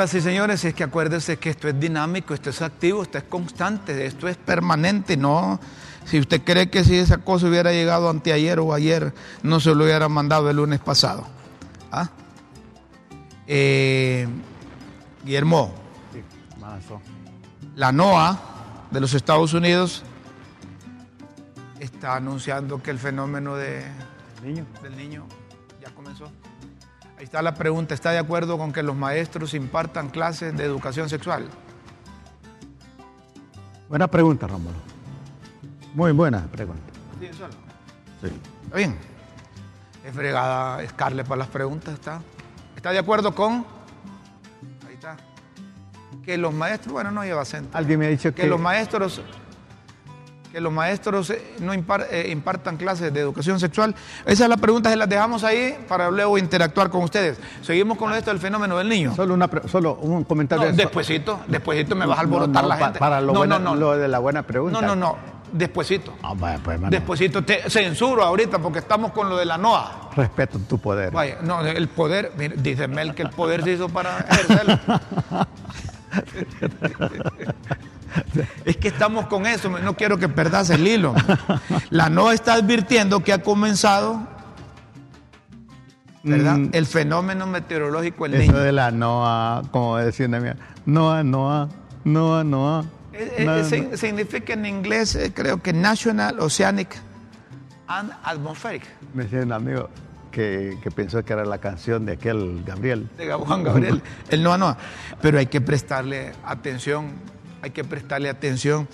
Señoras 0.00 0.14
y 0.14 0.20
señores, 0.22 0.64
es 0.64 0.72
que 0.72 0.84
acuérdense 0.84 1.38
que 1.38 1.50
esto 1.50 1.68
es 1.68 1.78
dinámico, 1.78 2.32
esto 2.32 2.48
es 2.48 2.62
activo, 2.62 3.02
esto 3.02 3.18
es 3.18 3.24
constante, 3.24 4.06
esto 4.06 4.28
es 4.28 4.38
permanente, 4.38 5.14
no. 5.14 5.60
Si 6.06 6.18
usted 6.18 6.42
cree 6.42 6.70
que 6.70 6.84
si 6.84 6.96
esa 6.96 7.18
cosa 7.18 7.48
hubiera 7.48 7.70
llegado 7.70 8.08
anteayer 8.08 8.60
o 8.60 8.72
ayer, 8.72 9.12
no 9.42 9.60
se 9.60 9.74
lo 9.74 9.84
hubiera 9.84 10.08
mandado 10.08 10.48
el 10.48 10.56
lunes 10.56 10.80
pasado. 10.80 11.26
¿Ah? 11.92 12.08
Eh, 13.46 14.26
Guillermo, 15.22 15.74
la 17.76 17.92
NOAA 17.92 18.40
de 18.90 19.00
los 19.00 19.12
Estados 19.12 19.52
Unidos 19.52 20.02
está 21.78 22.16
anunciando 22.16 22.82
que 22.82 22.90
el 22.90 22.98
fenómeno 22.98 23.54
de, 23.54 23.84
del 24.42 24.96
niño 24.96 25.26
ya 25.78 25.90
comenzó. 25.94 26.32
Ahí 27.20 27.24
está 27.24 27.42
la 27.42 27.52
pregunta, 27.52 27.92
¿está 27.92 28.12
de 28.12 28.18
acuerdo 28.18 28.56
con 28.56 28.72
que 28.72 28.82
los 28.82 28.96
maestros 28.96 29.52
impartan 29.52 30.08
clases 30.08 30.56
de 30.56 30.64
educación 30.64 31.10
sexual? 31.10 31.50
Buena 33.90 34.08
pregunta, 34.08 34.46
Rómulo. 34.46 34.76
Muy 35.92 36.12
buena 36.12 36.46
pregunta. 36.46 36.82
¿Sí, 37.20 37.28
solo? 37.36 37.52
Sí. 38.22 38.32
¿Está 38.64 38.76
bien? 38.78 38.96
Es 40.02 40.14
fregada 40.14 40.88
Scarlett 40.88 41.26
para 41.26 41.40
las 41.40 41.48
preguntas, 41.48 41.92
¿está? 41.92 42.22
¿Está 42.74 42.90
de 42.90 42.98
acuerdo 43.00 43.34
con? 43.34 43.66
Ahí 44.88 44.94
está. 44.94 45.18
Que 46.24 46.38
los 46.38 46.54
maestros, 46.54 46.94
bueno, 46.94 47.10
no 47.10 47.22
lleva 47.22 47.42
acento. 47.42 47.76
Alguien 47.76 47.98
me 47.98 48.06
ha 48.06 48.08
dicho 48.08 48.34
que... 48.34 48.40
Que 48.40 48.48
los 48.48 48.58
maestros 48.58 49.20
que 50.50 50.60
los 50.60 50.72
maestros 50.72 51.30
eh, 51.30 51.54
no 51.60 51.72
eh, 51.72 52.28
impartan 52.30 52.76
clases 52.76 53.12
de 53.12 53.20
educación 53.20 53.60
sexual? 53.60 53.94
Esa 54.26 54.44
es 54.44 54.50
la 54.50 54.56
pregunta, 54.56 54.90
se 54.90 54.96
las 54.96 55.08
dejamos 55.08 55.44
ahí 55.44 55.78
para 55.88 56.10
luego 56.10 56.38
interactuar 56.38 56.90
con 56.90 57.02
ustedes. 57.02 57.38
Seguimos 57.62 57.96
con 57.96 58.12
esto 58.12 58.30
del 58.30 58.40
fenómeno 58.40 58.76
del 58.78 58.88
niño. 58.88 59.14
Solo, 59.14 59.34
una, 59.34 59.48
solo 59.66 59.94
un 59.94 60.24
comentario. 60.24 60.70
No, 60.70 60.72
despuesito, 60.72 61.40
despuesito 61.46 61.94
me 61.94 62.06
vas 62.06 62.18
a 62.18 62.22
alborotar 62.22 62.64
la 62.64 62.76
gente. 62.76 62.98
Para 62.98 63.20
lo, 63.20 63.44
lo 63.44 63.96
de 63.96 64.08
la 64.08 64.18
buena 64.18 64.42
pregunta. 64.42 64.80
No, 64.80 64.88
no, 64.88 64.96
no. 64.96 65.40
Despuésito. 65.52 66.14
Ah, 66.22 66.34
vaya, 66.36 66.60
pues, 66.62 66.80
Despuésito 66.90 67.42
te 67.42 67.68
censuro 67.68 68.22
ahorita 68.22 68.60
porque 68.60 68.78
estamos 68.78 69.10
con 69.12 69.28
lo 69.28 69.36
de 69.36 69.44
la 69.44 69.58
NOA. 69.58 70.10
Respeto 70.14 70.60
tu 70.60 70.78
poder. 70.78 71.12
Vaya, 71.12 71.38
no, 71.42 71.66
el 71.66 71.88
poder, 71.88 72.32
dice 72.56 72.86
Mel 72.86 73.14
que 73.14 73.22
el 73.22 73.30
poder 73.30 73.64
se 73.64 73.72
hizo 73.72 73.88
para 73.88 74.18
ejercerlo. 74.18 74.78
Es 78.64 78.76
que 78.76 78.88
estamos 78.88 79.26
con 79.26 79.46
eso, 79.46 79.68
no 79.68 79.96
quiero 79.96 80.18
que 80.18 80.28
perdas 80.28 80.70
el 80.70 80.86
hilo. 80.86 81.14
La 81.90 82.08
NOAA 82.08 82.34
está 82.34 82.54
advirtiendo 82.54 83.22
que 83.22 83.32
ha 83.32 83.42
comenzado 83.42 84.26
¿verdad? 86.22 86.56
Mm. 86.56 86.70
el 86.72 86.86
fenómeno 86.86 87.46
meteorológico 87.46 88.26
el 88.26 88.34
Eso 88.34 88.58
de 88.58 88.72
la 88.72 88.90
NOAA, 88.90 89.62
como 89.70 89.96
decía 89.98 90.28
mía, 90.28 90.56
NOAA, 90.86 91.24
NOAA, 91.24 91.68
NOAA, 92.04 92.44
NOAA. 92.44 92.84
Significa 93.96 94.54
en 94.54 94.66
inglés, 94.66 95.14
eh, 95.14 95.32
creo 95.34 95.62
que 95.62 95.72
National 95.72 96.40
Oceanic 96.40 96.96
and 97.86 98.12
Atmospheric. 98.22 98.84
Me 99.14 99.24
decía 99.24 99.40
un 99.40 99.52
amigo 99.52 99.90
que, 100.30 100.78
pensó 100.94 101.24
que 101.24 101.32
era 101.32 101.44
la 101.44 101.58
canción 101.58 102.06
de 102.06 102.12
aquel 102.12 102.62
Gabriel. 102.64 103.08
De 103.16 103.32
Juan 103.32 103.64
Gabriel, 103.64 104.02
el 104.28 104.42
NOAA, 104.42 104.58
NOAA. 104.58 104.76
Pero 105.20 105.38
hay 105.38 105.46
que 105.46 105.60
prestarle 105.60 106.32
atención 106.44 107.12
hay 107.62 107.70
que 107.70 107.84
prestarle 107.84 108.28
atención. 108.28 108.88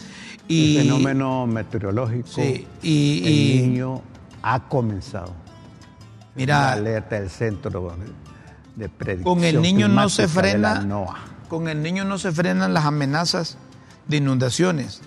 Y, 0.49 0.77
el 0.77 0.83
fenómeno 0.85 1.47
meteorológico, 1.47 2.29
sí, 2.29 2.67
y, 2.83 3.59
el 3.59 3.71
niño 3.71 4.03
ha 4.43 4.69
comenzado. 4.69 5.35
Mira, 6.37 6.61
la 6.61 6.73
alerta 6.73 7.19
del 7.19 7.31
centro 7.31 7.97
de 8.77 8.89
predicción. 8.89 9.35
Con 9.35 9.45
el 9.45 9.61
niño 9.61 9.89
no 9.89 10.09
se 10.09 10.29
frena. 10.29 10.87
Con 11.49 11.69
el 11.69 11.83
niño 11.83 12.05
no 12.05 12.19
se 12.19 12.31
frenan 12.33 12.75
las 12.75 12.85
amenazas 12.85 13.57
de 14.07 14.19
inundaciones. 14.19 15.01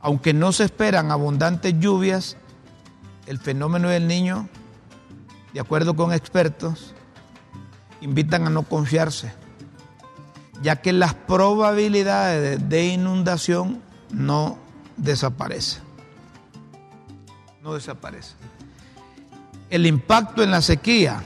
Aunque 0.00 0.32
no 0.32 0.52
se 0.52 0.64
esperan 0.64 1.10
abundantes 1.10 1.74
lluvias, 1.80 2.36
el 3.26 3.38
fenómeno 3.38 3.88
del 3.88 4.06
niño, 4.06 4.48
de 5.52 5.60
acuerdo 5.60 5.96
con 5.96 6.12
expertos, 6.12 6.94
invitan 8.00 8.46
a 8.46 8.50
no 8.50 8.62
confiarse 8.62 9.32
ya 10.62 10.76
que 10.76 10.92
las 10.92 11.14
probabilidades 11.14 12.68
de 12.68 12.86
inundación 12.86 13.82
no 14.10 14.58
desaparecen. 14.96 15.82
No 17.62 17.74
desaparecen. 17.74 18.36
El 19.70 19.86
impacto 19.86 20.42
en 20.42 20.50
la 20.50 20.62
sequía 20.62 21.22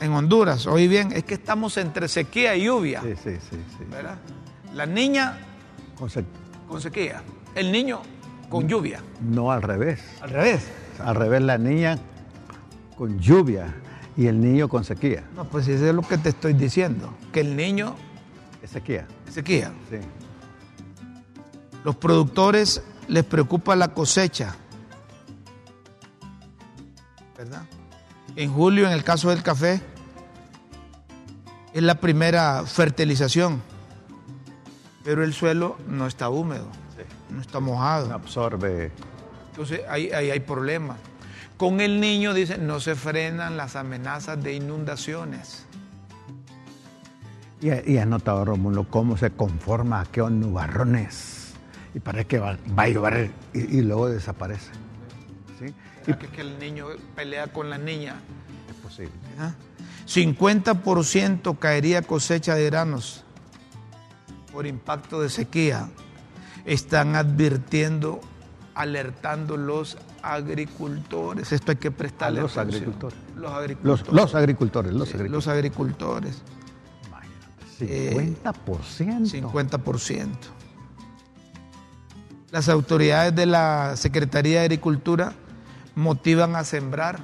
en 0.00 0.12
Honduras, 0.12 0.66
hoy 0.66 0.88
bien, 0.88 1.12
es 1.12 1.24
que 1.24 1.34
estamos 1.34 1.76
entre 1.78 2.08
sequía 2.08 2.54
y 2.56 2.64
lluvia. 2.64 3.00
Sí, 3.00 3.14
sí, 3.22 3.36
sí. 3.50 3.84
¿verdad? 3.90 4.18
La 4.74 4.84
niña 4.84 5.38
con, 5.98 6.80
sequía, 6.80 7.22
el 7.54 7.72
niño 7.72 8.02
con 8.50 8.68
lluvia. 8.68 9.00
No 9.22 9.50
al 9.50 9.62
revés. 9.62 10.00
Al 10.20 10.30
revés. 10.30 10.68
Al 11.02 11.14
revés, 11.14 11.42
la 11.42 11.56
niña 11.56 11.98
con 12.96 13.18
lluvia 13.18 13.74
y 14.16 14.26
el 14.26 14.40
niño 14.40 14.68
con 14.68 14.84
sequía. 14.84 15.24
No, 15.34 15.44
pues 15.44 15.68
eso 15.68 15.86
es 15.86 15.94
lo 15.94 16.02
que 16.02 16.18
te 16.18 16.30
estoy 16.30 16.52
diciendo, 16.52 17.14
que 17.32 17.40
el 17.40 17.56
niño 17.56 17.96
Sequía. 18.64 19.06
Sequía. 19.30 19.72
Sí. 19.90 19.98
Los 21.84 21.96
productores 21.96 22.82
les 23.08 23.24
preocupa 23.24 23.76
la 23.76 23.94
cosecha. 23.94 24.56
¿Verdad? 27.36 27.62
En 28.34 28.52
julio, 28.52 28.86
en 28.86 28.92
el 28.92 29.04
caso 29.04 29.30
del 29.30 29.42
café, 29.42 29.80
es 31.72 31.82
la 31.82 31.96
primera 31.96 32.64
fertilización, 32.64 33.60
pero 35.04 35.22
el 35.22 35.34
suelo 35.34 35.76
no 35.86 36.06
está 36.06 36.30
húmedo, 36.30 36.66
no 37.28 37.40
está 37.42 37.60
mojado. 37.60 38.12
absorbe. 38.14 38.90
Entonces 39.50 39.82
ahí, 39.88 40.10
ahí 40.10 40.30
hay 40.30 40.40
problemas. 40.40 40.96
Con 41.58 41.80
el 41.80 42.00
niño, 42.00 42.32
dicen, 42.32 42.66
no 42.66 42.80
se 42.80 42.94
frenan 42.94 43.58
las 43.58 43.76
amenazas 43.76 44.42
de 44.42 44.54
inundaciones. 44.54 45.65
Y, 47.60 47.96
has 47.96 48.06
notado, 48.06 48.44
Rómulo, 48.44 48.84
cómo 48.84 49.16
se 49.16 49.30
conforma 49.30 50.00
aquellos 50.00 50.30
nubarrones 50.30 51.54
y 51.94 52.00
parece 52.00 52.26
que 52.26 52.38
va, 52.38 52.58
a 52.76 52.88
llover 52.88 53.30
y, 53.54 53.80
luego 53.80 54.10
desaparece. 54.10 54.70
¿sí? 55.58 55.74
Y 56.06 56.14
que, 56.14 56.28
que 56.28 56.42
el 56.42 56.58
niño 56.58 56.88
pelea 57.14 57.46
con 57.46 57.70
la 57.70 57.78
niña. 57.78 58.16
Es 58.68 58.76
posible. 58.76 59.12
50% 60.06 61.58
caería 61.58 62.02
cosecha 62.02 62.54
de 62.54 62.66
granos 62.66 63.24
por 64.52 64.66
impacto 64.66 65.22
de 65.22 65.30
sequía. 65.30 65.88
Están 66.66 67.16
advirtiendo, 67.16 68.20
alertando 68.74 69.56
los 69.56 69.96
agricultores. 70.22 71.52
Esto 71.52 71.72
hay 71.72 71.78
que 71.78 71.90
prestarle 71.90 72.42
los 72.42 72.58
agricultores. 72.58 73.18
Los 73.36 73.52
agricultores. 73.52 74.12
Los, 74.12 74.34
agricultores. 74.34 74.92
Los 74.92 75.08
agricultores. 75.14 75.30
Los 75.30 75.48
agricultores. 75.48 76.42
50%. 77.78 79.42
50%. 79.42 80.28
Las 82.50 82.68
autoridades 82.68 83.34
de 83.34 83.46
la 83.46 83.96
Secretaría 83.96 84.60
de 84.60 84.66
Agricultura 84.66 85.32
motivan 85.94 86.56
a 86.56 86.64
sembrar, 86.64 87.18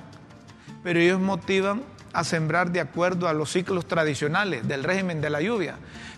pero 0.83 0.99
ellos 0.99 1.21
motivan 1.21 1.83
a 2.13 2.25
sembrar 2.25 2.73
de 2.73 2.81
acuerdo 2.81 3.29
a 3.29 3.33
los 3.33 3.51
ciclos 3.51 3.87
tradicionales 3.87 4.67
del 4.67 4.85
régimen 4.85 5.21
de 5.21 5.31
la 5.31 5.41
lluvia, 5.41 5.77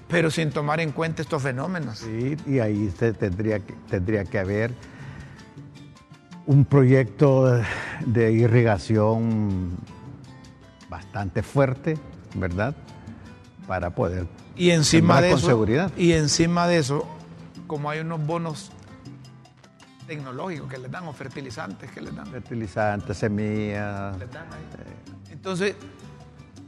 pero 0.09 0.31
sin 0.31 0.51
tomar 0.51 0.81
en 0.81 0.93
cuenta 0.93 1.23
estos 1.23 1.43
fenómenos. 1.43 1.99
Sí, 1.99 2.37
y 2.47 2.59
ahí 2.59 2.93
se 2.99 3.13
tendría 3.13 3.61
que, 3.61 3.75
tendría 3.89 4.25
que 4.25 4.39
haber 4.39 4.75
un 6.47 6.65
proyecto 6.65 7.61
de 8.07 8.33
irrigación 8.33 9.77
bastante 10.89 11.43
fuerte, 11.43 11.97
¿verdad? 12.35 12.75
Para 13.67 13.91
poder 13.91 14.27
y 14.57 14.71
encima 14.71 15.21
de 15.21 15.31
eso, 15.31 15.39
seguridad. 15.39 15.91
Y 15.97 16.13
encima 16.13 16.69
de 16.69 16.79
eso, 16.79 17.07
como 17.67 17.91
hay 17.91 18.01
unos 18.01 18.25
bonos 18.25 18.71
tecnológicos 20.07 20.71
que 20.71 20.79
les 20.79 20.91
dan, 20.91 21.05
o 21.09 21.13
fertilizantes 21.13 21.91
que 21.91 22.01
les 22.01 22.15
dan. 22.15 22.27
Fertilizantes, 22.27 23.17
semillas. 23.17 24.17
Entonces, 25.31 25.75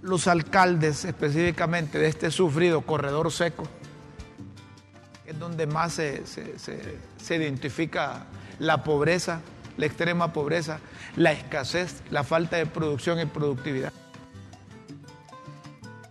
los 0.03 0.27
alcaldes 0.27 1.05
específicamente 1.05 1.99
de 1.99 2.09
este 2.09 2.31
sufrido 2.31 2.81
corredor 2.81 3.31
seco, 3.31 3.65
es 5.25 5.39
donde 5.39 5.67
más 5.67 5.95
se, 5.95 6.25
se 6.27 7.37
identifica 7.37 8.27
la 8.59 8.85
pobreza, 8.85 9.41
la 9.77 9.87
extrema 9.87 10.33
pobreza, 10.33 10.79
la 11.17 11.33
escasez, 11.33 12.03
la 12.11 12.25
falta 12.25 12.57
de 12.57 12.67
producción 12.67 13.21
y 13.21 13.27
productividad 13.27 13.93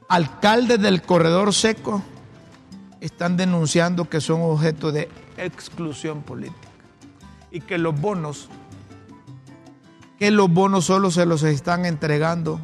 alcaldes 0.08 0.82
del 0.82 1.02
corredor 1.02 1.54
seco 1.54 2.02
están 3.02 3.38
denunciando 3.38 4.10
que 4.10 4.22
son 4.22 4.42
objeto 4.42 4.92
de 4.92 5.10
exclusión 5.38 6.22
política 6.22 6.70
y 7.52 7.62
que 7.62 7.78
los 7.78 8.00
bonos, 8.00 8.50
que 10.20 10.32
los 10.32 10.50
bonos 10.52 10.86
solo 10.86 11.12
se 11.12 11.26
los 11.26 11.44
están 11.44 11.86
entregando 11.86 12.60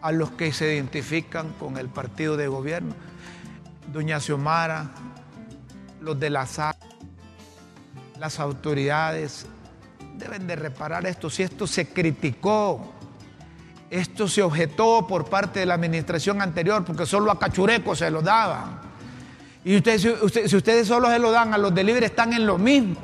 a 0.00 0.12
los 0.12 0.30
que 0.30 0.52
se 0.52 0.74
identifican 0.74 1.52
con 1.58 1.76
el 1.76 1.88
partido 1.88 2.36
de 2.36 2.48
gobierno. 2.48 2.94
Doña 3.92 4.20
Xiomara, 4.20 4.90
los 6.00 6.18
de 6.20 6.30
la 6.30 6.46
SAC, 6.46 6.76
las 8.18 8.38
autoridades 8.38 9.46
deben 10.16 10.46
de 10.46 10.56
reparar 10.56 11.06
esto. 11.06 11.30
Si 11.30 11.42
esto 11.42 11.66
se 11.66 11.88
criticó 11.88 12.94
esto 13.90 14.28
se 14.28 14.42
objetó 14.42 15.06
por 15.06 15.26
parte 15.26 15.60
de 15.60 15.66
la 15.66 15.74
administración 15.74 16.42
anterior 16.42 16.84
porque 16.84 17.06
solo 17.06 17.30
a 17.30 17.38
Cachureco 17.38 17.94
se 17.94 18.10
lo 18.10 18.22
daban. 18.22 18.80
Y 19.64 19.76
ustedes, 19.76 20.02
si 20.02 20.56
ustedes 20.56 20.86
solo 20.86 21.08
se 21.10 21.18
lo 21.18 21.30
dan 21.30 21.52
a 21.52 21.58
los 21.58 21.74
de 21.74 21.84
libre 21.84 22.06
están 22.06 22.32
en 22.32 22.46
lo 22.46 22.58
mismo. 22.58 22.96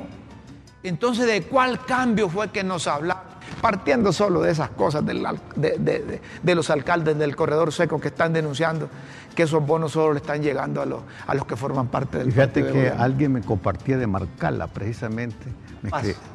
Entonces, 0.83 1.25
¿de 1.25 1.43
cuál 1.43 1.83
cambio 1.85 2.29
fue 2.29 2.49
que 2.49 2.63
nos 2.63 2.87
hablaron? 2.87 3.23
Partiendo 3.61 4.13
solo 4.13 4.41
de 4.41 4.51
esas 4.51 4.69
cosas 4.69 5.03
de, 5.05 6.55
los 6.55 6.69
alcaldes 6.69 7.17
del 7.17 7.35
corredor 7.35 7.71
seco 7.71 7.99
que 7.99 8.09
están 8.09 8.33
denunciando 8.33 8.89
que 9.35 9.43
esos 9.43 9.65
bonos 9.65 9.91
solo 9.91 10.13
le 10.13 10.19
están 10.19 10.41
llegando 10.41 10.81
a 10.81 10.85
los, 10.85 11.01
a 11.27 11.35
los 11.35 11.45
que 11.45 11.55
forman 11.55 11.87
parte 11.87 12.19
del 12.19 12.31
Fíjate 12.31 12.65
que 12.65 12.89
alguien 12.89 13.33
me 13.33 13.41
compartía 13.41 13.97
de 13.97 14.07
Marcala 14.07 14.67
precisamente, 14.67 15.47
me 15.81 15.91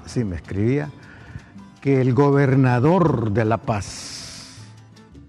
sí, 0.06 0.24
me 0.24 0.36
escribía 0.36 0.90
que 1.80 2.00
el 2.00 2.12
gobernador 2.12 3.32
de 3.32 3.44
La 3.44 3.56
Paz, 3.56 4.19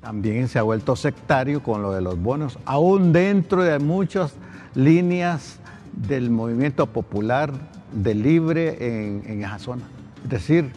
también 0.02 0.48
se 0.48 0.60
ha 0.60 0.64
vuelto 0.64 0.96
sectario 0.96 1.62
con 1.62 1.82
lo 1.82 1.92
de 1.92 2.02
los 2.02 2.20
bonos, 2.20 2.58
aún 2.66 3.14
dentro 3.14 3.64
de 3.64 3.78
muchas 3.80 4.34
líneas 4.74 5.60
del 5.94 6.30
movimiento 6.32 6.88
popular 6.88 7.52
de 7.92 8.16
libre 8.16 8.78
en, 8.80 9.44
esa 9.44 9.60
zona. 9.60 9.84
Es 10.24 10.30
decir, 10.30 10.72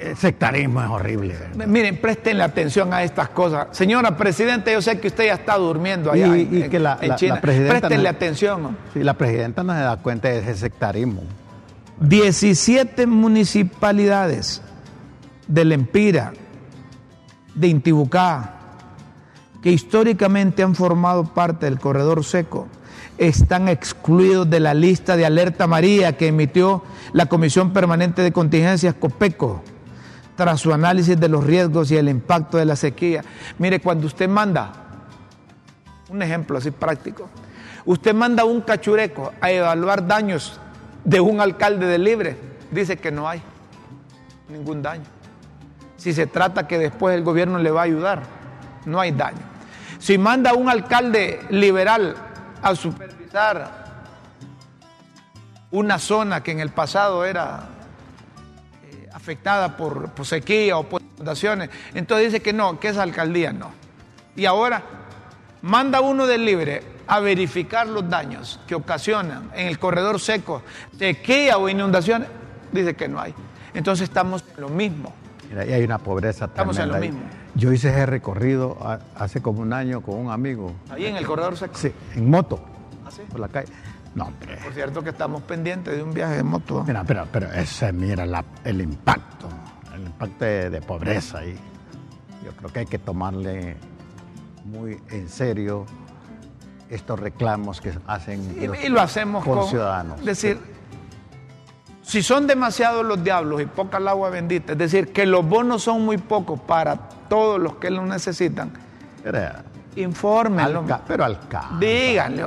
el 0.00 0.08
eh, 0.08 0.16
sectarismo 0.16 0.82
es 0.82 0.90
horrible. 0.90 1.34
Miren, 1.66 1.96
prestenle 1.98 2.42
atención 2.42 2.92
a 2.92 3.02
estas 3.02 3.30
cosas. 3.30 3.68
Señora 3.70 4.16
Presidenta, 4.16 4.70
yo 4.70 4.82
sé 4.82 5.00
que 5.00 5.08
usted 5.08 5.26
ya 5.26 5.34
está 5.34 5.56
durmiendo 5.56 6.12
allá 6.12 6.36
y, 6.36 6.62
en, 6.62 6.70
que 6.70 6.78
la, 6.78 6.98
China. 7.16 7.40
prestenle 7.40 8.08
atención. 8.08 8.76
Sí, 8.92 9.02
la 9.02 9.14
presidenta 9.14 9.62
no 9.62 9.72
se 9.72 9.80
da 9.80 9.96
cuenta 9.96 10.28
de 10.28 10.40
ese 10.40 10.56
sectarismo. 10.56 11.22
17 12.00 13.06
municipalidades 13.06 14.62
del 15.46 15.72
Empira, 15.72 16.32
de 17.54 17.68
Intibucá, 17.68 18.54
que 19.62 19.70
históricamente 19.70 20.62
han 20.62 20.74
formado 20.74 21.24
parte 21.24 21.66
del 21.66 21.78
corredor 21.78 22.24
seco, 22.24 22.68
están 23.18 23.68
excluidos 23.68 24.48
de 24.48 24.60
la 24.60 24.72
lista 24.72 25.16
de 25.16 25.26
alerta 25.26 25.66
María 25.66 26.16
que 26.16 26.28
emitió 26.28 26.82
la 27.12 27.26
Comisión 27.26 27.72
Permanente 27.72 28.22
de 28.22 28.32
Contingencias 28.32 28.94
COPECO 28.94 29.62
tras 30.36 30.60
su 30.60 30.72
análisis 30.72 31.20
de 31.20 31.28
los 31.28 31.44
riesgos 31.44 31.90
y 31.90 31.98
el 31.98 32.08
impacto 32.08 32.56
de 32.56 32.64
la 32.64 32.76
sequía. 32.76 33.22
Mire, 33.58 33.80
cuando 33.80 34.06
usted 34.06 34.26
manda, 34.26 34.72
un 36.08 36.22
ejemplo 36.22 36.56
así 36.56 36.70
práctico, 36.70 37.28
usted 37.84 38.14
manda 38.14 38.44
un 38.44 38.62
cachureco 38.62 39.32
a 39.38 39.50
evaluar 39.50 40.06
daños 40.06 40.58
de 41.04 41.20
un 41.20 41.42
alcalde 41.42 41.86
de 41.86 41.98
Libre, 41.98 42.38
dice 42.70 42.96
que 42.96 43.10
no 43.10 43.28
hay 43.28 43.42
ningún 44.48 44.80
daño 44.80 45.19
si 46.00 46.14
se 46.14 46.26
trata 46.26 46.66
que 46.66 46.78
después 46.78 47.14
el 47.14 47.22
gobierno 47.22 47.58
le 47.58 47.70
va 47.70 47.82
a 47.82 47.84
ayudar. 47.84 48.22
No 48.86 48.98
hay 48.98 49.12
daño. 49.12 49.42
Si 49.98 50.16
manda 50.16 50.54
un 50.54 50.70
alcalde 50.70 51.40
liberal 51.50 52.16
a 52.62 52.74
supervisar 52.74 53.84
una 55.72 55.98
zona 55.98 56.42
que 56.42 56.52
en 56.52 56.60
el 56.60 56.70
pasado 56.70 57.26
era 57.26 57.68
eh, 58.82 59.10
afectada 59.12 59.76
por, 59.76 60.10
sequía 60.24 60.78
o 60.78 60.84
por 60.84 61.02
inundaciones, 61.02 61.68
entonces 61.92 62.32
dice 62.32 62.42
que 62.42 62.54
no, 62.54 62.80
que 62.80 62.88
esa 62.88 63.02
alcaldía 63.02 63.52
no. 63.52 63.70
Y 64.36 64.46
ahora 64.46 64.82
manda 65.60 66.00
uno 66.00 66.26
del 66.26 66.46
libre 66.46 66.82
a 67.08 67.20
verificar 67.20 67.86
los 67.86 68.08
daños 68.08 68.58
que 68.66 68.74
ocasionan 68.74 69.50
en 69.54 69.66
el 69.66 69.78
corredor 69.78 70.18
seco, 70.18 70.62
sequía 70.98 71.58
o 71.58 71.68
inundaciones, 71.68 72.30
dice 72.72 72.96
que 72.96 73.06
no 73.06 73.20
hay. 73.20 73.34
Entonces 73.74 74.08
estamos 74.08 74.42
en 74.56 74.62
lo 74.62 74.70
mismo 74.70 75.19
y 75.50 75.72
hay 75.72 75.82
una 75.82 75.98
pobreza 75.98 76.44
Estamos 76.46 76.78
en 76.78 76.88
lo 76.88 76.98
mismo. 76.98 77.20
Yo 77.54 77.72
hice 77.72 77.90
ese 77.90 78.06
recorrido 78.06 78.78
hace 79.16 79.42
como 79.42 79.60
un 79.60 79.72
año 79.72 80.00
con 80.00 80.16
un 80.16 80.30
amigo. 80.30 80.72
¿Ahí 80.90 81.06
en 81.06 81.16
el 81.16 81.26
corredor 81.26 81.56
seco? 81.56 81.74
Sí, 81.76 81.92
en 82.14 82.30
moto. 82.30 82.60
¿Ah, 83.04 83.10
sí? 83.10 83.22
Por 83.28 83.40
la 83.40 83.48
calle. 83.48 83.72
No, 84.14 84.26
hombre. 84.26 84.56
Por 84.62 84.72
cierto 84.72 85.02
que 85.02 85.10
estamos 85.10 85.42
pendientes 85.42 85.96
de 85.96 86.02
un 86.02 86.12
viaje 86.12 86.36
de 86.36 86.42
moto. 86.42 86.84
Mira, 86.86 87.04
pero, 87.04 87.26
pero 87.30 87.52
ese, 87.52 87.92
mira 87.92 88.24
el 88.64 88.80
impacto, 88.80 89.48
el 89.94 90.02
impacto 90.02 90.44
de, 90.44 90.82
pobreza 90.82 91.38
ahí. 91.38 91.56
Yo 92.44 92.52
creo 92.52 92.72
que 92.72 92.78
hay 92.80 92.86
que 92.86 92.98
tomarle 92.98 93.76
muy 94.64 95.00
en 95.10 95.28
serio 95.28 95.86
estos 96.88 97.20
reclamos 97.20 97.80
que 97.80 97.92
hacen 98.06 98.56
y, 98.60 98.88
lo 98.88 99.00
hacemos 99.00 99.44
con 99.44 99.66
ciudadanos. 99.68 100.18
Es 100.20 100.26
decir, 100.26 100.58
si 102.02 102.22
son 102.22 102.46
demasiados 102.46 103.04
los 103.04 103.22
diablos 103.22 103.60
y 103.60 103.66
poca 103.66 103.98
el 103.98 104.08
agua 104.08 104.30
bendita, 104.30 104.72
es 104.72 104.78
decir, 104.78 105.12
que 105.12 105.26
los 105.26 105.46
bonos 105.46 105.82
son 105.82 106.04
muy 106.04 106.18
pocos 106.18 106.60
para 106.60 106.96
todos 107.28 107.60
los 107.60 107.76
que 107.76 107.90
lo 107.90 108.04
necesitan, 108.04 108.72
infórmenlo. 109.96 110.84
pero 111.06 111.24
al 111.24 111.38
Díganle, 111.78 112.46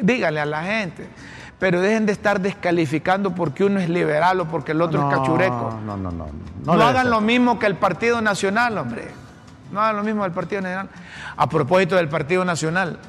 díganle 0.00 0.40
a 0.40 0.46
la 0.46 0.62
gente. 0.62 1.08
Pero 1.58 1.80
dejen 1.80 2.06
de 2.06 2.12
estar 2.12 2.40
descalificando 2.40 3.34
porque 3.34 3.64
uno 3.64 3.80
es 3.80 3.88
liberal 3.88 4.40
o 4.40 4.44
porque 4.44 4.72
el 4.72 4.80
otro 4.80 5.08
es 5.08 5.14
cachureco. 5.14 5.80
No, 5.84 5.96
no, 5.96 6.12
no. 6.12 6.28
No, 6.64 6.76
no 6.76 6.82
hagan 6.84 7.10
lo 7.10 7.20
mismo 7.20 7.58
que 7.58 7.66
el 7.66 7.74
Partido 7.74 8.20
Nacional, 8.20 8.78
hombre. 8.78 9.08
No 9.72 9.80
hagan 9.80 9.96
lo 9.96 10.02
mismo 10.04 10.22
del 10.22 10.32
Partido 10.32 10.62
Nacional. 10.62 10.88
A 11.36 11.48
propósito 11.48 11.96
del 11.96 12.08
Partido 12.08 12.44
Nacional, 12.44 13.00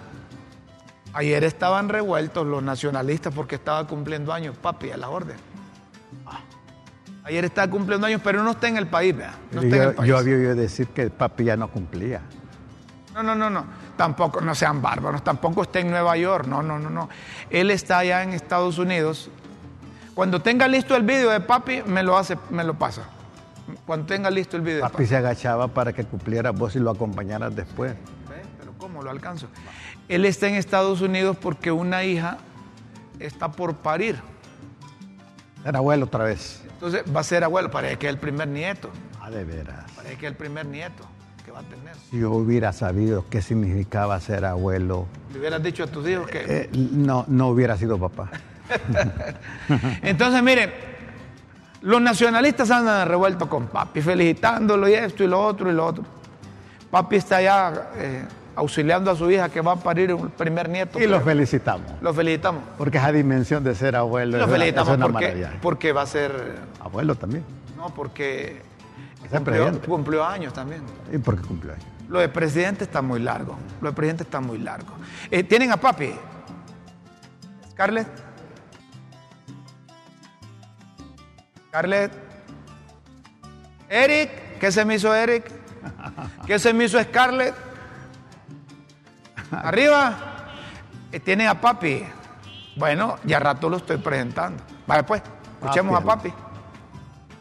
ayer 1.14 1.44
estaban 1.44 1.90
revueltos 1.90 2.48
los 2.48 2.64
nacionalistas 2.64 3.34
porque 3.34 3.56
estaba 3.56 3.86
cumpliendo 3.86 4.34
años, 4.34 4.58
papi, 4.58 4.90
a 4.90 4.98
la 4.98 5.10
orden. 5.10 5.38
Ayer 7.30 7.46
está 7.46 7.70
cumpliendo 7.70 8.08
años, 8.08 8.22
pero 8.24 8.42
no 8.42 8.52
está 8.52 8.70
en 8.70 8.78
el 8.78 8.88
país, 8.88 9.16
¿verdad? 9.16 9.36
No 9.52 9.62
está 9.62 9.76
yo, 9.76 9.84
en 9.84 9.90
el 9.90 9.96
país. 9.96 10.10
yo 10.10 10.18
había 10.18 10.36
oído 10.36 10.56
decir 10.56 10.88
que 10.88 11.04
el 11.04 11.12
papi 11.12 11.44
ya 11.44 11.56
no 11.56 11.68
cumplía. 11.68 12.22
No, 13.14 13.22
no, 13.22 13.36
no, 13.36 13.52
no. 13.52 13.66
Tampoco, 13.96 14.42
no 14.42 14.56
sean 14.56 14.82
bárbaros, 14.82 15.24
tampoco 15.24 15.62
está 15.62 15.80
en 15.80 15.92
Nueva 15.92 16.18
York. 16.18 16.48
No, 16.48 16.64
no, 16.64 16.80
no, 16.80 16.90
no. 16.90 17.08
Él 17.52 17.70
está 17.70 18.00
allá 18.00 18.24
en 18.24 18.32
Estados 18.32 18.80
Unidos. 18.80 19.30
Cuando 20.16 20.42
tenga 20.42 20.68
listo 20.68 20.96
el 20.96 21.04
vídeo 21.04 21.30
de 21.30 21.40
papi, 21.40 21.84
me 21.86 22.02
lo 22.02 22.18
hace, 22.18 22.36
me 22.50 22.64
lo 22.64 22.74
pasa. 22.74 23.04
Cuando 23.86 24.08
tenga 24.08 24.32
listo 24.32 24.58
el 24.58 24.64
vídeo. 24.64 24.82
Papi, 24.82 24.94
papi, 24.94 25.06
se 25.06 25.16
agachaba 25.16 25.68
para 25.68 25.94
que 25.94 26.06
cumpliera 26.06 26.50
vos 26.50 26.76
y 26.76 26.80
lo 26.80 26.90
acompañaras 26.90 27.56
después. 27.56 27.94
Pero 28.58 28.74
¿cómo 28.80 29.04
lo 29.04 29.12
alcanzo? 29.12 29.46
Él 30.08 30.26
está 30.26 30.48
en 30.48 30.56
Estados 30.56 31.02
Unidos 31.02 31.38
porque 31.40 31.72
una 31.72 32.04
hija 32.04 32.40
está 33.20 33.52
por 33.52 33.76
parir. 33.76 34.20
Era 35.64 35.78
abuelo 35.78 36.06
otra 36.06 36.24
vez. 36.24 36.64
Entonces 36.82 37.04
va 37.14 37.20
a 37.20 37.24
ser 37.24 37.44
abuelo, 37.44 37.70
parece 37.70 37.98
que 37.98 38.08
es 38.08 38.14
el 38.14 38.20
primer 38.20 38.48
nieto. 38.48 38.90
Ah, 39.22 39.30
de 39.30 39.44
veras. 39.44 39.92
Parece 39.98 40.16
que 40.16 40.28
es 40.28 40.32
el 40.32 40.38
primer 40.38 40.66
nieto 40.66 41.04
que 41.44 41.52
va 41.52 41.60
a 41.60 41.64
tener. 41.64 41.94
Si 42.10 42.20
yo 42.20 42.32
hubiera 42.32 42.72
sabido 42.72 43.26
qué 43.30 43.42
significaba 43.42 44.18
ser 44.22 44.46
abuelo. 44.46 45.06
¿Le 45.34 45.40
hubieras 45.40 45.62
dicho 45.62 45.84
a 45.84 45.88
tus 45.88 46.08
hijos 46.08 46.30
que.? 46.30 46.46
Eh, 46.48 46.70
no, 46.72 47.26
no 47.28 47.50
hubiera 47.50 47.76
sido 47.76 48.00
papá. 48.00 48.30
Entonces, 50.04 50.42
miren, 50.42 50.72
los 51.82 52.02
nacionalistas 52.02 52.72
andan 52.72 53.10
revueltos 53.10 53.50
con 53.50 53.68
papi, 53.68 54.02
felicitándolo 54.02 54.88
y 54.88 54.94
esto 54.94 55.26
y 55.26 55.28
lo 55.28 55.42
otro 55.42 55.70
y 55.70 55.74
lo 55.74 55.86
otro. 55.86 56.06
Papi 56.90 57.18
está 57.18 57.42
ya 57.42 57.90
eh, 57.98 58.24
auxiliando 58.60 59.10
a 59.10 59.16
su 59.16 59.32
hija 59.32 59.48
que 59.50 59.62
va 59.62 59.74
a 59.74 59.76
parir 59.78 60.14
un 60.14 60.30
primer 60.32 60.68
nieto. 60.68 61.00
Y 61.00 61.08
lo 61.08 61.22
felicitamos. 61.22 61.90
Lo 62.02 62.14
felicitamos. 62.14 62.62
Porque 62.78 62.98
esa 62.98 63.12
dimensión 63.12 63.64
de 63.64 63.74
ser 63.74 63.96
abuelo 63.96 64.38
lo 64.38 64.48
felicitamos 64.48 64.98
porque, 64.98 65.48
porque 65.62 65.94
va 65.94 66.02
a 66.02 66.06
ser... 66.06 66.58
Abuelo 66.82 67.16
también. 67.16 67.46
No, 67.78 67.94
porque 67.94 68.62
cumplió, 69.32 69.82
cumplió, 69.82 70.26
años 70.26 70.52
también. 70.52 70.82
¿Y 71.12 71.18
por 71.20 71.40
qué 71.40 71.48
cumplió 71.48 71.74
años? 71.74 71.86
Lo 72.10 72.20
de 72.20 72.28
presidente 72.28 72.84
está 72.84 73.02
muy 73.02 73.22
largo. 73.22 73.56
Lo 73.82 73.90
de 73.90 73.96
presidente 73.96 74.24
está 74.24 74.42
muy 74.42 74.58
largo. 74.58 74.94
Eh, 75.32 75.44
¿Tienen 75.44 75.72
a 75.72 75.78
papi? 75.78 76.14
Scarlett. 77.72 78.08
Scarlett. 81.70 82.12
Eric. 83.88 84.60
¿Qué 84.60 84.72
se 84.72 84.84
me 84.84 84.96
hizo 84.96 85.16
Eric? 85.16 85.50
¿Qué 86.46 86.60
se 86.60 86.74
me 86.74 86.84
hizo 86.84 87.02
Scarlett? 87.02 87.69
Arriba. 89.64 90.18
Eh, 91.12 91.20
tiene 91.20 91.48
a 91.48 91.60
papi. 91.60 92.04
Bueno, 92.76 93.18
ya 93.26 93.40
rato 93.40 93.70
lo 93.70 93.78
estoy 93.78 93.98
presentando. 93.98 94.64
Vale, 94.88 95.04
pues, 95.04 95.22
escuchemos 95.60 96.00
a 96.00 96.04
papi. 96.04 96.32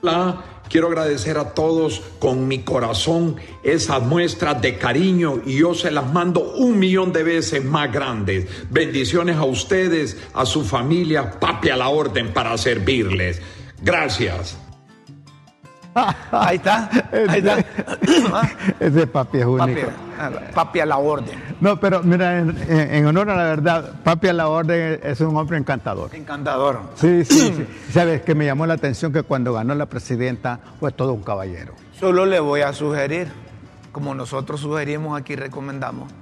Hola, 0.03 0.37
quiero 0.69 0.89
agradecer 0.89 1.39
a 1.39 1.55
todos 1.55 2.03
con 2.19 2.47
mi 2.47 2.61
corazón 2.61 3.37
esas 3.63 4.03
muestras 4.03 4.61
de 4.63 4.79
cariño 4.79 5.41
y 5.45 5.59
yo 5.59 5.75
se 5.75 5.91
las 5.91 6.13
mando 6.13 6.41
un 6.55 6.79
millón 6.79 7.13
de 7.13 7.25
veces 7.25 7.65
más 7.65 7.93
grandes. 7.93 8.47
Bendiciones 8.71 9.37
a 9.37 9.45
ustedes, 9.45 10.17
a 10.35 10.47
su 10.47 10.65
familia, 10.65 11.39
papi 11.39 11.71
a 11.71 11.77
la 11.77 11.89
orden 11.89 12.33
para 12.33 12.57
servirles. 12.59 13.43
Gracias. 13.83 14.57
Ahí 16.31 16.57
está. 16.57 16.91
Ahí 17.29 17.39
está. 17.39 17.65
Ese 18.79 19.07
papi 19.07 19.39
es 19.39 19.47
único. 19.47 19.81
Papi, 19.81 20.08
a 20.19 20.87
la 20.87 20.99
orden. 20.99 21.43
No, 21.61 21.79
pero 21.81 22.03
mira, 22.03 22.39
en, 22.39 23.07
honor 23.07 23.31
a 23.31 23.37
la 23.37 23.45
verdad, 23.45 23.95
papi 24.03 24.29
a 24.29 24.33
la 24.33 24.49
orden 24.49 25.01
es 25.03 25.21
un 25.21 25.37
hombre 25.37 25.59
encantador. 25.59 26.15
Encantador. 26.15 26.81
Sí, 26.95 27.25
sí, 27.25 27.55
sí. 27.57 27.67
Sabes 27.93 28.23
que 28.23 28.35
me 28.35 28.45
llamó 28.45 28.67
la 28.67 28.75
atención 28.75 29.13
que 29.13 29.23
cuando 29.23 29.53
ganó 29.53 29.75
la 29.75 29.87
presidenta 29.87 30.61
fue 30.81 30.93
todo 30.93 31.13
un 31.13 31.23
caballero. 31.23 31.75
Solo 31.99 32.27
le 32.27 32.41
voy 32.41 32.63
a 32.63 32.73
sugerir, 32.73 33.29
como 33.93 34.15
nosotros 34.15 34.61
sugerimos 34.61 35.19
aquí, 35.19 35.37
recomendamos. 35.37 36.13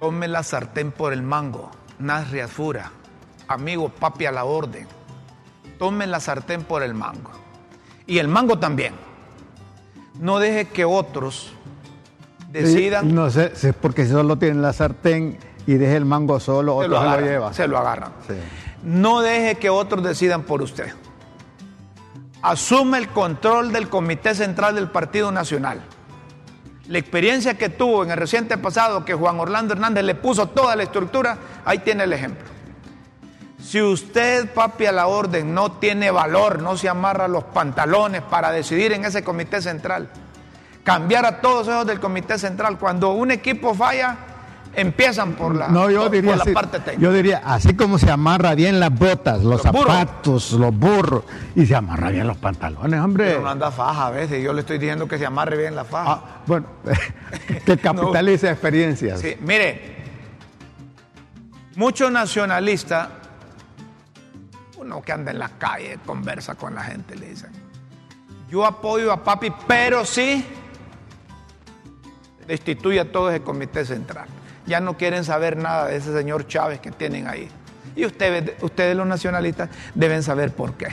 Tome 0.00 0.28
la 0.28 0.42
sartén 0.42 0.92
por 0.92 1.12
el 1.12 1.22
mango, 1.22 1.70
Nasri 1.98 2.40
Fura, 2.42 2.90
amigo 3.48 3.88
papi 3.88 4.26
a 4.26 4.32
la 4.32 4.44
orden 4.44 4.86
tomen 5.78 6.10
la 6.10 6.20
sartén 6.20 6.64
por 6.64 6.82
el 6.82 6.94
mango. 6.94 7.30
Y 8.06 8.18
el 8.18 8.28
mango 8.28 8.58
también. 8.58 8.94
No 10.18 10.38
deje 10.38 10.66
que 10.66 10.84
otros 10.84 11.52
decidan. 12.50 13.14
no 13.14 13.30
sé, 13.30 13.54
si 13.56 13.68
es 13.68 13.74
porque 13.74 14.06
solo 14.06 14.36
tienen 14.36 14.62
la 14.62 14.72
sartén 14.72 15.38
y 15.66 15.74
deje 15.74 15.96
el 15.96 16.04
mango 16.04 16.38
solo, 16.40 16.76
otro 16.76 17.00
se 17.00 17.20
lo, 17.20 17.20
lleva. 17.20 17.52
Se 17.52 17.68
lo 17.68 17.78
agarran. 17.78 18.12
No 18.84 19.20
deje 19.20 19.56
que 19.56 19.70
otros 19.70 20.04
decidan 20.04 20.42
por 20.42 20.62
usted. 20.62 20.92
Asume 22.42 22.98
el 22.98 23.08
control 23.08 23.72
del 23.72 23.88
Comité 23.88 24.34
Central 24.34 24.74
del 24.74 24.90
Partido 24.90 25.32
Nacional. 25.32 25.80
La 26.88 26.98
experiencia 26.98 27.54
que 27.54 27.70
tuvo 27.70 28.04
en 28.04 28.10
el 28.10 28.18
reciente 28.18 28.58
pasado, 28.58 29.06
que 29.06 29.14
Juan 29.14 29.40
Orlando 29.40 29.72
Hernández 29.72 30.04
le 30.04 30.14
puso 30.14 30.48
toda 30.48 30.76
la 30.76 30.82
estructura, 30.82 31.38
ahí 31.64 31.78
tiene 31.78 32.04
el 32.04 32.12
ejemplo. 32.12 32.53
Si 33.64 33.80
usted, 33.80 34.52
papi, 34.52 34.84
a 34.84 34.92
la 34.92 35.06
orden 35.06 35.54
no 35.54 35.72
tiene 35.72 36.10
valor, 36.10 36.60
no 36.60 36.76
se 36.76 36.86
amarra 36.86 37.28
los 37.28 37.44
pantalones 37.44 38.20
para 38.20 38.50
decidir 38.50 38.92
en 38.92 39.06
ese 39.06 39.24
comité 39.24 39.62
central, 39.62 40.10
cambiar 40.82 41.24
a 41.24 41.40
todos 41.40 41.66
esos 41.68 41.86
del 41.86 41.98
comité 41.98 42.38
central, 42.38 42.78
cuando 42.78 43.12
un 43.12 43.30
equipo 43.30 43.74
falla, 43.74 44.18
empiezan 44.74 45.32
por 45.32 45.54
la, 45.54 45.68
no, 45.68 45.88
yo 45.88 46.10
diría 46.10 46.36
parte 46.52 46.78
técnica. 46.80 47.00
Yo 47.00 47.10
diría, 47.10 47.40
así 47.42 47.74
como 47.74 47.98
se 47.98 48.10
amarra 48.10 48.54
bien 48.54 48.78
las 48.78 48.90
botas, 48.90 49.42
los, 49.42 49.62
zapatos, 49.62 50.52
los 50.52 50.76
burros, 50.76 51.24
y 51.56 51.64
se 51.64 51.74
amarra 51.74 52.10
bien 52.10 52.26
los 52.26 52.36
pantalones, 52.36 53.00
hombre. 53.00 53.28
Pero 53.30 53.40
no 53.40 53.48
anda 53.48 53.70
faja 53.70 54.08
a 54.08 54.10
veces, 54.10 54.44
yo 54.44 54.52
le 54.52 54.60
estoy 54.60 54.76
diciendo 54.76 55.08
que 55.08 55.16
se 55.16 55.24
amarre 55.24 55.56
bien 55.56 55.74
la 55.74 55.84
faja. 55.84 56.12
Ah, 56.12 56.42
bueno, 56.46 56.66
que 57.64 57.78
capitalice 57.82 58.50
experiencias. 58.50 59.20
Sí, 59.20 59.38
mire, 59.40 59.96
muchos 61.76 62.12
nacionalistas 62.12 63.08
uno 64.84 65.02
que 65.02 65.12
anda 65.12 65.30
en 65.30 65.38
la 65.38 65.48
calle, 65.48 65.98
conversa 66.04 66.54
con 66.54 66.74
la 66.74 66.82
gente, 66.82 67.16
le 67.16 67.30
dicen, 67.30 67.50
yo 68.50 68.64
apoyo 68.64 69.12
a 69.12 69.24
papi, 69.24 69.52
pero 69.66 70.04
sí 70.04 70.44
destituye 72.46 73.00
a 73.00 73.10
todo 73.10 73.30
ese 73.30 73.42
comité 73.42 73.84
central. 73.84 74.26
Ya 74.66 74.80
no 74.80 74.96
quieren 74.96 75.24
saber 75.24 75.56
nada 75.56 75.86
de 75.86 75.96
ese 75.96 76.12
señor 76.12 76.46
Chávez 76.46 76.80
que 76.80 76.90
tienen 76.90 77.26
ahí. 77.26 77.48
Y 77.96 78.04
ustedes, 78.04 78.62
ustedes 78.62 78.96
los 78.96 79.06
nacionalistas 79.06 79.70
deben 79.94 80.22
saber 80.22 80.52
por 80.52 80.74
qué. 80.74 80.88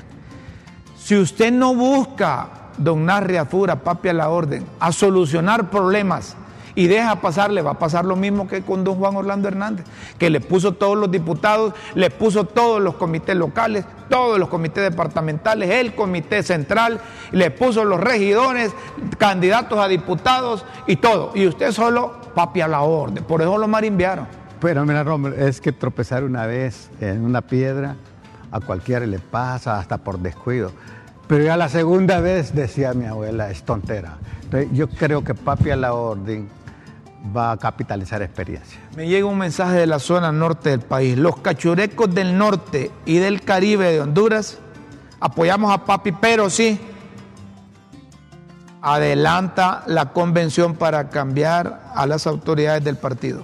Si 0.97 1.17
usted 1.17 1.51
no 1.51 1.75
busca, 1.75 2.49
don 2.77 3.05
Narria 3.05 3.45
Fura, 3.45 3.75
papi 3.75 4.09
a 4.09 4.13
la 4.13 4.29
orden, 4.29 4.65
a 4.79 4.91
solucionar 4.91 5.69
problemas 5.69 6.35
y 6.75 6.87
deja 6.87 7.15
pasarle, 7.21 7.61
va 7.61 7.71
a 7.71 7.79
pasar 7.79 8.05
lo 8.05 8.15
mismo 8.15 8.47
que 8.47 8.61
con 8.61 8.83
don 8.83 8.95
Juan 8.95 9.15
Orlando 9.15 9.47
Hernández, 9.47 9.85
que 10.17 10.29
le 10.29 10.39
puso 10.39 10.73
todos 10.73 10.97
los 10.97 11.11
diputados, 11.11 11.73
le 11.95 12.09
puso 12.09 12.45
todos 12.45 12.81
los 12.81 12.95
comités 12.95 13.35
locales, 13.35 13.85
todos 14.09 14.39
los 14.39 14.49
comités 14.49 14.83
departamentales, 14.83 15.69
el 15.69 15.95
comité 15.95 16.43
central, 16.43 16.99
le 17.31 17.51
puso 17.51 17.83
los 17.83 17.99
regidores, 17.99 18.71
candidatos 19.17 19.79
a 19.79 19.87
diputados 19.87 20.65
y 20.87 20.97
todo. 20.97 21.31
Y 21.35 21.47
usted 21.47 21.71
solo, 21.71 22.13
papi 22.33 22.61
a 22.61 22.67
la 22.67 22.81
orden, 22.81 23.23
por 23.23 23.41
eso 23.41 23.57
lo 23.57 23.67
marimbiaron. 23.67 24.27
Pero 24.59 24.85
mira, 24.85 25.03
Romer, 25.03 25.33
es 25.33 25.59
que 25.59 25.71
tropezar 25.71 26.23
una 26.23 26.45
vez 26.45 26.91
en 26.99 27.25
una 27.25 27.41
piedra 27.41 27.95
a 28.51 28.59
cualquiera 28.59 29.05
le 29.05 29.19
pasa, 29.19 29.79
hasta 29.79 29.97
por 29.97 30.19
descuido. 30.19 30.71
Pero 31.27 31.43
ya 31.43 31.55
la 31.55 31.69
segunda 31.69 32.19
vez, 32.19 32.53
decía 32.53 32.93
mi 32.93 33.05
abuela, 33.05 33.49
es 33.49 33.63
tontera. 33.63 34.17
Yo 34.73 34.89
creo 34.89 35.23
que 35.23 35.33
papi 35.33 35.71
a 35.71 35.77
la 35.77 35.93
orden 35.93 36.49
va 37.35 37.51
a 37.51 37.57
capitalizar 37.57 38.21
experiencia. 38.21 38.79
Me 38.95 39.07
llega 39.07 39.25
un 39.25 39.37
mensaje 39.37 39.77
de 39.77 39.87
la 39.87 39.99
zona 39.99 40.31
norte 40.31 40.69
del 40.69 40.81
país. 40.81 41.17
Los 41.17 41.37
cachurecos 41.37 42.13
del 42.13 42.37
norte 42.37 42.91
y 43.05 43.17
del 43.17 43.41
Caribe 43.41 43.91
de 43.91 44.01
Honduras 44.01 44.57
apoyamos 45.19 45.71
a 45.71 45.85
Papi, 45.85 46.11
pero 46.13 46.49
sí 46.49 46.79
adelanta 48.81 49.83
la 49.85 50.11
convención 50.11 50.75
para 50.75 51.09
cambiar 51.09 51.81
a 51.93 52.07
las 52.07 52.25
autoridades 52.25 52.83
del 52.83 52.97
partido. 52.97 53.43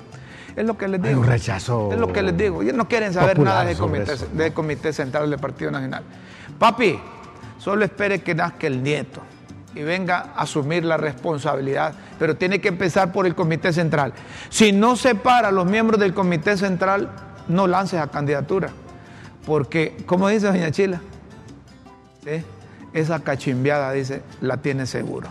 Es 0.55 0.65
lo 0.65 0.75
que 0.75 0.87
les 0.87 0.99
digo. 0.99 1.13
Hay 1.13 1.21
un 1.21 1.27
rechazo. 1.27 1.91
Es 1.91 1.99
lo 1.99 2.11
que 2.11 2.23
les 2.23 2.35
digo. 2.35 2.63
Ellos 2.63 2.73
no 2.73 2.87
quieren 2.87 3.13
saber 3.13 3.37
nada 3.37 3.63
del 3.63 3.77
comité, 3.77 4.13
del 4.33 4.53
comité 4.53 4.91
Central 4.91 5.29
del 5.29 5.39
Partido 5.39 5.69
Nacional. 5.69 6.03
Papi, 6.57 6.99
solo 7.59 7.85
espere 7.85 8.23
que 8.23 8.33
nazca 8.33 8.65
el 8.65 8.81
nieto 8.81 9.21
y 9.77 9.83
venga 9.83 10.31
a 10.35 10.41
asumir 10.41 10.83
la 10.83 10.97
responsabilidad, 10.97 11.93
pero 12.17 12.35
tiene 12.35 12.59
que 12.59 12.67
empezar 12.67 13.11
por 13.11 13.27
el 13.27 13.35
Comité 13.35 13.71
Central. 13.71 14.13
Si 14.49 14.71
no 14.71 14.95
separa 14.95 15.49
a 15.49 15.51
los 15.51 15.65
miembros 15.65 15.99
del 15.99 16.13
Comité 16.13 16.57
Central, 16.57 17.11
no 17.47 17.67
lances 17.67 17.99
a 17.99 18.07
candidatura, 18.07 18.69
porque, 19.45 19.95
como 20.05 20.27
dice 20.29 20.47
doña 20.47 20.71
Chila, 20.71 21.01
esa 22.93 23.19
cachimbiada, 23.19 23.91
dice, 23.91 24.23
la 24.41 24.57
tiene 24.57 24.85
seguro. 24.85 25.29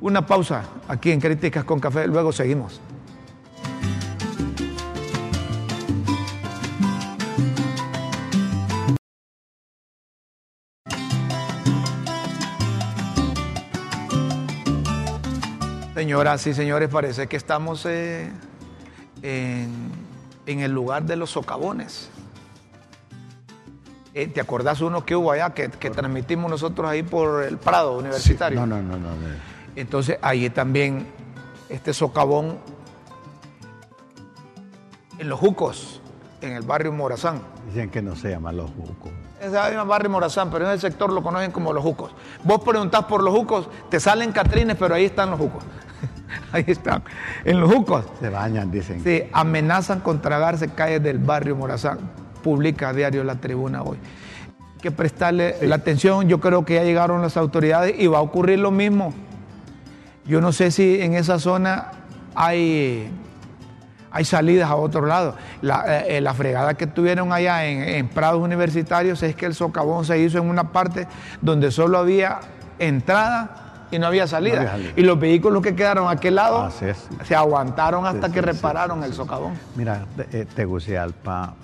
Una 0.00 0.26
pausa 0.26 0.62
aquí 0.88 1.10
en 1.10 1.20
Críticas 1.20 1.64
con 1.64 1.80
Café, 1.80 2.06
luego 2.06 2.32
seguimos. 2.32 2.80
Señoras 16.06 16.46
y 16.46 16.54
señores, 16.54 16.88
parece 16.88 17.26
que 17.26 17.36
estamos 17.36 17.84
eh, 17.84 18.30
en, 19.22 20.60
el 20.60 20.70
lugar 20.70 21.02
de 21.02 21.16
los 21.16 21.30
socavones. 21.30 22.10
Eh, 24.14 24.28
¿Te 24.28 24.40
acordás 24.40 24.80
uno 24.82 25.04
que 25.04 25.16
hubo 25.16 25.32
allá 25.32 25.50
que, 25.50 25.68
transmitimos 25.68 26.48
nosotros 26.48 26.88
ahí 26.88 27.02
por 27.02 27.42
el 27.42 27.58
Prado 27.58 27.98
Universitario? 27.98 28.60
no, 28.60 28.66
no, 28.68 28.80
no, 28.80 28.96
no. 28.98 29.16
Entonces 29.74 30.16
ahí 30.22 30.48
también 30.48 31.08
este 31.68 31.92
socavón 31.92 32.60
en 35.18 35.28
los 35.28 35.40
Jucos, 35.40 36.00
en 36.40 36.52
el 36.52 36.62
barrio 36.62 36.92
Morazán. 36.92 37.40
Dicen 37.66 37.90
que 37.90 38.00
no 38.00 38.14
se 38.14 38.30
llama 38.30 38.52
Los 38.52 38.70
Jucos. 38.70 39.10
Es 39.40 39.52
el 39.52 39.84
barrio 39.84 40.08
Morazán, 40.08 40.52
pero 40.52 40.66
en 40.66 40.70
el 40.70 40.80
sector 40.80 41.12
lo 41.12 41.20
conocen 41.20 41.50
como 41.50 41.72
Los 41.72 41.82
Jucos. 41.82 42.12
Vos 42.44 42.60
preguntás 42.60 43.06
por 43.06 43.24
Los 43.24 43.34
Jucos, 43.34 43.68
te 43.90 43.98
salen 43.98 44.30
Catrines, 44.30 44.76
pero 44.78 44.94
ahí 44.94 45.06
están 45.06 45.30
Los 45.30 45.40
Jucos. 45.40 45.64
ahí 46.52 46.64
están, 46.66 47.02
en 47.44 47.60
Los 47.60 47.72
Jucos. 47.72 48.04
Se 48.20 48.28
bañan, 48.28 48.70
dicen. 48.70 49.02
Sí, 49.02 49.24
amenazan 49.32 50.00
con 50.00 50.20
tragarse 50.20 50.68
calles 50.68 51.02
del 51.02 51.18
barrio 51.18 51.56
Morazán 51.56 51.98
publica 52.46 52.90
a 52.90 52.92
diario 52.92 53.24
La 53.24 53.34
Tribuna 53.34 53.82
hoy. 53.82 53.98
Hay 54.60 54.80
que 54.80 54.92
prestarle 54.92 55.56
la 55.62 55.74
atención, 55.74 56.28
yo 56.28 56.38
creo 56.38 56.64
que 56.64 56.74
ya 56.74 56.84
llegaron 56.84 57.20
las 57.20 57.36
autoridades 57.36 57.96
y 57.98 58.06
va 58.06 58.18
a 58.18 58.20
ocurrir 58.20 58.60
lo 58.60 58.70
mismo. 58.70 59.12
Yo 60.24 60.40
no 60.40 60.52
sé 60.52 60.70
si 60.70 61.00
en 61.00 61.14
esa 61.14 61.40
zona 61.40 61.90
hay, 62.36 63.10
hay 64.12 64.24
salidas 64.24 64.70
a 64.70 64.76
otro 64.76 65.06
lado. 65.06 65.34
La, 65.60 65.84
eh, 65.88 66.18
eh, 66.18 66.34
fregada 66.34 66.74
que 66.74 66.86
tuvieron 66.86 67.32
allá 67.32 67.64
en, 67.64 68.06
Prados 68.08 68.40
Universitarios 68.40 69.24
es 69.24 69.34
que 69.34 69.46
el 69.46 69.54
socavón 69.54 70.04
se 70.04 70.20
hizo 70.20 70.38
en 70.38 70.48
una 70.48 70.70
parte 70.70 71.08
donde 71.42 71.72
solo 71.72 71.98
había 71.98 72.38
entrada 72.78 73.65
y 73.90 73.98
no 73.98 74.06
había 74.06 74.26
salida. 74.26 74.78
y 74.96 75.02
los 75.02 75.18
vehículos 75.18 75.62
que 75.62 75.74
quedaron 75.74 76.08
a 76.08 76.12
aquel 76.12 76.36
lado 76.36 76.70
se 77.24 77.34
aguantaron 77.34 78.06
hasta 78.06 78.30
que 78.30 78.40
repararon 78.40 79.02
el 79.02 79.12
socavón. 79.12 79.54
Mira, 79.74 80.06
eh, 80.32 80.46
Tegucigalpa 80.54 81.54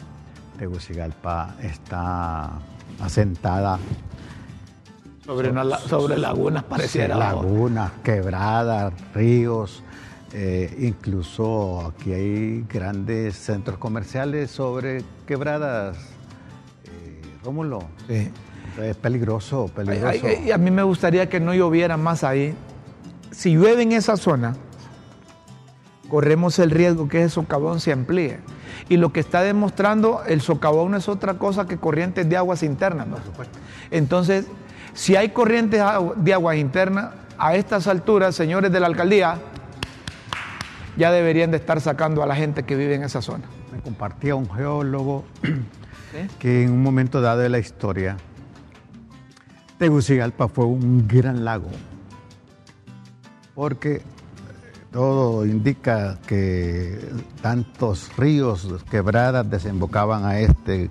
Tegucigalpa 0.58 1.56
está 1.60 2.50
asentada 3.00 3.78
sobre, 5.24 5.52
sobre 5.88 6.18
lagunas 6.18 6.62
pareciera. 6.64 7.16
Lagunas, 7.16 7.92
quebradas, 8.04 8.92
ríos, 9.14 9.82
eh, 10.32 10.74
incluso 10.78 11.86
aquí 11.86 12.12
hay 12.12 12.62
grandes 12.62 13.36
centros 13.36 13.78
comerciales 13.78 14.50
sobre 14.50 15.04
quebradas. 15.26 15.96
Eh, 16.84 17.20
Rómulo. 17.44 17.80
Sí. 18.06 18.30
Es 18.80 18.96
peligroso, 18.96 19.66
peligroso. 19.74 20.26
a 20.52 20.58
mí 20.58 20.70
me 20.70 20.82
gustaría 20.82 21.28
que 21.28 21.40
no 21.40 21.54
lloviera 21.54 21.96
más 21.96 22.24
ahí. 22.24 22.54
Si 23.30 23.54
llueve 23.54 23.82
en 23.82 23.92
esa 23.92 24.16
zona, 24.16 24.54
corremos 26.08 26.58
el 26.58 26.70
riesgo 26.70 27.08
que 27.08 27.20
ese 27.20 27.30
socavón 27.30 27.80
se 27.80 27.92
amplíe. 27.92 28.40
Y 28.88 28.96
lo 28.96 29.12
que 29.12 29.20
está 29.20 29.42
demostrando 29.42 30.22
el 30.26 30.40
socavón 30.40 30.92
no 30.92 30.96
es 30.96 31.08
otra 31.08 31.34
cosa 31.34 31.66
que 31.66 31.76
corrientes 31.76 32.28
de 32.28 32.36
aguas 32.36 32.62
internas. 32.62 33.06
Entonces, 33.90 34.46
si 34.94 35.16
hay 35.16 35.30
corrientes 35.30 35.82
de 36.16 36.34
aguas 36.34 36.56
internas, 36.56 37.10
a 37.38 37.56
estas 37.56 37.86
alturas, 37.86 38.34
señores 38.34 38.70
de 38.70 38.78
la 38.78 38.86
alcaldía, 38.86 39.38
ya 40.96 41.10
deberían 41.10 41.50
de 41.50 41.56
estar 41.56 41.80
sacando 41.80 42.22
a 42.22 42.26
la 42.26 42.36
gente 42.36 42.62
que 42.62 42.76
vive 42.76 42.94
en 42.94 43.02
esa 43.02 43.22
zona. 43.22 43.44
Me 43.72 43.80
compartía 43.80 44.34
un 44.34 44.48
geólogo 44.48 45.24
que 46.38 46.62
en 46.62 46.72
un 46.72 46.82
momento 46.82 47.20
dado 47.20 47.40
de 47.40 47.48
la 47.48 47.58
historia, 47.58 48.16
Tegucigalpa 49.82 50.46
fue 50.46 50.64
un 50.66 51.08
gran 51.08 51.44
lago, 51.44 51.66
porque 53.52 54.00
todo 54.92 55.44
indica 55.44 56.20
que 56.24 57.00
tantos 57.40 58.16
ríos, 58.16 58.68
quebradas 58.88 59.50
desembocaban 59.50 60.24
a 60.24 60.38
este 60.38 60.88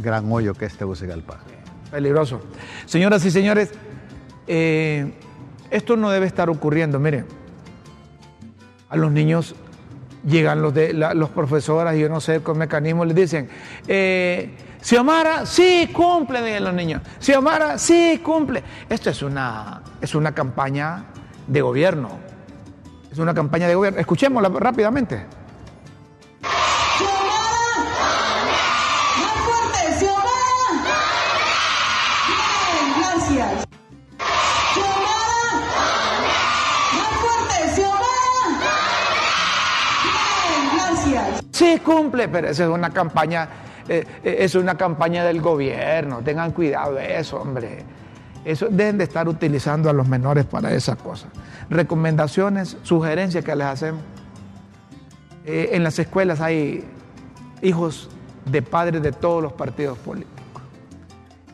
gran 0.00 0.30
hoyo 0.30 0.54
que 0.54 0.66
es 0.66 0.76
Tegucigalpa. 0.76 1.40
Peligroso. 1.90 2.40
Señoras 2.86 3.24
y 3.24 3.32
señores, 3.32 3.72
eh, 4.46 5.12
esto 5.68 5.96
no 5.96 6.08
debe 6.10 6.26
estar 6.26 6.50
ocurriendo. 6.50 7.00
Miren, 7.00 7.26
a 8.88 8.96
los 8.96 9.10
niños 9.10 9.56
llegan 10.24 10.62
los, 10.62 10.74
de, 10.74 10.92
los 10.92 11.30
profesoras, 11.30 11.96
y 11.96 12.00
yo 12.00 12.08
no 12.08 12.20
sé 12.20 12.42
con 12.42 12.58
mecanismo, 12.58 13.04
les 13.04 13.14
dicen, 13.14 13.48
eh, 13.86 14.50
Xiomara, 14.80 15.46
sí 15.46 15.90
cumple, 15.92 16.42
dicen 16.42 16.64
los 16.64 16.74
niños. 16.74 17.02
Xiomara, 17.18 17.78
sí 17.78 18.20
cumple. 18.24 18.62
Esto 18.88 19.10
es 19.10 19.22
una, 19.22 19.82
es 20.00 20.14
una 20.14 20.32
campaña 20.32 21.04
de 21.46 21.60
gobierno 21.60 22.30
es 23.10 23.18
una 23.18 23.34
campaña 23.34 23.66
de 23.66 23.74
gobierno. 23.74 23.98
Escuchémosla 23.98 24.48
rápidamente. 24.48 25.26
Sí, 41.60 41.78
cumple, 41.84 42.26
pero 42.26 42.48
esa 42.48 42.64
es 42.64 42.70
una 42.70 42.88
campaña, 42.88 43.46
eh, 43.86 44.06
eh, 44.24 44.36
es 44.38 44.54
una 44.54 44.78
campaña 44.78 45.24
del 45.24 45.42
gobierno. 45.42 46.22
Tengan 46.24 46.52
cuidado 46.52 46.94
de 46.94 47.18
eso, 47.18 47.36
hombre. 47.36 47.84
Eso 48.46 48.68
deben 48.70 48.96
de 48.96 49.04
estar 49.04 49.28
utilizando 49.28 49.90
a 49.90 49.92
los 49.92 50.08
menores 50.08 50.46
para 50.46 50.72
esas 50.72 50.96
cosas. 50.96 51.28
Recomendaciones, 51.68 52.78
sugerencias 52.82 53.44
que 53.44 53.54
les 53.54 53.66
hacemos. 53.66 54.00
Eh, 55.44 55.68
en 55.72 55.82
las 55.82 55.98
escuelas 55.98 56.40
hay 56.40 56.82
hijos 57.60 58.08
de 58.46 58.62
padres 58.62 59.02
de 59.02 59.12
todos 59.12 59.42
los 59.42 59.52
partidos 59.52 59.98
políticos. 59.98 60.62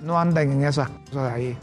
No 0.05 0.21
andan 0.21 0.53
en 0.53 0.63
esas 0.63 0.89
cosas 0.89 1.33
ahí. 1.33 1.59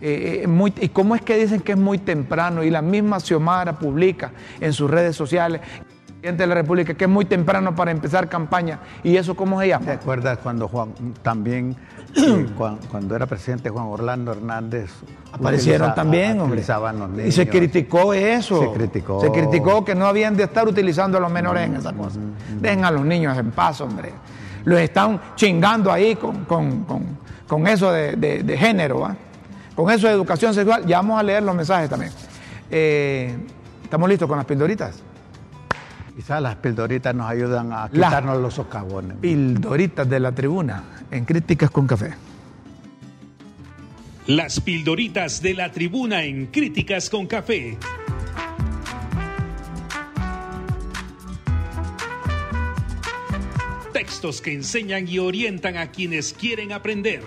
¿Y 0.00 0.88
cómo 0.88 1.14
es 1.14 1.20
que 1.20 1.36
dicen 1.36 1.60
que 1.60 1.72
es 1.72 1.78
muy 1.78 1.98
temprano? 1.98 2.62
Y 2.62 2.70
la 2.70 2.80
misma 2.80 3.20
Xiomara 3.20 3.78
publica 3.78 4.32
en 4.60 4.72
sus 4.72 4.90
redes 4.90 5.14
sociales, 5.14 5.60
presidente 6.26 6.42
de 6.42 6.46
la 6.48 6.54
República, 6.56 6.94
que 6.94 7.04
es 7.04 7.10
muy 7.10 7.24
temprano 7.24 7.76
para 7.76 7.92
empezar 7.92 8.28
campaña. 8.28 8.80
¿Y 9.04 9.16
eso 9.16 9.36
cómo 9.36 9.60
se 9.60 9.68
llama? 9.68 9.86
¿Te 9.86 9.92
acuerdas 9.92 10.38
cuando 10.42 10.66
Juan 10.66 10.92
también 11.22 11.76
cuando, 12.58 13.14
era 13.14 13.26
presidente 13.26 13.70
Juan 13.70 13.86
Orlando 13.86 14.32
Hernández. 14.32 14.90
Aparecieron 15.30 15.94
también, 15.94 16.40
hombre. 16.40 16.64
Y 17.24 17.30
se 17.30 17.48
criticó 17.48 18.12
eso. 18.12 18.60
Se 18.60 18.72
criticó. 18.72 19.20
Se 19.20 19.30
criticó 19.30 19.84
que 19.84 19.94
no 19.94 20.06
habían 20.06 20.36
de 20.36 20.44
estar 20.44 20.66
utilizando 20.66 21.18
a 21.18 21.20
los 21.20 21.30
menores 21.30 21.64
en 21.64 21.76
esa 21.76 21.92
cosa. 21.92 22.18
Dejen 22.60 22.84
a 22.84 22.90
los 22.90 23.04
niños 23.04 23.38
en 23.38 23.52
paz, 23.52 23.80
hombre. 23.80 24.12
Los 24.64 24.80
están 24.80 25.20
chingando 25.36 25.92
ahí 25.92 26.16
con, 26.16 27.68
eso 27.68 27.92
de, 27.92 28.56
género, 28.58 29.14
con 29.76 29.90
eso 29.92 30.08
de 30.08 30.14
educación 30.14 30.52
sexual. 30.54 30.84
Ya 30.86 30.96
vamos 30.96 31.20
a 31.20 31.22
leer 31.22 31.44
los 31.44 31.54
mensajes 31.54 31.88
también. 31.88 32.10
Eh, 32.68 33.36
¿Estamos 33.84 34.08
listos 34.08 34.26
con 34.26 34.38
las 34.38 34.46
pildoritas? 34.46 35.04
Quizás 36.16 36.40
las 36.40 36.56
pildoritas 36.56 37.14
nos 37.14 37.28
ayudan 37.28 37.74
a 37.74 37.90
quitarnos 37.90 38.40
los 38.40 38.54
socavones. 38.54 39.18
Pildoritas 39.18 40.08
de 40.08 40.18
la 40.18 40.32
tribuna 40.32 40.82
en 41.10 41.26
Críticas 41.26 41.70
con 41.70 41.86
Café. 41.86 42.14
Las 44.26 44.58
pildoritas 44.60 45.42
de 45.42 45.52
la 45.52 45.70
tribuna 45.70 46.24
en 46.24 46.46
Críticas 46.46 47.10
con 47.10 47.26
Café. 47.26 47.76
Textos 53.92 54.40
que 54.40 54.54
enseñan 54.54 55.06
y 55.06 55.18
orientan 55.18 55.76
a 55.76 55.88
quienes 55.88 56.32
quieren 56.32 56.72
aprender. 56.72 57.20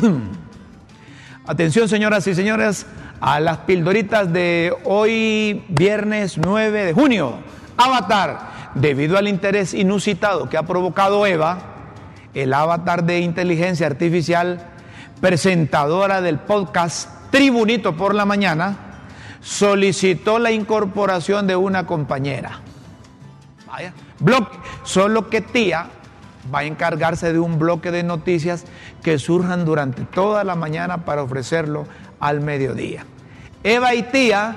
Atención, 1.44 1.88
señoras 1.88 2.24
y 2.28 2.36
señores 2.36 2.86
a 3.20 3.40
las 3.40 3.58
pildoritas 3.58 4.32
de 4.32 4.74
hoy, 4.84 5.64
viernes 5.68 6.38
9 6.38 6.84
de 6.84 6.92
junio. 6.92 7.38
Avatar, 7.76 8.72
debido 8.74 9.18
al 9.18 9.28
interés 9.28 9.74
inusitado 9.74 10.48
que 10.48 10.56
ha 10.56 10.64
provocado 10.64 11.26
Eva, 11.26 11.58
el 12.34 12.52
avatar 12.52 13.04
de 13.04 13.20
inteligencia 13.20 13.86
artificial, 13.86 14.66
presentadora 15.20 16.20
del 16.20 16.38
podcast 16.38 17.30
Tribunito 17.30 17.96
por 17.96 18.14
la 18.14 18.26
Mañana, 18.26 18.76
solicitó 19.40 20.38
la 20.38 20.50
incorporación 20.50 21.46
de 21.46 21.56
una 21.56 21.86
compañera. 21.86 22.60
Vaya, 23.66 23.92
bloque. 24.20 24.58
Solo 24.84 25.28
que 25.28 25.40
Tía 25.40 25.86
va 26.54 26.60
a 26.60 26.64
encargarse 26.64 27.32
de 27.32 27.38
un 27.38 27.58
bloque 27.58 27.90
de 27.90 28.02
noticias 28.02 28.64
que 29.02 29.18
surjan 29.18 29.64
durante 29.64 30.04
toda 30.04 30.44
la 30.44 30.54
mañana 30.54 31.04
para 31.04 31.22
ofrecerlo 31.22 31.86
al 32.20 32.40
mediodía. 32.40 33.04
Eva 33.62 33.94
y 33.94 34.02
Tía, 34.04 34.56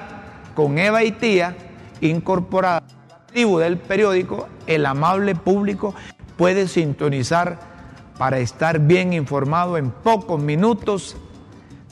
con 0.55 0.77
Eva 0.77 1.03
y 1.03 1.11
Tía, 1.11 1.55
incorporada 2.01 2.77
a 2.77 3.07
la 3.07 3.25
tribu 3.25 3.59
del 3.59 3.77
periódico, 3.77 4.47
el 4.67 4.85
amable 4.85 5.35
público 5.35 5.95
puede 6.37 6.67
sintonizar 6.67 7.59
para 8.17 8.39
estar 8.39 8.79
bien 8.79 9.13
informado 9.13 9.77
en 9.77 9.91
pocos 9.91 10.41
minutos 10.41 11.15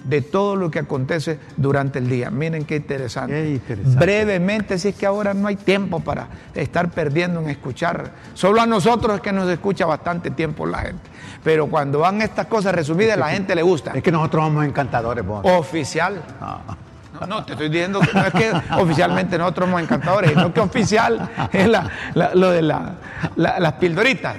de 0.08 0.22
todo 0.22 0.56
lo 0.56 0.72
que 0.72 0.80
acontece 0.80 1.38
durante 1.58 2.00
el 2.00 2.10
día. 2.10 2.32
Miren 2.32 2.64
qué 2.66 2.78
interesante. 2.78 3.60
Brevemente, 3.98 4.80
si 4.80 4.90
es 4.90 4.96
que 4.96 5.06
ahora 5.06 5.34
no 5.34 5.48
hay 5.48 5.58
tiempo 5.58 6.00
para 6.00 6.28
estar 6.56 6.90
perdiendo 6.90 7.42
en 7.42 7.50
escuchar. 7.50 8.12
Solo 8.34 8.62
a 8.62 8.66
nosotros 8.66 9.18
es 9.18 9.22
que 9.22 9.34
nos 9.34 9.50
escucha 9.50 9.86
bastante 9.86 10.32
tiempo 10.32 10.66
la 10.66 10.80
gente. 10.80 11.10
Pero 11.44 11.68
cuando 11.68 12.00
van 12.00 12.22
estas 12.22 12.48
cosas 12.48 12.74
resumidas, 12.74 13.18
la 13.18 13.30
gente 13.30 13.54
le 13.54 13.62
gusta. 13.62 13.92
Es 13.94 14.02
que 14.02 14.12
nosotros 14.12 14.46
somos 14.46 14.66
encantadores, 14.66 15.26
vos. 15.26 15.42
Oficial. 15.44 16.24
No. 17.28 17.44
te 17.44 17.54
estoy 17.54 17.70
diciendo 17.70 18.00
que 18.00 18.14
no 18.14 18.26
es 18.26 18.34
que 18.34 18.52
oficialmente 18.78 19.38
nosotros 19.38 19.68
somos 19.68 19.82
encantadores, 19.82 20.32
sino 20.32 20.54
que 20.54 20.60
oficial 20.62 21.30
es 21.52 21.70
lo 22.14 22.52
de 22.52 22.62
las 22.62 23.74
pildoritas. 23.74 24.36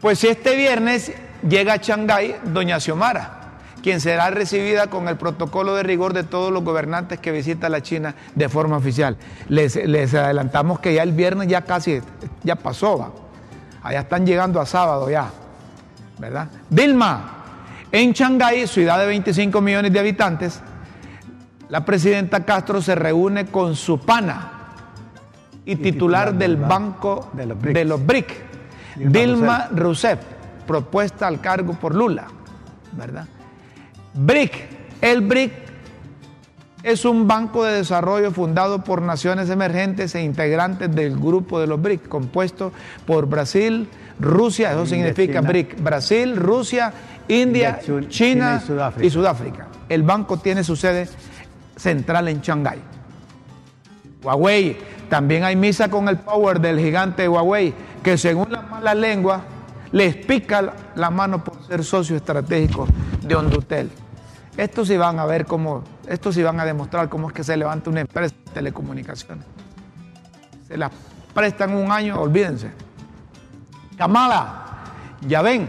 Pues 0.00 0.18
si 0.18 0.28
este 0.28 0.56
viernes 0.56 1.12
llega 1.46 1.74
a 1.74 1.76
Shanghái 1.76 2.36
doña 2.44 2.80
Xiomara, 2.80 3.39
quien 3.82 4.00
será 4.00 4.30
recibida 4.30 4.88
con 4.88 5.08
el 5.08 5.16
protocolo 5.16 5.74
de 5.74 5.82
rigor 5.82 6.12
de 6.12 6.22
todos 6.22 6.52
los 6.52 6.62
gobernantes 6.62 7.18
que 7.18 7.32
visitan 7.32 7.72
la 7.72 7.82
China 7.82 8.14
de 8.34 8.48
forma 8.48 8.76
oficial. 8.76 9.16
Les, 9.48 9.76
adelantamos 9.76 10.80
que 10.80 10.94
ya 10.94 11.02
el 11.02 11.12
viernes 11.12 11.48
ya 11.48 11.62
casi, 11.62 12.00
ya 12.42 12.56
pasó, 12.56 12.98
va. 12.98 13.10
Allá 13.82 14.00
están 14.00 14.26
llegando 14.26 14.60
a 14.60 14.66
sábado 14.66 15.08
ya, 15.08 15.30
¿verdad? 16.18 16.48
Dilma, 16.68 17.38
en 17.90 18.12
Shanghái, 18.12 18.66
ciudad 18.66 18.98
de 18.98 19.06
25 19.06 19.60
millones 19.60 19.92
de 19.92 19.98
habitantes, 19.98 20.60
la 21.68 21.84
presidenta 21.84 22.44
Castro 22.44 22.82
se 22.82 22.94
reúne 22.94 23.46
con 23.46 23.76
su 23.76 24.00
pana 24.00 24.52
y, 25.64 25.76
titular, 25.76 26.34
del 26.34 26.56
Banco 26.56 27.30
de 27.32 27.84
los 27.84 28.04
BRIC, 28.04 28.50
Dilma 28.96 29.68
Rousseff 29.72 30.18
propuesta 30.66 31.26
al 31.26 31.40
cargo 31.40 31.74
por 31.74 31.94
Lula, 31.94 32.26
¿verdad? 32.92 33.26
BRIC, 34.14 34.52
el 35.00 35.20
BRIC 35.20 35.52
es 36.82 37.04
un 37.04 37.28
banco 37.28 37.64
de 37.64 37.74
desarrollo 37.74 38.30
fundado 38.30 38.82
por 38.82 39.02
naciones 39.02 39.50
emergentes 39.50 40.14
e 40.14 40.22
integrantes 40.22 40.94
del 40.94 41.16
grupo 41.16 41.60
de 41.60 41.66
los 41.66 41.80
BRIC, 41.80 42.08
compuesto 42.08 42.72
por 43.06 43.26
Brasil, 43.26 43.88
Rusia, 44.18 44.72
eso 44.72 44.86
significa 44.86 45.40
BRIC, 45.40 45.80
Brasil, 45.82 46.36
Rusia, 46.36 46.92
India, 47.28 47.80
China, 48.08 48.62
y, 49.00 49.10
Sudáfrica. 49.10 49.68
El 49.88 50.02
banco 50.02 50.38
tiene 50.38 50.64
su 50.64 50.76
sede 50.76 51.08
central 51.76 52.28
en 52.28 52.40
Shanghái. 52.40 52.78
Huawei, 54.22 54.76
también 55.08 55.44
hay 55.44 55.56
misa 55.56 55.88
con 55.88 56.08
el 56.08 56.18
power 56.18 56.60
del 56.60 56.78
gigante 56.78 57.28
Huawei, 57.28 57.72
que 58.02 58.18
según 58.18 58.52
las 58.52 58.68
malas 58.68 58.96
lenguas 58.96 59.42
les 59.92 60.16
pica 60.16 60.74
la 60.94 61.10
mano 61.10 61.42
por 61.42 61.62
ser 61.66 61.84
socio 61.84 62.16
estratégico 62.16 62.86
de 63.22 63.34
Hondutel. 63.34 63.90
Estos 64.56 64.88
sí 64.88 64.96
van 64.96 65.18
a 65.18 65.26
ver 65.26 65.46
cómo, 65.46 65.84
estos 66.08 66.34
sí 66.34 66.42
van 66.42 66.60
a 66.60 66.64
demostrar 66.64 67.08
cómo 67.08 67.28
es 67.28 67.34
que 67.34 67.44
se 67.44 67.56
levanta 67.56 67.90
una 67.90 68.00
empresa 68.00 68.34
de 68.44 68.52
telecomunicaciones. 68.52 69.44
Se 70.66 70.76
las 70.76 70.90
prestan 71.34 71.74
un 71.74 71.90
año, 71.90 72.20
olvídense. 72.20 72.70
Kamala, 73.96 74.64
ya 75.26 75.42
ven 75.42 75.68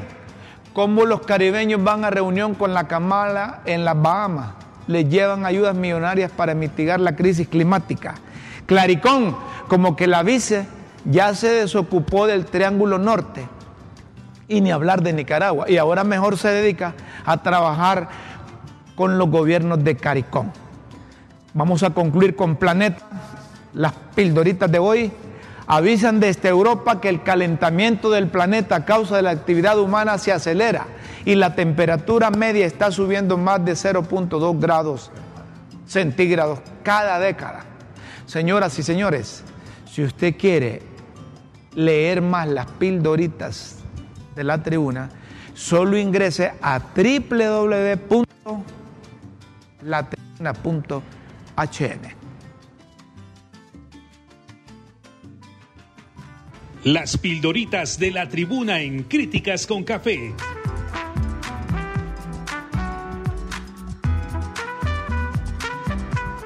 cómo 0.74 1.06
los 1.06 1.22
caribeños 1.22 1.84
van 1.84 2.06
a 2.06 2.10
reunión 2.10 2.56
con 2.56 2.74
la 2.74 2.88
Kamala 2.88 3.62
en 3.66 3.86
las 3.86 4.02
Bahamas. 4.02 4.54
Les 4.88 5.08
llevan 5.10 5.46
ayudas 5.46 5.76
millonarias 5.76 6.32
para 6.32 6.54
mitigar 6.54 7.00
la 7.00 7.16
crisis 7.16 7.48
climática. 7.48 8.16
Claricón, 8.66 9.36
como 9.68 9.96
que 9.96 10.08
la 10.08 10.24
vice 10.24 10.66
ya 11.06 11.34
se 11.36 11.50
desocupó 11.50 12.28
del 12.28 12.46
Triángulo 12.46 12.98
Norte 12.98 13.48
y 14.48 14.62
ni 14.62 14.72
hablar 14.72 15.02
de 15.02 15.14
Nicaragua. 15.14 15.70
Y 15.70 15.78
ahora 15.78 16.04
mejor 16.04 16.38
se 16.38 16.50
dedica 16.50 16.94
a 17.26 17.42
trabajar 17.42 18.10
con 19.02 19.18
los 19.18 19.32
gobiernos 19.32 19.84
de 19.84 19.98
CARICOM. 19.98 20.52
Vamos 21.56 21.82
a 21.82 21.90
concluir 21.90 22.36
con 22.36 22.56
Planeta. 22.56 23.02
Las 23.74 23.94
pildoritas 24.14 24.72
de 24.72 24.78
hoy 24.78 25.12
avisan 25.66 26.20
desde 26.20 26.50
Europa 26.50 27.02
que 27.02 27.10
el 27.10 27.24
calentamiento 27.24 28.12
del 28.12 28.28
planeta 28.28 28.76
a 28.76 28.86
causa 28.86 29.16
de 29.16 29.24
la 29.24 29.32
actividad 29.32 29.80
humana 29.80 30.20
se 30.20 30.32
acelera 30.32 30.86
y 31.26 31.34
la 31.34 31.56
temperatura 31.56 32.30
media 32.30 32.68
está 32.68 32.92
subiendo 32.92 33.40
más 33.40 33.66
de 33.66 33.72
0.2 33.72 34.60
grados 34.60 35.10
centígrados 35.88 36.60
cada 36.84 37.18
década. 37.18 37.62
Señoras 38.28 38.78
y 38.78 38.84
señores, 38.84 39.44
si 39.92 40.04
usted 40.04 40.36
quiere 40.38 40.84
leer 41.74 42.22
más 42.22 42.48
las 42.48 42.68
pildoritas 42.68 43.78
de 44.36 44.44
la 44.44 44.62
tribuna, 44.62 45.10
solo 45.56 45.98
ingrese 45.98 46.54
a 46.62 46.80
www.latribuna.hn. 49.82 52.22
Las 56.84 57.18
pildoritas 57.18 58.00
de 58.00 58.12
la 58.12 58.28
tribuna 58.28 58.82
en 58.82 59.04
Críticas 59.04 59.68
con 59.68 59.84
Café. 59.84 60.34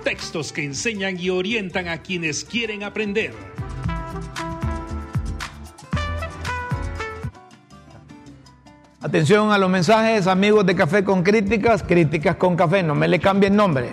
Textos 0.04 0.52
que 0.52 0.66
enseñan 0.66 1.18
y 1.18 1.30
orientan 1.30 1.88
a 1.88 2.02
quienes 2.02 2.44
quieren 2.44 2.84
aprender. 2.84 3.55
Atención 9.06 9.52
a 9.52 9.60
los 9.60 9.70
mensajes, 9.70 10.26
amigos 10.26 10.66
de 10.66 10.76
Café 10.76 11.04
con 11.04 11.22
Críticas, 11.22 11.84
Críticas 11.84 12.38
con 12.38 12.56
Café, 12.56 12.82
no 12.82 12.96
me 12.96 13.08
le 13.08 13.20
cambien 13.20 13.56
nombre. 13.56 13.92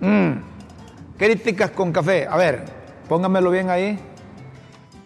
Mm. 0.00 0.32
Críticas 1.16 1.70
con 1.70 1.92
Café, 1.92 2.26
a 2.28 2.36
ver, 2.36 2.64
póngamelo 3.08 3.52
bien 3.52 3.70
ahí. 3.70 3.96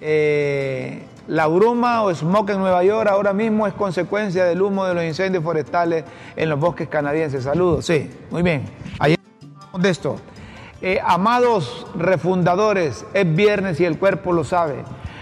Eh, 0.01 1.03
la 1.29 1.49
bruma 1.49 2.03
o 2.03 2.15
smog 2.15 2.49
en 2.49 2.61
Nueva 2.61 2.83
York 2.83 3.11
ahora 3.11 3.35
mismo 3.35 3.67
es 3.67 3.75
consecuencia 3.75 4.47
del 4.47 4.63
humo 4.63 4.87
de 4.87 4.95
los 4.95 5.05
incendios 5.05 5.45
forestales 5.45 6.03
en 6.35 6.49
los 6.49 6.59
bosques 6.59 6.89
canadienses. 6.89 7.45
Saludos, 7.45 7.85
sí, 7.85 8.11
muy 8.31 8.41
bien. 8.41 8.63
Ayer 8.99 9.19
de 9.79 9.91
esto. 9.91 10.17
Eh, 10.81 10.99
amados 11.05 11.87
refundadores, 11.95 13.05
es 13.13 13.37
viernes 13.37 13.81
y 13.81 13.85
el 13.85 13.99
cuerpo 13.99 14.33
lo 14.33 14.45
sabe. 14.45 14.77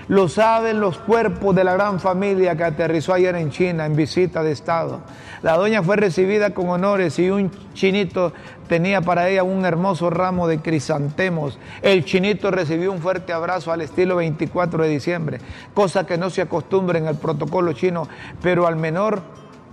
Lo 0.08 0.26
saben 0.26 0.80
los 0.80 0.96
cuerpos 0.96 1.54
de 1.54 1.64
la 1.64 1.74
gran 1.74 2.00
familia 2.00 2.56
que 2.56 2.64
aterrizó 2.64 3.12
ayer 3.12 3.34
en 3.36 3.50
China 3.50 3.84
en 3.84 3.94
visita 3.94 4.42
de 4.42 4.52
Estado. 4.52 5.00
La 5.42 5.58
doña 5.58 5.82
fue 5.82 5.96
recibida 5.96 6.54
con 6.54 6.70
honores 6.70 7.18
y 7.18 7.28
un 7.28 7.50
chinito 7.74 8.32
tenía 8.68 9.02
para 9.02 9.28
ella 9.28 9.42
un 9.42 9.66
hermoso 9.66 10.08
ramo 10.08 10.48
de 10.48 10.60
crisantemos. 10.60 11.58
El 11.82 12.06
chinito 12.06 12.50
recibió 12.50 12.90
un 12.90 13.00
fuerte 13.00 13.34
abrazo 13.34 13.70
al 13.70 13.82
estilo 13.82 14.16
24 14.16 14.82
de 14.82 14.88
diciembre, 14.88 15.38
cosa 15.74 16.06
que 16.06 16.16
no 16.16 16.30
se 16.30 16.40
acostumbra 16.40 16.98
en 16.98 17.06
el 17.06 17.16
protocolo 17.16 17.74
chino, 17.74 18.08
pero 18.40 18.66
al 18.66 18.76
menor 18.76 19.20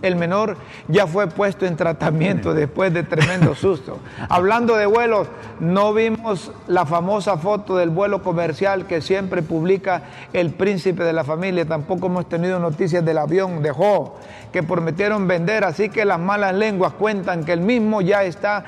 el 0.01 0.15
menor 0.15 0.57
ya 0.87 1.07
fue 1.07 1.27
puesto 1.27 1.65
en 1.65 1.75
tratamiento 1.75 2.53
después 2.53 2.93
de 2.93 3.03
tremendo 3.03 3.55
susto. 3.55 3.99
Hablando 4.29 4.75
de 4.75 4.85
vuelos, 4.85 5.27
no 5.59 5.93
vimos 5.93 6.51
la 6.67 6.85
famosa 6.85 7.37
foto 7.37 7.77
del 7.77 7.89
vuelo 7.89 8.21
comercial 8.21 8.85
que 8.87 9.01
siempre 9.01 9.41
publica 9.41 10.03
el 10.33 10.51
príncipe 10.51 11.03
de 11.03 11.13
la 11.13 11.23
familia. 11.23 11.65
Tampoco 11.65 12.07
hemos 12.07 12.29
tenido 12.29 12.59
noticias 12.59 13.03
del 13.03 13.17
avión 13.17 13.61
de 13.61 13.71
Jo 13.71 14.17
que 14.51 14.63
prometieron 14.63 15.27
vender, 15.27 15.63
así 15.63 15.89
que 15.89 16.05
las 16.05 16.19
malas 16.19 16.53
lenguas 16.53 16.93
cuentan 16.93 17.43
que 17.43 17.53
el 17.53 17.61
mismo 17.61 18.01
ya 18.01 18.23
está 18.23 18.65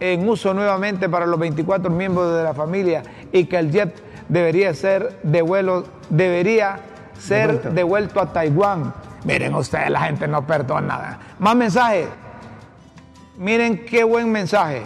en 0.00 0.28
uso 0.28 0.54
nuevamente 0.54 1.08
para 1.08 1.26
los 1.26 1.38
24 1.40 1.90
miembros 1.90 2.36
de 2.36 2.44
la 2.44 2.54
familia 2.54 3.02
y 3.32 3.46
que 3.46 3.58
el 3.58 3.72
jet 3.72 4.00
debería 4.28 4.72
ser 4.74 5.18
de 5.22 5.42
vuelo, 5.42 5.84
debería 6.08 6.80
ser 7.18 7.72
devuelto 7.72 8.20
a 8.20 8.32
Taiwán 8.32 8.94
Miren 9.24 9.54
ustedes, 9.54 9.90
la 9.90 10.00
gente 10.02 10.28
no 10.28 10.46
perdona 10.46 10.86
nada. 10.86 11.18
Más 11.38 11.56
mensajes. 11.56 12.08
Miren 13.36 13.84
qué 13.84 14.04
buen 14.04 14.30
mensaje. 14.30 14.82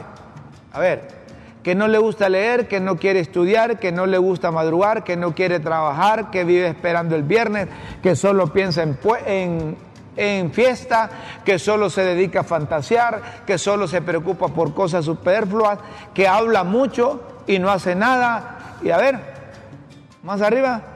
A 0.73 0.81
ver, 0.81 1.09
que 1.63 1.75
no 1.75 1.89
le 1.89 1.99
gusta 1.99 2.29
leer, 2.29 2.67
que 2.67 2.81
no 2.81 2.97
quiere 2.97 3.21
estudiar, 3.21 3.79
que 3.79 3.93
no 3.93 4.07
le 4.07 4.19
gusta 4.19 4.51
madrugar, 4.51 5.05
que 5.05 5.17
no 5.17 5.35
quiere 5.35 5.61
trabajar, 5.61 6.31
que 6.31 6.45
vive 6.45 6.69
esperando 6.69 7.15
el 7.15 7.23
viernes, 7.23 7.69
que 8.03 8.17
solo 8.17 8.53
piensa 8.53 8.83
en, 8.83 8.99
en, 9.27 9.77
en 10.17 10.53
fiesta, 10.53 11.11
que 11.45 11.59
solo 11.59 11.89
se 11.91 12.05
dedica 12.05 12.41
a 12.41 12.45
fantasear, 12.45 13.45
que 13.47 13.59
solo 13.59 13.87
se 13.87 14.03
preocupa 14.03 14.49
por 14.49 14.75
cosas 14.75 15.05
superfluas, 15.05 15.79
que 16.15 16.27
habla 16.27 16.65
mucho 16.65 17.23
y 17.47 17.59
no 17.59 17.71
hace 17.71 17.95
nada. 17.95 18.77
Y 18.83 18.91
a 18.91 18.97
ver, 18.97 19.21
más 20.23 20.41
arriba 20.41 20.92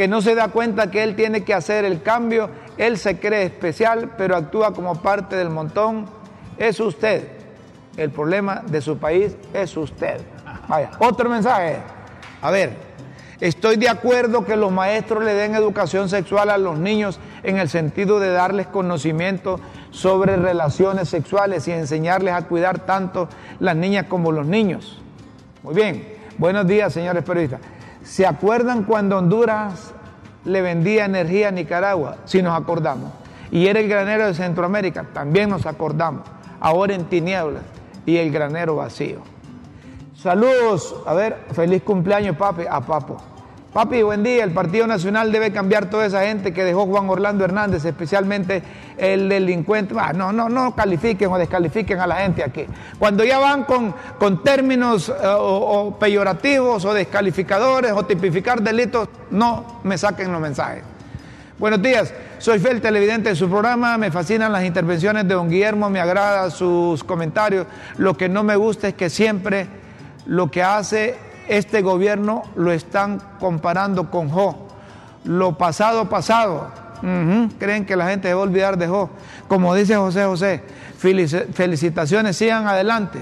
que 0.00 0.08
no 0.08 0.22
se 0.22 0.34
da 0.34 0.48
cuenta 0.48 0.90
que 0.90 1.02
él 1.02 1.14
tiene 1.14 1.44
que 1.44 1.52
hacer 1.52 1.84
el 1.84 2.00
cambio, 2.00 2.48
él 2.78 2.96
se 2.96 3.18
cree 3.18 3.42
especial, 3.42 4.12
pero 4.16 4.34
actúa 4.34 4.72
como 4.72 5.02
parte 5.02 5.36
del 5.36 5.50
montón, 5.50 6.06
es 6.56 6.80
usted. 6.80 7.28
El 7.98 8.08
problema 8.08 8.62
de 8.66 8.80
su 8.80 8.96
país 8.96 9.36
es 9.52 9.76
usted. 9.76 10.22
Vaya, 10.68 10.92
otro 11.00 11.28
mensaje. 11.28 11.76
A 12.40 12.50
ver, 12.50 12.88
Estoy 13.40 13.76
de 13.76 13.90
acuerdo 13.90 14.44
que 14.44 14.56
los 14.56 14.72
maestros 14.72 15.22
le 15.22 15.34
den 15.34 15.54
educación 15.54 16.08
sexual 16.08 16.48
a 16.50 16.56
los 16.58 16.78
niños 16.78 17.18
en 17.42 17.58
el 17.58 17.68
sentido 17.68 18.20
de 18.20 18.30
darles 18.30 18.66
conocimiento 18.68 19.60
sobre 19.90 20.36
relaciones 20.36 21.10
sexuales 21.10 21.66
y 21.68 21.72
enseñarles 21.72 22.34
a 22.34 22.46
cuidar 22.48 22.80
tanto 22.80 23.28
las 23.58 23.76
niñas 23.76 24.06
como 24.08 24.30
los 24.30 24.46
niños. 24.46 24.98
Muy 25.62 25.74
bien, 25.74 26.06
buenos 26.36 26.66
días 26.66 26.92
señores 26.92 27.22
periodistas. 27.22 27.60
¿Se 28.02 28.26
acuerdan 28.26 28.84
cuando 28.84 29.18
Honduras 29.18 29.92
le 30.44 30.62
vendía 30.62 31.04
energía 31.04 31.48
a 31.48 31.50
Nicaragua? 31.50 32.16
Si 32.24 32.42
nos 32.42 32.58
acordamos. 32.58 33.10
Y 33.50 33.66
era 33.66 33.80
el 33.80 33.88
granero 33.88 34.26
de 34.26 34.34
Centroamérica, 34.34 35.06
también 35.12 35.50
nos 35.50 35.66
acordamos. 35.66 36.22
Ahora 36.60 36.94
en 36.94 37.04
tinieblas 37.04 37.62
y 38.06 38.16
el 38.16 38.30
granero 38.30 38.76
vacío. 38.76 39.18
Saludos, 40.14 40.94
a 41.06 41.14
ver, 41.14 41.46
feliz 41.52 41.82
cumpleaños 41.82 42.36
papi, 42.36 42.64
a 42.68 42.80
Papo. 42.80 43.16
Papi, 43.72 44.02
buen 44.02 44.24
día. 44.24 44.42
El 44.42 44.50
Partido 44.50 44.88
Nacional 44.88 45.30
debe 45.30 45.52
cambiar 45.52 45.88
toda 45.88 46.04
esa 46.04 46.22
gente 46.22 46.52
que 46.52 46.64
dejó 46.64 46.86
Juan 46.86 47.08
Orlando 47.08 47.44
Hernández, 47.44 47.84
especialmente 47.84 48.64
el 48.98 49.28
delincuente. 49.28 49.94
Ah, 49.96 50.12
no, 50.12 50.32
no, 50.32 50.48
no 50.48 50.74
califiquen 50.74 51.30
o 51.30 51.38
descalifiquen 51.38 52.00
a 52.00 52.06
la 52.08 52.16
gente 52.16 52.42
aquí. 52.42 52.66
Cuando 52.98 53.22
ya 53.22 53.38
van 53.38 53.62
con, 53.62 53.94
con 54.18 54.42
términos 54.42 55.08
eh, 55.08 55.12
o, 55.22 55.96
peyorativos 56.00 56.84
o 56.84 56.92
descalificadores 56.92 57.92
o 57.92 58.04
tipificar 58.04 58.60
delitos, 58.60 59.08
no 59.30 59.80
me 59.84 59.96
saquen 59.96 60.32
los 60.32 60.40
mensajes. 60.40 60.82
Buenos 61.56 61.80
días, 61.80 62.12
soy 62.38 62.58
Fel, 62.58 62.80
televidente 62.80 63.28
de 63.28 63.36
su 63.36 63.48
programa, 63.48 63.96
me 63.98 64.10
fascinan 64.10 64.50
las 64.50 64.64
intervenciones 64.64 65.28
de 65.28 65.34
don 65.34 65.48
Guillermo, 65.48 65.90
me 65.90 66.00
agrada 66.00 66.50
sus 66.50 67.04
comentarios. 67.04 67.68
Lo 67.98 68.16
que 68.16 68.28
no 68.28 68.42
me 68.42 68.56
gusta 68.56 68.88
es 68.88 68.94
que 68.94 69.10
siempre 69.10 69.68
lo 70.26 70.50
que 70.50 70.62
hace 70.62 71.29
este 71.50 71.82
gobierno 71.82 72.44
lo 72.54 72.70
están 72.70 73.20
comparando 73.40 74.08
con 74.08 74.30
Jo. 74.30 74.68
Lo 75.24 75.58
pasado, 75.58 76.08
pasado. 76.08 76.70
Creen 77.58 77.84
que 77.84 77.96
la 77.96 78.08
gente 78.08 78.28
se 78.28 78.34
va 78.34 78.40
a 78.40 78.44
olvidar 78.44 78.78
de 78.78 78.86
Jo. 78.86 79.10
Como 79.48 79.74
dice 79.74 79.96
José 79.96 80.24
José, 80.24 80.62
felicitaciones, 80.96 82.36
sigan 82.36 82.68
adelante. 82.68 83.18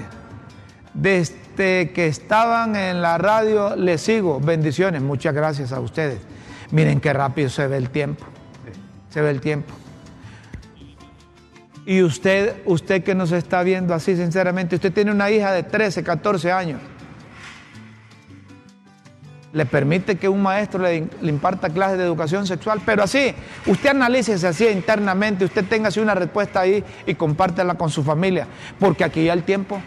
Desde 0.93 1.91
que 1.91 2.07
estaban 2.07 2.75
en 2.75 3.01
la 3.01 3.17
radio 3.17 3.75
les 3.75 4.01
sigo. 4.01 4.39
Bendiciones, 4.39 5.01
muchas 5.01 5.33
gracias 5.33 5.71
a 5.71 5.79
ustedes. 5.79 6.19
Miren 6.69 6.99
qué 6.99 7.11
rápido 7.13 7.49
se 7.49 7.65
ve 7.67 7.77
el 7.77 7.89
tiempo. 7.89 8.25
Se 9.09 9.21
ve 9.21 9.31
el 9.31 9.41
tiempo. 9.41 9.73
Y 11.87 12.03
usted, 12.03 12.57
usted 12.65 13.03
que 13.03 13.15
nos 13.15 13.31
está 13.31 13.63
viendo 13.63 13.95
así, 13.95 14.15
sinceramente, 14.15 14.75
usted 14.75 14.93
tiene 14.93 15.09
una 15.09 15.31
hija 15.31 15.51
de 15.51 15.63
13, 15.63 16.03
14 16.03 16.51
años 16.51 16.79
le 19.51 19.65
permite 19.65 20.17
que 20.17 20.29
un 20.29 20.41
maestro 20.41 20.81
le, 20.81 21.07
imparta 21.21 21.69
clases 21.69 21.97
de 21.97 22.03
educación 22.03 22.45
sexual, 22.45 22.81
pero 22.85 23.03
así, 23.03 23.33
usted 23.65 23.89
analícese 23.89 24.47
así 24.47 24.67
internamente, 24.67 25.45
usted 25.45 25.65
tenga 25.65 25.87
así 25.87 25.99
una 25.99 26.15
respuesta 26.15 26.61
ahí 26.61 26.83
y 27.05 27.15
compártela 27.15 27.75
con 27.75 27.89
su 27.89 28.03
familia, 28.03 28.47
porque 28.79 29.03
aquí 29.03 29.23
ya 29.23 29.33
el 29.33 29.43
tiempo, 29.43 29.81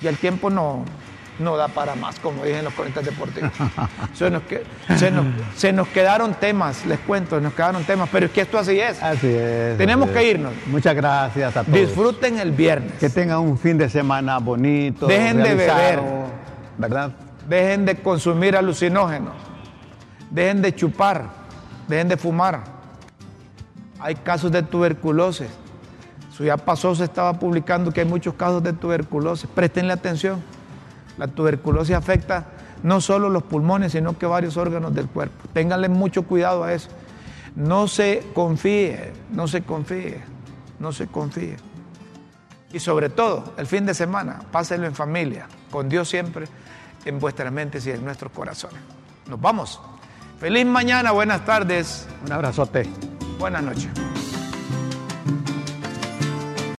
ya 0.00 0.10
el 0.10 0.18
tiempo 0.18 0.50
no, 0.50 0.84
no 1.38 1.56
da 1.56 1.68
para 1.68 1.94
más, 1.94 2.18
como 2.18 2.44
dije 2.44 2.58
en 2.58 2.64
los 2.64 2.74
coletas 2.74 3.04
deportivos. 3.04 3.50
se, 4.14 4.30
nos, 4.30 4.42
se, 5.56 5.72
nos, 5.72 5.88
quedaron 5.88 6.34
temas, 6.34 6.84
les 6.84 6.98
cuento, 7.00 7.40
nos 7.40 7.54
quedaron 7.54 7.82
temas, 7.84 8.08
pero 8.12 8.26
es 8.26 8.32
que 8.32 8.42
esto 8.42 8.58
así 8.58 8.78
es. 8.78 9.02
Así 9.02 9.28
es. 9.28 9.78
Tenemos 9.78 10.10
que 10.10 10.30
irnos. 10.30 10.52
Muchas 10.66 10.94
gracias 10.94 11.56
a 11.56 11.64
todos. 11.64 11.78
Disfruten 11.78 12.38
el 12.38 12.52
viernes. 12.52 12.92
Que 13.00 13.08
tengan 13.08 13.40
un 13.40 13.58
fin 13.58 13.78
de 13.78 13.88
semana 13.88 14.38
bonito. 14.38 15.06
Dejen 15.06 15.42
de 15.42 15.54
beber. 15.54 16.00
¿Verdad? 16.78 17.25
Dejen 17.48 17.84
de 17.84 17.96
consumir 17.96 18.56
alucinógenos, 18.56 19.34
dejen 20.30 20.62
de 20.62 20.74
chupar, 20.74 21.30
dejen 21.88 22.08
de 22.08 22.16
fumar. 22.16 22.64
Hay 23.98 24.14
casos 24.16 24.52
de 24.52 24.62
tuberculosis. 24.62 25.48
Eso 26.30 26.44
ya 26.44 26.56
pasó, 26.56 26.94
se 26.94 27.04
estaba 27.04 27.38
publicando 27.38 27.92
que 27.92 28.00
hay 28.00 28.06
muchos 28.06 28.34
casos 28.34 28.62
de 28.62 28.72
tuberculosis. 28.72 29.48
Prestenle 29.48 29.92
atención. 29.92 30.42
La 31.16 31.28
tuberculosis 31.28 31.96
afecta 31.96 32.46
no 32.82 33.00
solo 33.00 33.30
los 33.30 33.42
pulmones, 33.42 33.92
sino 33.92 34.18
que 34.18 34.26
varios 34.26 34.58
órganos 34.58 34.94
del 34.94 35.08
cuerpo. 35.08 35.48
Ténganle 35.54 35.88
mucho 35.88 36.24
cuidado 36.24 36.62
a 36.62 36.74
eso. 36.74 36.90
No 37.54 37.88
se 37.88 38.22
confíe, 38.34 39.12
no 39.30 39.48
se 39.48 39.62
confíe, 39.62 40.22
no 40.78 40.92
se 40.92 41.06
confíe. 41.06 41.56
Y 42.70 42.80
sobre 42.80 43.08
todo, 43.08 43.54
el 43.56 43.66
fin 43.66 43.86
de 43.86 43.94
semana, 43.94 44.40
pásenlo 44.52 44.86
en 44.86 44.94
familia, 44.94 45.46
con 45.70 45.88
Dios 45.88 46.08
siempre 46.10 46.48
en 47.06 47.18
vuestras 47.18 47.52
mentes 47.52 47.86
y 47.86 47.92
en 47.92 48.04
nuestros 48.04 48.32
corazones. 48.32 48.80
Nos 49.28 49.40
vamos. 49.40 49.80
Feliz 50.38 50.66
mañana, 50.66 51.12
buenas 51.12 51.44
tardes. 51.44 52.06
Un 52.24 52.32
abrazote. 52.32 52.86
Buenas 53.38 53.62
noches. 53.62 53.88